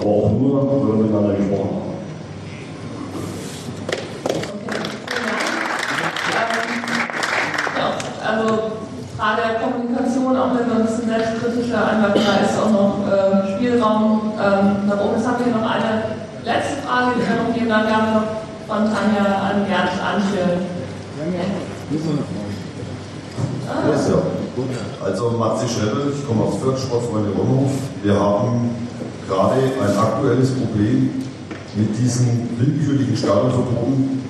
[0.00, 1.88] Aber auch nur, weil wir miteinander gesprochen haben.
[8.28, 8.46] Also
[9.16, 14.32] Frage der Kommunikation, auch wenn man ein selbstkritischer einmal da ist auch noch äh, Spielraum
[14.36, 15.16] ähm, nach oben.
[15.16, 16.04] Jetzt haben wir noch eine
[16.44, 18.37] letzte Frage, die wir dann gerne noch
[18.68, 20.60] von Tanja an Gerd anstellen.
[21.16, 21.44] Ja, ja.
[25.02, 27.70] Also Matzi Schrebbel, ich komme aus Fürth, Sportfreunde Romhof.
[28.02, 28.70] Wir haben
[29.26, 31.24] gerade ein aktuelles Problem
[31.76, 34.22] mit diesen willkürlichen Stadionverboten.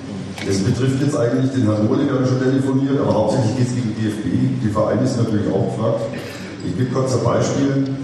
[0.47, 3.93] Das betrifft jetzt eigentlich den Herrn Mohle, der schon telefoniert, aber hauptsächlich geht es gegen
[3.93, 4.63] die DFB.
[4.63, 6.01] Die Vereine sind natürlich auch gefragt.
[6.65, 7.95] Ich gebe kurz ein Beispiel.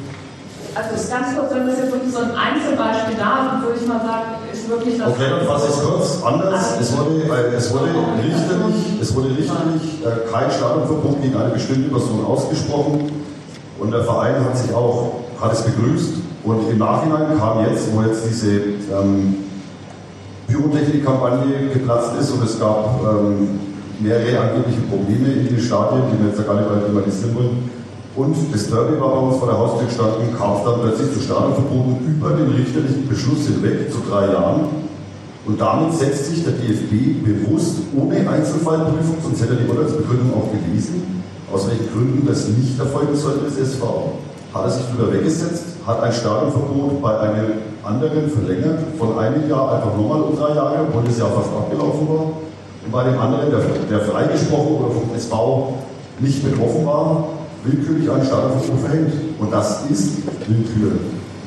[0.76, 4.02] Also ist ganz kurz, wenn das jetzt wirklich so ein Einzelbeispiel da würde ich mal
[4.04, 5.08] sagen, ist wirklich das.
[5.08, 6.76] Okay, fasse ich kurz anders.
[6.82, 7.86] Es wurde, äh, es wurde
[8.20, 13.10] richterlich, es wurde richterlich äh, kein Stadionverbot gegen eine bestimmte Person ausgesprochen
[13.80, 18.02] und der Verein hat sich auch, hat es begrüßt und im Nachhinein kam jetzt, wo
[18.02, 18.52] jetzt diese
[18.92, 19.46] ähm,
[20.48, 23.60] Pyrotechnik-Kampagne geplatzt ist und es gab ähm,
[24.00, 27.75] mehrere angebliche Probleme in den Stadien, die wir jetzt gar nicht weiter thematisieren wollen.
[28.16, 32.16] Und das Derby war bei uns vor der Haustür gestanden, kam dann plötzlich zu Stadionverboten
[32.16, 34.88] über den richterlichen Beschluss hinweg zu drei Jahren.
[35.46, 41.24] Und damit setzt sich der DFB bewusst ohne Einzelfallprüfung, sonst hätte die Urteilsbegründung auch gelesen,
[41.52, 44.14] aus welchen Gründen das nicht erfolgen sollte des SV,
[44.54, 47.52] hat er sich drüber weggesetzt, hat ein Stadionverbot bei einem
[47.84, 52.08] anderen verlängert, von einem Jahr einfach nochmal um drei Jahre, obwohl das Jahr fast abgelaufen
[52.08, 52.26] war.
[52.86, 53.60] Und bei dem anderen, der,
[53.90, 55.74] der freigesprochen oder vom SV
[56.20, 57.28] nicht betroffen war,
[57.66, 59.14] willkürlich ein Stadionverbot verhängt.
[59.40, 61.00] Und das ist Willkür.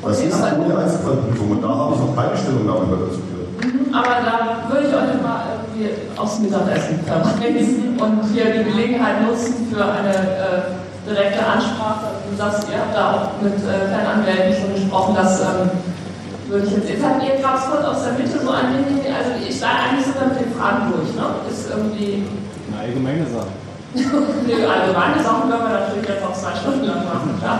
[0.03, 1.51] Das ist ohne Einzelfallprüfung.
[1.51, 3.51] Und da habe ich noch keine Stellungnahme dazu gehört.
[3.63, 4.35] Mhm, Aber da
[4.71, 10.15] würde ich euch mal irgendwie aufs Mittagessen verweisen und hier die Gelegenheit nutzen für eine
[10.15, 12.15] äh, direkte Ansprache.
[12.29, 15.69] Du sagst, ihr habt da auch mit äh, Fernanwälten schon gesprochen, das ähm,
[16.47, 16.89] würde ich jetzt.
[16.89, 20.07] Jetzt habt ihr gerade kurz aus der Mitte so ein Ding, also ich sage eigentlich
[20.07, 21.27] sogar mit den Fragen durch, ne?
[21.51, 22.23] Ist irgendwie.
[22.71, 23.51] Eine allgemeine Sache.
[23.93, 27.59] Nee, allgemeine Sachen können wir natürlich jetzt auch zwei Stunden lang machen, klar.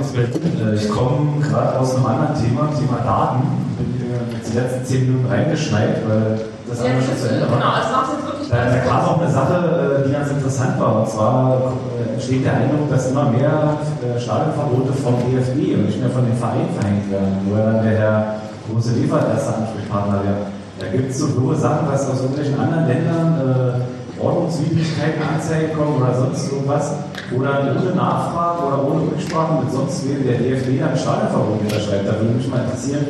[0.00, 0.74] Ist Berlin.
[0.74, 3.42] Ich komme gerade aus einem anderen Thema, Thema Daten.
[3.78, 7.56] Bin hier die letzten zehn Minuten reingeschneit, weil das Ja, andere schon zu Ende war.
[7.58, 10.80] genau, es macht jetzt wirklich Da, da kam auch eine Sache, äh, die ganz interessant
[10.80, 11.00] war.
[11.00, 11.91] Und zwar äh,
[12.22, 16.36] entsteht der Eindruck, dass immer mehr äh, Stadionverbote vom DFB und nicht mehr von den
[16.38, 17.42] Vereinen verhängt werden.
[17.44, 18.34] Wo ja dann der Herr
[18.70, 20.46] Große Liefert erster Ansprechpartner wäre.
[20.78, 25.98] Da gibt es so blöde Sachen, dass aus irgendwelchen anderen Ländern äh, Ordnungswidrigkeiten anzeigen kommen
[25.98, 26.94] oder sonst irgendwas,
[27.34, 31.58] wo dann ohne Nachfrage oder ohne Rücksprache mit sonst wem der DFB dann ein Stadionverbot
[31.58, 32.06] unterschreibt.
[32.06, 33.02] Da würde mich mal interessieren,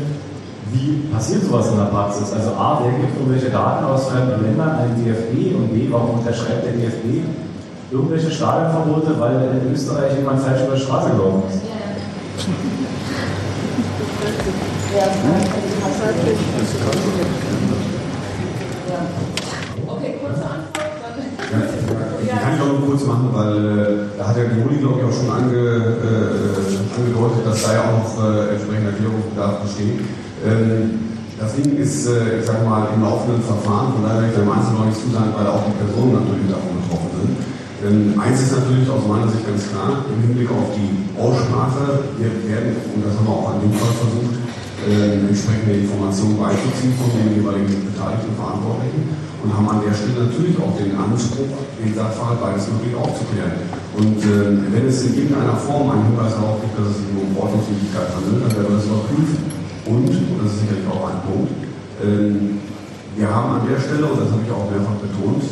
[0.72, 2.32] wie passiert sowas in der Praxis?
[2.32, 6.16] Also A, wer gibt irgendwelche Daten aus fremden Ländern an den DFB und B, warum
[6.16, 7.28] unterschreibt der DFB
[7.92, 11.60] irgendwelche Stadionverbote, weil in Österreich jemand falsch über die Straße gelaufen ist?
[19.86, 20.72] Okay, kurze Antwort.
[22.22, 25.00] Die kann ich auch nur kurz machen, weil äh, da hat ja die Uli, glaube
[25.00, 30.00] ich, auch schon ange, äh, angedeutet, dass da ja auch noch äh, entsprechender Erklärungsbedarf besteht.
[30.44, 34.40] Ähm, das Ding ist, äh, ich sage mal, im laufenden Verfahren, von daher werde ich
[34.40, 37.51] im Einzelnen noch nicht zusagen, weil auch die Personen natürlich davon betroffen sind.
[37.82, 42.30] Ähm, eins ist natürlich aus meiner Sicht ganz klar, im Hinblick auf die Aussprache, wir
[42.46, 44.38] werden, und das haben wir auch an dem Fall versucht,
[44.86, 49.02] äh, entsprechende Informationen beizuziehen von den jeweiligen beteiligten Verantwortlichen
[49.42, 53.66] und haben an der Stelle natürlich auch den Anspruch, den Sachverhalt beides möglich aufzuklären.
[53.98, 57.34] Und äh, wenn es in irgendeiner Form einen Hinweis darauf gibt, dass es sich um
[57.34, 59.38] Ordnungswidrigkeit handelt, dann werden wir das überprüfen.
[59.90, 61.50] Und, und das ist sicherlich auch ein Punkt,
[61.98, 62.30] äh,
[63.18, 65.42] wir haben an der Stelle, und das habe ich auch mehrfach betont,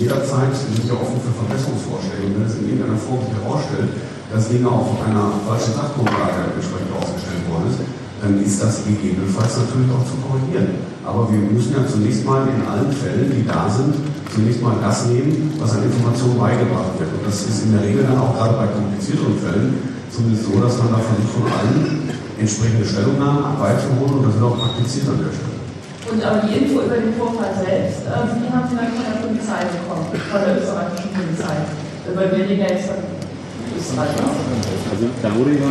[0.00, 2.32] jederzeit sind wir offen für Verbesserungsvorschläge.
[2.32, 3.92] Wenn es in irgendeiner Form sich herausstellt,
[4.32, 7.84] dass Dinge auf einer falschen Sachgrundlage entsprechend ausgestellt worden ist,
[8.24, 10.80] dann ist das gegebenenfalls natürlich auch zu korrigieren.
[11.04, 13.96] Aber wir müssen ja zunächst mal in allen Fällen, die da sind,
[14.32, 17.12] zunächst mal das nehmen, was an Informationen beigebracht wird.
[17.12, 19.68] Und das ist in der Regel dann auch gerade bei komplizierteren Fällen
[20.12, 22.08] zumindest so, dass man da versucht, von allen
[22.38, 25.59] entsprechende Stellungnahmen beizuholen und das wird auch praktiziert an der Stelle.
[26.10, 29.22] Und aber die Info über den Vorfall selbst, äh, die haben Sie dann von der
[29.22, 31.54] Polizei bekommen, von der österreichischen Polizei.
[32.18, 34.18] Weil wir liegen ja jetzt von Österreich.
[34.18, 35.70] Also da wurde ja.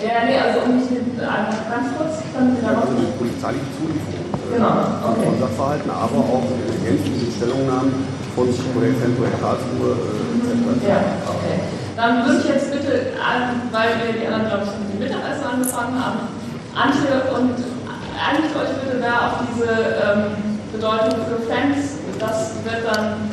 [0.00, 1.28] Ja, nee, also um mich mit, äh,
[1.68, 2.88] ganz kurz, dann wieder noch.
[2.88, 4.24] Also polizeiliche Zulieferung.
[4.48, 4.72] Genau,
[5.04, 5.28] okay.
[5.28, 7.92] Von Sachverhalten, aber auch ergänzend mit Stellungnahmen
[8.32, 10.88] von Tempo Karlsruhe etc.
[10.88, 11.56] Ja, okay.
[11.92, 15.44] Dann würde ich jetzt bitte, an, weil wir die anderen, glaube ich, mit dem Mittagessen
[15.44, 16.32] angefangen haben,
[16.72, 17.77] Antje und
[18.18, 22.02] einigt euch bitte da auf diese ähm, Bedeutung für Fans.
[22.18, 23.30] Das wird dann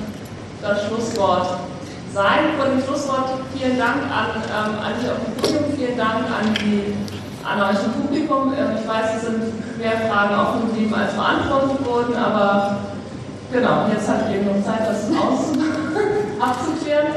[0.61, 1.59] das Schlusswort
[2.13, 2.55] sein.
[2.57, 6.95] Von dem Schlusswort vielen Dank an, ähm, an dich auf vielen Dank an, die,
[7.43, 8.53] an euch im Publikum.
[8.53, 12.77] Ähm, ich weiß, es sind mehr Fragen offen geblieben, als beantwortet wurden, aber
[13.51, 15.51] genau, jetzt hat ihr noch Zeit, das aus
[16.39, 17.07] abzuklären.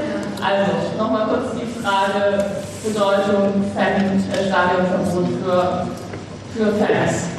[0.40, 2.44] Also, nochmal kurz die Frage
[2.82, 5.86] Bedeutung Fan, äh, Stadionverbot für,
[6.54, 7.37] für Fans.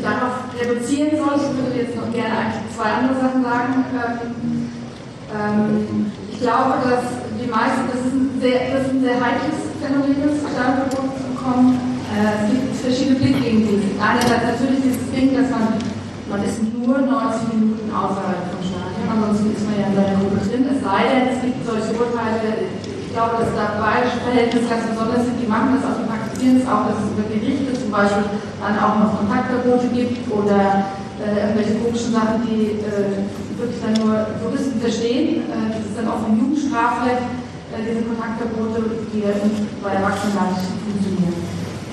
[0.00, 3.84] Mich darauf reduzieren soll, ich würde jetzt noch gerne eigentlich zwei andere Sachen sagen.
[3.92, 4.72] Ähm,
[5.28, 7.04] ähm, ich glaube, dass
[7.36, 11.24] die meisten, das ist ein sehr, das ist ein sehr heikles Phänomen, das Stadionverbot zu
[11.36, 12.00] bekommen.
[12.16, 13.76] Äh, es gibt verschiedene Blickwinkel.
[14.00, 15.76] Einerseits natürlich dieses Ding, dass man,
[16.32, 20.40] man ist nur 90 Minuten außerhalb vom Stadion, ansonsten ist man ja in seiner Gruppe
[20.48, 20.64] drin.
[20.64, 25.28] Es sei denn, es gibt solche Urteile, ich glaube, dass da bayerische Verhältnisse ganz besonders
[25.28, 26.08] sind, die machen das auch, die
[26.40, 28.24] es auch, dass es über Gerichte zum Beispiel
[28.60, 33.28] dann auch noch Kontaktverbote gibt oder äh, irgendwelche komischen Sachen, die äh,
[33.60, 35.44] wirklich dann nur Juristen verstehen.
[35.52, 37.28] Äh, das ist dann auch im Jugendstrafrecht,
[37.76, 39.20] äh, diese Kontaktverbote, die
[39.84, 41.36] bei Erwachsenen gar nicht funktionieren.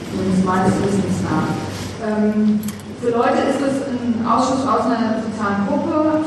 [0.07, 1.51] Zumindest meines Wissens nach.
[2.07, 2.63] Ähm,
[3.03, 6.23] für Leute ist es ein Ausschuss aus einer sozialen Gruppe,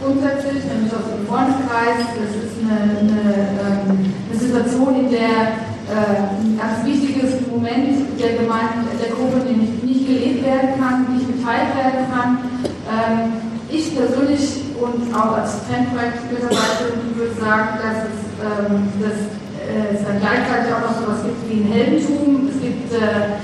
[0.00, 2.16] grundsätzlich, nämlich aus dem Freundeskreis.
[2.16, 3.22] Das ist eine, eine,
[3.60, 10.06] ähm, eine Situation, in der ein ganz wichtiges Moment der Gemeinde, der Gruppe nämlich nicht
[10.06, 12.30] gelebt werden kann, nicht geteilt werden kann.
[12.88, 13.32] Ähm,
[13.70, 19.18] ich persönlich und auch als Fanprojekt-Mitarbeiterin würde sagen, dass es, ähm, dass,
[19.64, 22.48] äh, es dann gleichzeitig auch noch so etwas gibt wie ein Heldentum.
[22.48, 23.42] Es gibt äh,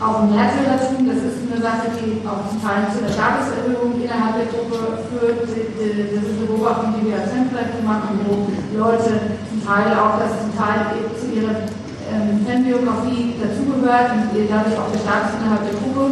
[0.00, 4.40] auch ein Märtyrertum, das ist eine Sache, die auch zum Teil zu der Statuserhöhung innerhalb
[4.40, 5.44] der Gruppe führt.
[5.44, 10.32] Das ist eine Beobachtung, die wir als Fanprojekte machen, wo Leute zum Teil auch das
[10.40, 11.68] zum Teil zu ihrer
[12.10, 16.04] ähm, Fanbiografie dazugehört und dadurch auch der Status innerhalb der Gruppe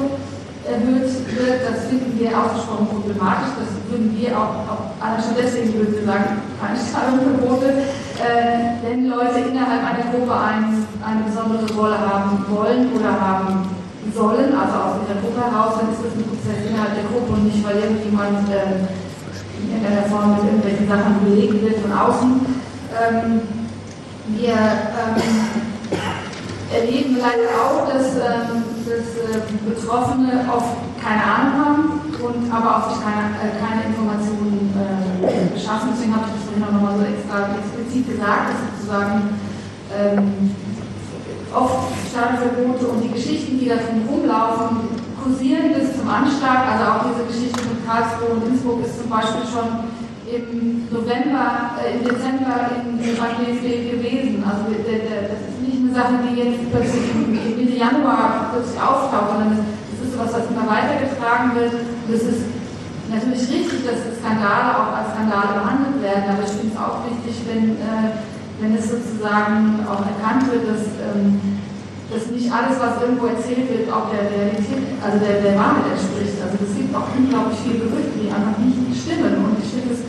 [0.69, 1.59] erhöht wird.
[1.65, 3.57] Das finden wir ausgesprochen problematisch.
[3.59, 7.89] Das würden wir auch, auch allein schon deswegen würden wir sagen, keine Stadionverbote,
[8.21, 13.71] äh, wenn Leute innerhalb einer Gruppe ein, eine besondere Rolle haben wollen oder haben
[14.15, 17.45] sollen, also aus ihrer Gruppe heraus, dann ist das ein Prozess innerhalb der Gruppe und
[17.45, 18.87] nicht, weil irgendjemand äh,
[19.61, 22.31] in irgendeiner Form mit irgendwelchen Sachen belegt wird von außen.
[22.95, 23.41] Ähm,
[24.29, 25.23] wir ähm,
[26.73, 31.83] erleben leider auch, dass, ähm, dass äh, Betroffene oft keine Ahnung haben
[32.21, 35.91] und aber auch keine, äh, keine Informationen äh, beschaffen.
[35.95, 39.41] Deswegen habe ich das vorhin auch nochmal so extra explizit gesagt, dass sozusagen
[39.89, 40.53] ähm,
[41.55, 46.69] oft Stadionverbote und die Geschichten, die da drum rumlaufen, kursieren bis zum Anschlag.
[46.69, 49.89] Also auch diese Geschichte mit Karlsruhe und Innsbruck ist zum Beispiel schon
[50.29, 54.45] im November, äh, im Dezember in, in DFB gewesen.
[54.45, 59.37] Also der, der, das ist nicht eine Sache, die jetzt plötzlich Mitte Januar plötzlich auftaucht,
[59.37, 61.75] sondern es immer weitergetragen wird.
[61.77, 62.43] Und es ist
[63.13, 67.35] natürlich richtig, dass Skandale auch als Skandale behandelt werden, aber ich finde es auch wichtig,
[67.49, 68.25] wenn, äh,
[68.61, 71.61] wenn es sozusagen auch erkannt wird, dass, ähm,
[72.09, 76.41] dass nicht alles, was irgendwo erzählt wird, auch der Realität, also der, der Wahrheit entspricht.
[76.41, 79.45] Also es gibt auch unglaublich viele Gerüchte, die einfach nicht stimmen.
[79.45, 80.01] Und ich finde es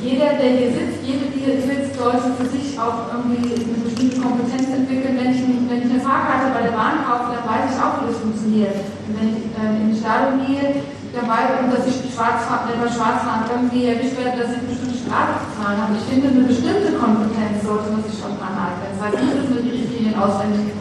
[0.00, 4.20] jeder, der hier sitzt, jede, die hier sitzt, sollte für sich auch irgendwie eine bestimmte
[4.20, 5.16] Kompetenz entwickeln.
[5.16, 8.08] Wenn ich, wenn ich eine Fahrkarte bei der Bahn kaufe, dann weiß ich auch, wie
[8.08, 8.76] das funktioniert.
[9.04, 10.80] Und wenn ich äh, in den Stadion gehe,
[11.12, 15.00] dann weiß dass ich Schwarzfahren, wenn man Schwarzfahren irgendwie erwischt werde, dass ich eine bestimmte
[15.00, 15.96] Strafe bezahlen habe.
[15.96, 18.92] Ich finde, eine bestimmte Kompetenz sollte man sich schon aneignen.
[18.94, 20.76] Das heißt nicht, dass man die Richtlinien auswendig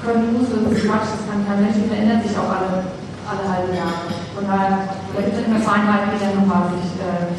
[0.00, 2.86] können muss, das ist Quatsch, das kann kein Mensch, die verändern sich auch alle,
[3.26, 4.06] alle halbe Jahre.
[4.38, 7.34] Von daher, da gibt es immer Feinheiten, die dann nochmal sich äh,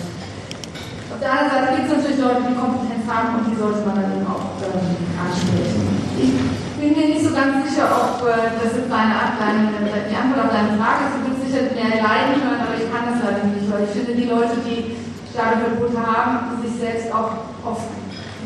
[1.27, 4.55] Seite gibt es natürlich Leute, die Kompetenz haben und die sollte man dann eben auch
[4.63, 5.83] ähm, ansprechen.
[6.15, 6.31] Ich
[6.79, 9.75] bin mir nicht so ganz sicher, ob äh, das jetzt deine, deine,
[10.07, 11.13] die Antwort auf deine Frage ist.
[11.19, 14.15] Du würdest sicher mehr leiden können, aber ich kann das leider nicht, weil ich finde,
[14.15, 14.95] die Leute, die
[15.27, 17.91] starke Verbote haben, sich selbst auch oft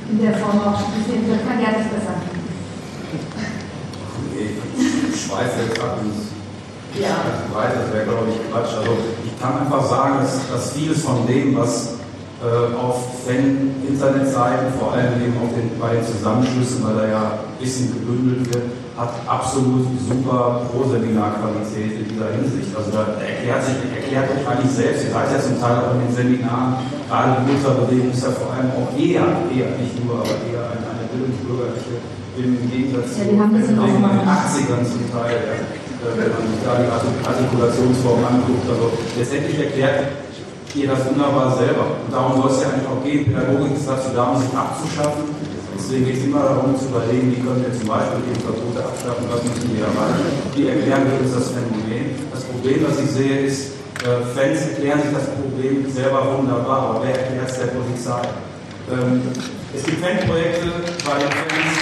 [0.10, 2.18] in der Form auch ein bisschen, das kann ja nicht besser.
[4.34, 6.34] Ich schweife jetzt ab ins
[6.98, 7.14] ja.
[7.54, 8.74] Breite, das wäre, glaube ich, Quatsch.
[8.74, 12.01] Also ich kann einfach sagen, dass, dass vieles von dem, was
[12.42, 17.62] äh, auf Fan-Internetseiten, vor allem eben auf den, bei den Zusammenschlüssen, weil da ja ein
[17.62, 18.66] bisschen gebündelt wird,
[18.98, 22.74] hat absolut super Pro-Seminar-Qualität in dieser Hinsicht.
[22.74, 26.10] Also da erklärt sich, erklärt euch eigentlich selbst, ihr seid ja zum Teil auch in
[26.10, 30.34] den Seminaren, gerade die Ultrabewegung ist ja vor allem auch eher, eher, nicht nur, aber
[30.42, 32.02] eher eine, eine bildungsbürgerliche,
[32.42, 36.90] im Gegensatz ja, zu den 80ern zum Teil, ja, äh, wenn man sich da die
[36.90, 38.66] Artikulationsform anguckt.
[38.66, 40.31] Also letztendlich erklärt
[40.76, 42.00] ihr das wunderbar selber.
[42.06, 43.26] Und darum soll es ja eigentlich auch gehen.
[43.26, 45.24] Pädagogik ist dazu da, um sich abzuschaffen.
[45.76, 49.26] Deswegen geht es immer darum zu überlegen, wie können wir zum Beispiel eben Verbote abschaffen,
[49.28, 50.30] was müssen wir erreichen.
[50.56, 52.16] Wie erklären wir uns das Phänomen?
[52.32, 57.04] Das Problem, was ich sehe, ist, äh, Fans erklären sich das Problem selber wunderbar, aber
[57.04, 58.22] wer erklärt es der Polizei?
[58.94, 59.22] Ähm,
[59.76, 60.70] es gibt Fanprojekte
[61.04, 61.78] bei den Fans.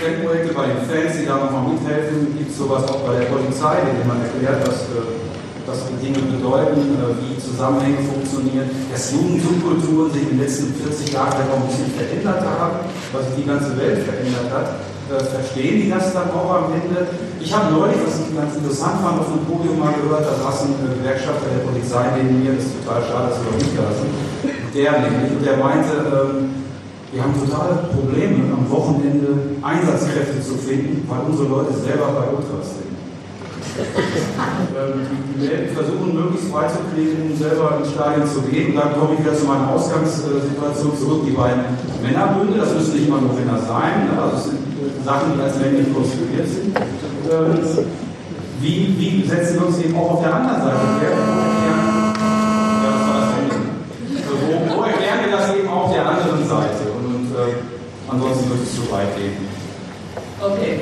[0.00, 2.38] Fanprojekte bei den Fans, die da nochmal mithelfen.
[2.38, 6.20] Gibt es sowas auch bei der Polizei, denen man erklärt, dass äh, was die Dinge
[6.26, 11.60] bedeuten, äh, wie Zusammenhänge funktionieren, dass Jugendsubkulturen sich in den letzten 40 Jahren vielleicht auch
[11.60, 12.76] ein bisschen verändert haben,
[13.12, 14.68] was sich die ganze Welt verändert hat.
[15.10, 17.02] Äh, verstehen die das dann auch am Ende?
[17.42, 20.70] Ich habe neulich, was ich ganz interessant fand, auf dem Podium mal gehört, da saß
[20.70, 23.90] ein Gewerkschafter der Polizei neben mir, das ist total schade, dass wir noch nicht da
[23.90, 24.12] sind,
[24.70, 26.60] der nämlich, und der meinte, ähm,
[27.10, 32.78] wir haben totale Probleme, am Wochenende Einsatzkräfte zu finden, weil unsere Leute selber bei Ultras
[32.78, 32.89] sind.
[33.80, 35.06] Ähm,
[35.40, 38.70] die versuchen möglichst freizukriegen, selber ins Stadion zu gehen.
[38.70, 41.22] Und dann komme ich wieder zu meiner Ausgangssituation zurück.
[41.26, 41.64] Die beiden
[42.02, 44.58] Männerbünde, das müssen nicht mal nur Männer sein, also das sind
[45.04, 46.76] Sachen, die als männlich konstruiert sind.
[46.76, 47.86] Ähm,
[48.60, 51.16] wie, wie setzen wir uns eben auch auf der anderen Seite her?
[54.40, 56.92] Wo, wo erklären wir das eben auf der anderen Seite?
[56.96, 57.56] Und, und äh,
[58.08, 59.48] ansonsten wird es zu weit gehen.
[60.40, 60.80] Okay.